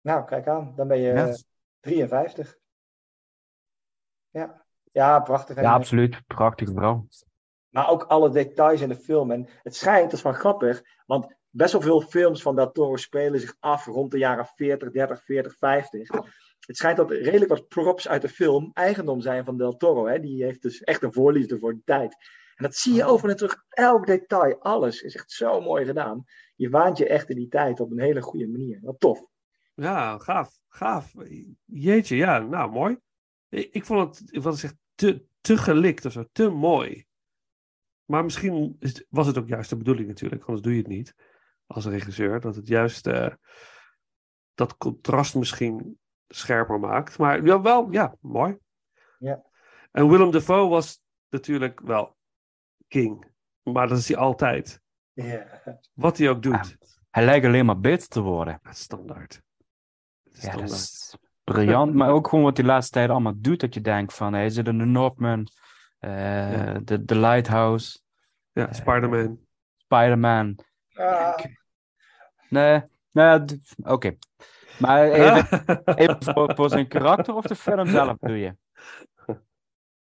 Nou, 0.00 0.24
kijk 0.24 0.46
aan. 0.48 0.72
Dan 0.76 0.88
ben 0.88 0.98
je 0.98 1.12
Ja. 1.12 1.28
eh, 1.28 1.34
53. 1.80 2.58
Ja, 4.30 4.64
ja 4.92 5.20
prachtig. 5.20 5.56
Ja, 5.60 5.72
absoluut. 5.72 6.26
Prachtige 6.26 6.72
vrouw. 6.72 7.06
Maar 7.68 7.88
ook 7.90 8.02
alle 8.02 8.30
details 8.30 8.80
in 8.80 8.88
de 8.88 8.96
film. 8.96 9.30
En 9.30 9.48
het 9.62 9.76
schijnt, 9.76 10.04
dat 10.04 10.12
is 10.12 10.22
wel 10.22 10.32
grappig, 10.32 10.82
want 11.06 11.36
best 11.50 11.72
wel 11.72 11.80
veel 11.82 12.00
films 12.00 12.42
van 12.42 12.56
Del 12.56 12.72
Toro 12.72 12.96
spelen 12.96 13.40
zich 13.40 13.56
af 13.60 13.86
rond 13.86 14.10
de 14.10 14.18
jaren 14.18 14.46
40, 14.46 14.90
30, 14.90 15.24
40, 15.24 15.56
50. 15.56 16.10
Het 16.68 16.76
schijnt 16.76 16.96
dat 16.96 17.10
redelijk 17.10 17.50
wat 17.50 17.68
props 17.68 18.08
uit 18.08 18.22
de 18.22 18.28
film 18.28 18.70
eigendom 18.74 19.20
zijn 19.20 19.44
van 19.44 19.56
Del 19.56 19.76
Toro. 19.76 20.06
Hè? 20.06 20.20
Die 20.20 20.44
heeft 20.44 20.62
dus 20.62 20.82
echt 20.82 21.02
een 21.02 21.12
voorliefde 21.12 21.58
voor 21.58 21.72
die 21.72 21.82
tijd. 21.84 22.16
En 22.54 22.64
dat 22.64 22.74
zie 22.74 22.94
je 22.94 23.04
over 23.04 23.28
en 23.28 23.36
terug. 23.36 23.64
Elk 23.68 24.06
detail, 24.06 24.60
alles 24.60 25.02
is 25.02 25.14
echt 25.14 25.30
zo 25.30 25.60
mooi 25.60 25.84
gedaan. 25.84 26.24
Je 26.56 26.68
waant 26.68 26.98
je 26.98 27.08
echt 27.08 27.30
in 27.30 27.36
die 27.36 27.48
tijd 27.48 27.80
op 27.80 27.90
een 27.90 28.00
hele 28.00 28.22
goede 28.22 28.48
manier. 28.48 28.78
Wat 28.82 29.00
tof. 29.00 29.26
Ja, 29.74 30.18
gaaf. 30.18 30.58
Gaaf. 30.68 31.14
Jeetje, 31.64 32.16
ja, 32.16 32.38
nou 32.38 32.70
mooi. 32.70 32.98
Ik, 33.48 33.72
ik 33.72 33.84
vond 33.84 34.18
het, 34.18 34.42
wat 34.42 34.58
zeg, 34.58 34.72
te, 34.94 35.24
te 35.40 35.56
gelikt 35.56 36.04
of 36.04 36.12
zo, 36.12 36.24
te 36.32 36.48
mooi. 36.48 37.06
Maar 38.04 38.24
misschien 38.24 38.76
is 38.78 39.04
was 39.08 39.26
het 39.26 39.38
ook 39.38 39.48
juist 39.48 39.70
de 39.70 39.76
bedoeling 39.76 40.08
natuurlijk, 40.08 40.42
anders 40.42 40.62
doe 40.62 40.72
je 40.72 40.78
het 40.78 40.88
niet 40.88 41.14
als 41.66 41.86
regisseur. 41.86 42.40
Dat 42.40 42.56
het 42.56 42.66
juist 42.66 43.06
eh, 43.06 43.34
dat 44.54 44.76
contrast 44.76 45.34
misschien 45.34 45.98
scherper 46.28 46.78
maakt. 46.80 47.18
Maar 47.18 47.44
ja, 47.44 47.60
wel, 47.60 47.90
ja, 47.90 48.14
mooi. 48.20 48.58
Ja. 49.18 49.42
En 49.92 50.08
Willem 50.08 50.30
Dafoe 50.30 50.68
was 50.68 51.00
natuurlijk 51.28 51.80
wel 51.80 52.16
king. 52.88 53.26
Maar 53.62 53.88
dat 53.88 53.98
is 53.98 54.08
hij 54.08 54.16
altijd. 54.16 54.80
Ja. 55.12 55.62
Wat 55.94 56.18
hij 56.18 56.28
ook 56.30 56.42
doet. 56.42 56.54
Ah, 56.54 56.64
Hij 57.10 57.24
lijkt 57.24 57.46
alleen 57.46 57.66
maar 57.66 57.80
beter 57.80 58.08
te 58.08 58.20
worden. 58.20 58.60
Standaard. 58.70 59.42
Ja, 60.22 60.52
dat 60.56 60.70
is 60.70 61.16
briljant. 61.44 61.94
maar 61.94 62.10
ook 62.10 62.28
gewoon 62.28 62.44
wat 62.44 62.56
hij 62.56 62.66
de 62.66 62.72
laatste 62.72 62.92
tijd 62.92 63.10
allemaal 63.10 63.34
doet. 63.36 63.60
Dat 63.60 63.74
je 63.74 63.80
denkt 63.80 64.14
van, 64.14 64.32
hij 64.32 64.50
zit 64.50 64.66
in 64.68 64.78
de 64.78 64.84
Northman, 64.84 65.46
eh, 65.98 66.52
Ja. 66.52 66.78
de, 66.78 67.04
de 67.04 67.16
Lighthouse, 67.18 68.00
Ja, 68.52 68.72
Spider-Man. 68.72 69.38
Spider-Man. 69.76 70.58
Ah, 70.94 71.38
Nee, 72.48 72.82
nee, 73.10 73.40
oké. 73.76 74.16
Maar 74.78 75.10
even, 75.10 75.46
even 75.96 76.16
voor, 76.20 76.54
voor 76.54 76.68
zijn 76.68 76.88
karakter 76.88 77.34
of 77.34 77.44
de 77.44 77.54
film 77.56 77.86
zelf 77.86 78.16
doe 78.20 78.38
je? 78.38 78.54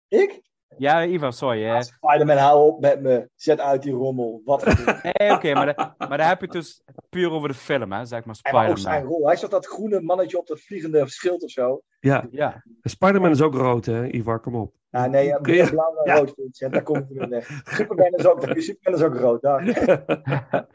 ik? 0.07 0.41
Ja, 0.77 1.05
Ivar, 1.05 1.33
sorry. 1.33 1.63
hè. 1.63 1.81
Spider-Man, 1.83 2.37
hou 2.37 2.67
op 2.71 2.79
met 2.79 3.01
me. 3.01 3.29
Zet 3.35 3.59
uit 3.59 3.81
die 3.81 3.93
rommel. 3.93 4.41
Wat. 4.45 4.65
Nee, 5.17 5.31
oké, 5.31 5.53
maar, 5.53 5.95
maar 5.97 6.17
daar 6.17 6.27
heb 6.27 6.39
je 6.39 6.45
het 6.45 6.51
dus 6.51 6.81
puur 7.09 7.31
over 7.31 7.47
de 7.47 7.53
film, 7.53 7.91
hè, 7.91 8.05
zeg 8.05 8.25
maar 8.25 8.35
Hij 8.41 8.51
maar 8.53 8.69
ook 8.69 8.77
zijn 8.77 8.93
Spider-Man. 8.93 9.17
rol. 9.17 9.25
Hij 9.25 9.33
is 9.33 9.39
toch 9.39 9.49
dat 9.49 9.65
groene 9.67 10.01
mannetje 10.01 10.37
op 10.37 10.47
dat 10.47 10.59
vliegende 10.59 11.09
schild 11.09 11.43
of 11.43 11.49
zo? 11.49 11.81
Ja, 11.99 12.27
Ja, 12.31 12.63
Spider-Man 12.81 13.31
is 13.31 13.41
ook 13.41 13.53
rood, 13.55 13.85
hè, 13.85 14.05
Ivar, 14.07 14.39
kom 14.39 14.55
op. 14.55 14.73
Ja, 14.89 15.05
nee, 15.05 15.25
ja, 15.25 15.39
blauw 15.39 15.95
en 15.95 16.11
Ja. 16.11 16.15
rood 16.17 16.33
Vincent, 16.35 16.73
daar 16.73 16.83
komt 16.83 16.97
het 16.97 17.17
weer 17.17 17.29
weg. 17.29 17.49
Superman 17.63 18.11
is 18.13 18.25
ook, 18.25 18.45
Superman 18.57 18.99
is 18.99 19.05
ook 19.05 19.15
rood. 19.15 19.41
Daar. 19.41 19.61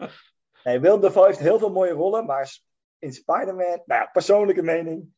Nee, 0.64 0.80
Willem 0.80 1.00
Dafoe 1.00 1.26
heeft 1.26 1.38
heel 1.38 1.58
veel 1.58 1.70
mooie 1.72 1.92
rollen, 1.92 2.26
maar 2.26 2.58
in 2.98 3.12
Spider-Man, 3.12 3.82
nou 3.84 4.00
ja, 4.00 4.06
persoonlijke 4.12 4.62
mening. 4.62 5.08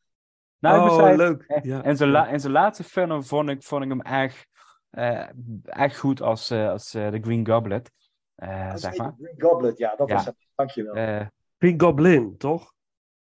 nou, 0.59 0.89
oh, 0.89 0.95
zeggen, 0.95 1.17
leuk. 1.17 1.43
eh, 1.47 1.63
Ja. 1.63 1.83
in, 1.83 1.97
zijn 1.97 2.39
zijn 2.39 2.53
laatste 2.53 2.83
film 2.83 3.23
vond 3.23 3.49
ik, 3.49 3.63
vond 3.63 3.83
ik 3.83 3.89
hem 3.89 4.01
echt, 4.01 4.47
eh, 4.89 5.27
echt 5.63 5.97
goed 5.97 6.21
als, 6.21 6.49
eh, 6.49 6.69
als 6.69 6.93
eh, 6.93 7.11
de 7.11 7.19
Green 7.21 7.47
Goblet, 7.47 7.91
eh, 8.35 8.65
Dat 8.67 8.73
is 8.75 8.81
zeg 8.81 8.97
maar. 8.97 9.13
Green 9.21 9.41
Goblet, 9.41 9.77
ja, 9.77 9.95
dat 9.95 10.07
Ja. 10.09 10.13
was 10.15 10.25
het. 10.25 10.35
Dankjewel. 10.55 11.27
Green 11.57 11.81
Goblin, 11.81 12.37
toch? 12.37 12.73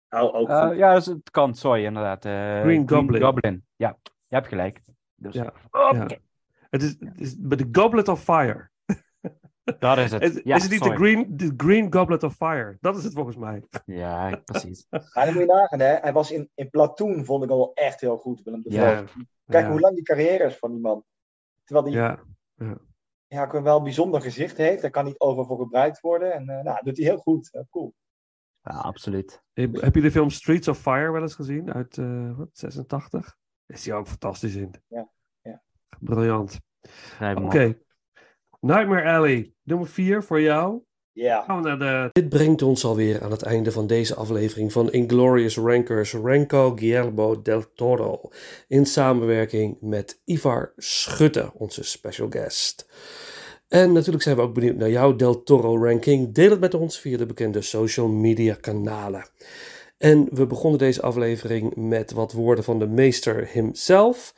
Nou, 0.08 0.32
ook 0.32 0.48
eh, 0.48 0.66
goed. 0.66 0.76
ja, 0.76 0.94
dus 0.94 1.06
het 1.06 1.30
kan, 1.30 1.54
sorry, 1.54 1.84
inderdaad. 1.84 2.24
eh, 2.24 2.60
Green 2.60 2.88
Goblin. 2.88 3.64
Ja, 3.76 3.96
je 4.02 4.34
hebt 4.34 4.46
gelijk. 4.48 4.80
Dus, 5.14 5.34
Ja, 5.34 5.52
Oh, 5.70 5.90
ja. 5.92 6.06
Het 6.70 6.82
is, 6.82 6.96
het 7.00 7.20
is 7.20 7.36
but 7.38 7.58
the 7.58 7.68
Goblet 7.72 8.08
of 8.08 8.22
Fire. 8.22 8.70
Dat 9.78 9.98
is 9.98 10.10
het. 10.10 10.22
Is, 10.22 10.40
ja, 10.44 10.56
is 10.56 10.62
het 10.62 10.72
niet 10.72 10.82
de 10.82 10.94
green, 10.94 11.36
the 11.36 11.52
green 11.56 11.92
Goblet 11.92 12.22
of 12.22 12.34
Fire? 12.34 12.76
Dat 12.80 12.96
is 12.96 13.04
het 13.04 13.12
volgens 13.12 13.36
mij. 13.36 13.62
Ja, 13.84 14.40
precies. 14.44 14.86
Maar 14.90 15.24
dan 15.24 15.32
moet 15.34 15.42
je 15.42 15.48
nagaan, 15.48 15.80
hè. 15.80 15.94
Hij 15.94 16.12
was 16.12 16.30
in, 16.30 16.50
in 16.54 16.70
Platoon, 16.70 17.24
vond 17.24 17.44
ik 17.44 17.50
al 17.50 17.70
echt 17.74 18.00
heel 18.00 18.16
goed, 18.16 18.42
Willem. 18.42 18.62
Ja. 18.64 19.04
Kijk 19.46 19.64
ja. 19.64 19.70
hoe 19.70 19.80
lang 19.80 19.94
die 19.94 20.04
carrière 20.04 20.44
is 20.44 20.56
van 20.56 20.70
die 20.70 20.80
man. 20.80 21.04
Terwijl 21.64 21.86
die 21.86 21.94
Ja, 21.94 22.18
ja, 23.26 23.44
ook 23.44 23.52
een 23.52 23.62
wel 23.62 23.82
bijzonder 23.82 24.20
gezicht 24.20 24.56
heeft. 24.56 24.82
Daar 24.82 24.90
kan 24.90 25.04
niet 25.04 25.20
over 25.20 25.44
voor 25.44 25.58
gebruikt 25.58 26.00
worden. 26.00 26.32
En 26.32 26.42
uh, 26.42 26.62
nou, 26.62 26.78
doet 26.84 26.96
hij 26.96 27.06
heel 27.06 27.18
goed. 27.18 27.48
Uh, 27.52 27.62
cool. 27.70 27.94
Ja, 28.62 28.70
absoluut. 28.70 29.42
Heb, 29.52 29.80
heb 29.80 29.94
je 29.94 30.00
de 30.00 30.10
film 30.10 30.30
Streets 30.30 30.68
of 30.68 30.78
Fire 30.78 31.10
wel 31.10 31.22
eens 31.22 31.34
gezien? 31.34 31.72
Uit 31.72 31.96
uh, 31.96 32.36
wat, 32.36 32.48
86? 32.52 33.36
Is 33.66 33.82
die 33.82 33.94
ook 33.94 34.06
fantastisch 34.06 34.54
in. 34.54 34.74
Ja. 34.86 35.10
ja. 35.42 35.62
Briljant. 35.98 36.60
Nee, 37.20 37.36
Oké. 37.36 37.44
Okay. 37.44 37.82
Nightmare 38.60 39.16
Alley, 39.16 39.52
nummer 39.62 39.88
4 39.88 40.22
voor 40.22 40.40
jou. 40.40 40.80
Ja. 41.12 41.42
Gaan 41.42 41.62
we 41.62 41.68
naar 41.68 41.78
de... 41.78 42.08
Dit 42.12 42.28
brengt 42.28 42.62
ons 42.62 42.84
alweer 42.84 43.22
aan 43.22 43.30
het 43.30 43.42
einde 43.42 43.72
van 43.72 43.86
deze 43.86 44.14
aflevering 44.14 44.72
van 44.72 44.92
Inglorious 44.92 45.56
Rankers 45.56 46.12
Ranko 46.12 46.76
Guillermo 46.76 47.42
del 47.42 47.72
Toro. 47.74 48.20
In 48.68 48.86
samenwerking 48.86 49.76
met 49.80 50.20
Ivar 50.24 50.72
Schutte, 50.76 51.50
onze 51.54 51.82
special 51.82 52.26
guest. 52.30 52.88
En 53.68 53.92
natuurlijk 53.92 54.22
zijn 54.22 54.36
we 54.36 54.42
ook 54.42 54.54
benieuwd 54.54 54.76
naar 54.76 54.90
jouw 54.90 55.16
Del 55.16 55.42
Toro 55.42 55.84
ranking. 55.84 56.34
Deel 56.34 56.50
het 56.50 56.60
met 56.60 56.74
ons 56.74 57.00
via 57.00 57.16
de 57.16 57.26
bekende 57.26 57.62
social 57.62 58.08
media 58.08 58.54
kanalen. 58.54 59.28
En 59.98 60.28
we 60.32 60.46
begonnen 60.46 60.78
deze 60.78 61.02
aflevering 61.02 61.76
met 61.76 62.12
wat 62.12 62.32
woorden 62.32 62.64
van 62.64 62.78
de 62.78 62.86
meester 62.86 63.48
himself. 63.52 64.34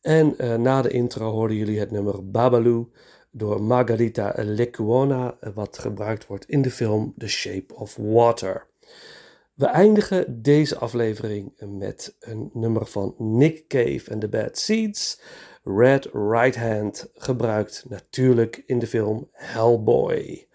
En 0.00 0.34
uh, 0.38 0.54
na 0.54 0.82
de 0.82 0.90
intro 0.90 1.30
hoorden 1.30 1.56
jullie 1.56 1.78
het 1.78 1.90
nummer 1.90 2.30
Babalu 2.30 2.86
door 3.32 3.62
Margarita 3.62 4.34
Lecuona, 4.36 5.38
wat 5.54 5.78
gebruikt 5.78 6.26
wordt 6.26 6.48
in 6.48 6.62
de 6.62 6.70
film 6.70 7.14
The 7.16 7.28
Shape 7.28 7.74
of 7.74 7.96
Water. 7.96 8.66
We 9.54 9.66
eindigen 9.66 10.42
deze 10.42 10.78
aflevering 10.78 11.52
met 11.78 12.16
een 12.20 12.50
nummer 12.52 12.86
van 12.86 13.14
Nick 13.18 13.66
Cave 13.68 14.02
en 14.10 14.18
The 14.18 14.28
Bad 14.28 14.58
Seeds. 14.58 15.20
Red 15.64 16.08
Right 16.12 16.56
Hand, 16.56 17.10
gebruikt 17.14 17.84
natuurlijk 17.88 18.62
in 18.66 18.78
de 18.78 18.86
film 18.86 19.28
Hellboy. 19.32 20.46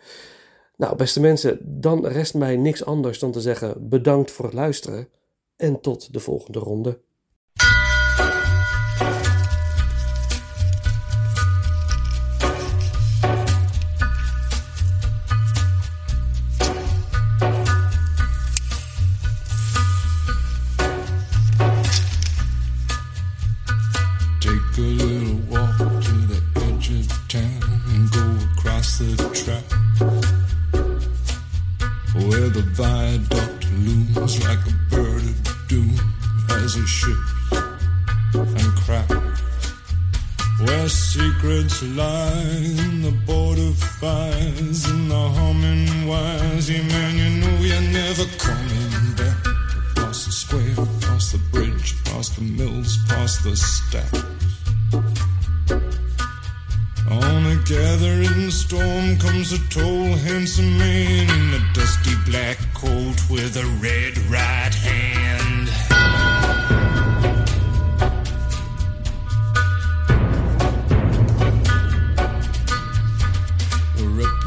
Nou, 0.75 0.95
beste 0.95 1.19
mensen, 1.19 1.59
dan 1.81 2.07
rest 2.07 2.33
mij 2.33 2.57
niks 2.57 2.85
anders 2.85 3.19
dan 3.19 3.31
te 3.31 3.41
zeggen 3.41 3.89
bedankt 3.89 4.31
voor 4.31 4.45
het 4.45 4.53
luisteren 4.53 5.09
en 5.55 5.81
tot 5.81 6.13
de 6.13 6.19
volgende 6.19 6.59
ronde. 6.59 6.99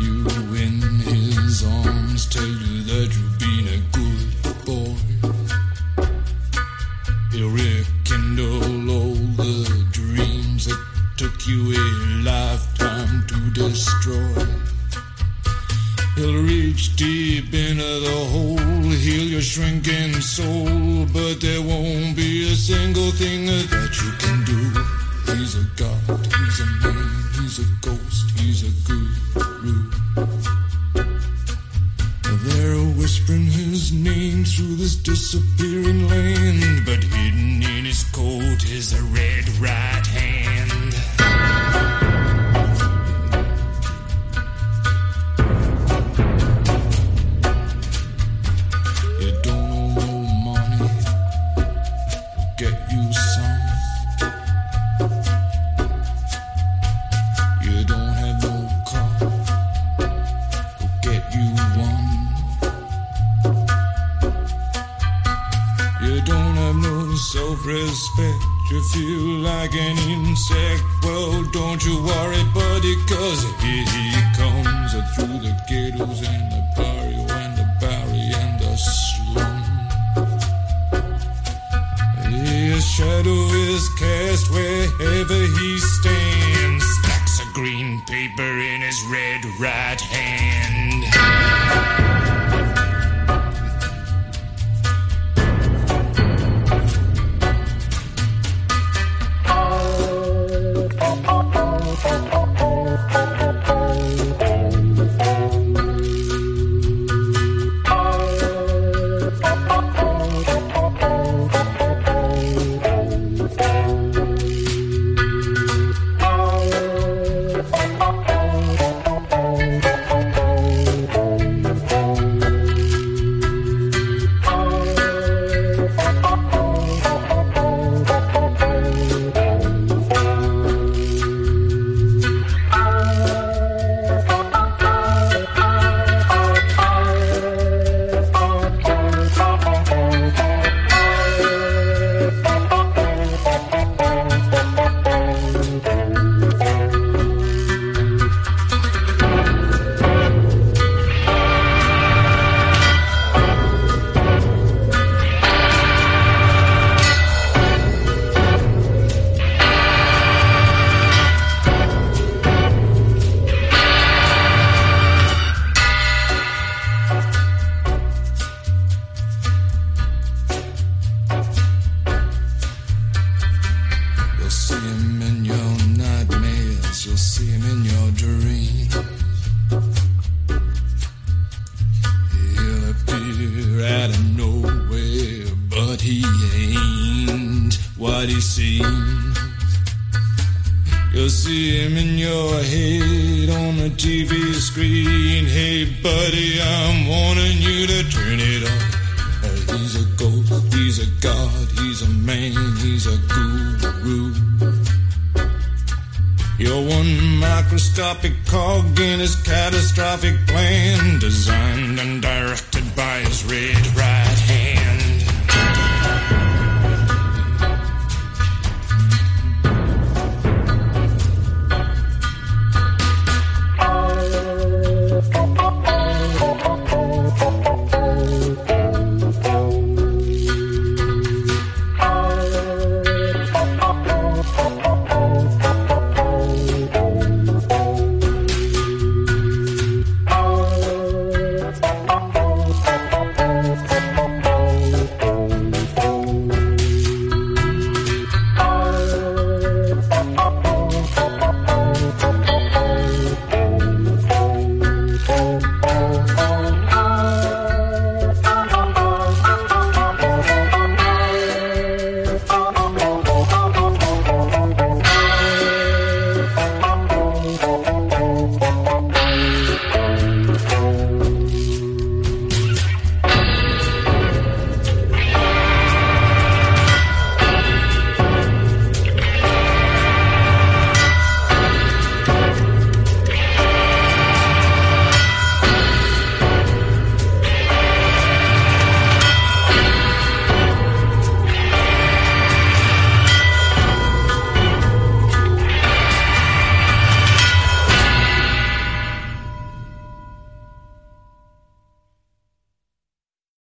you 0.01 0.25
in 0.55 0.81
his 1.01 1.65
arms 1.65 2.27
till 2.27 2.70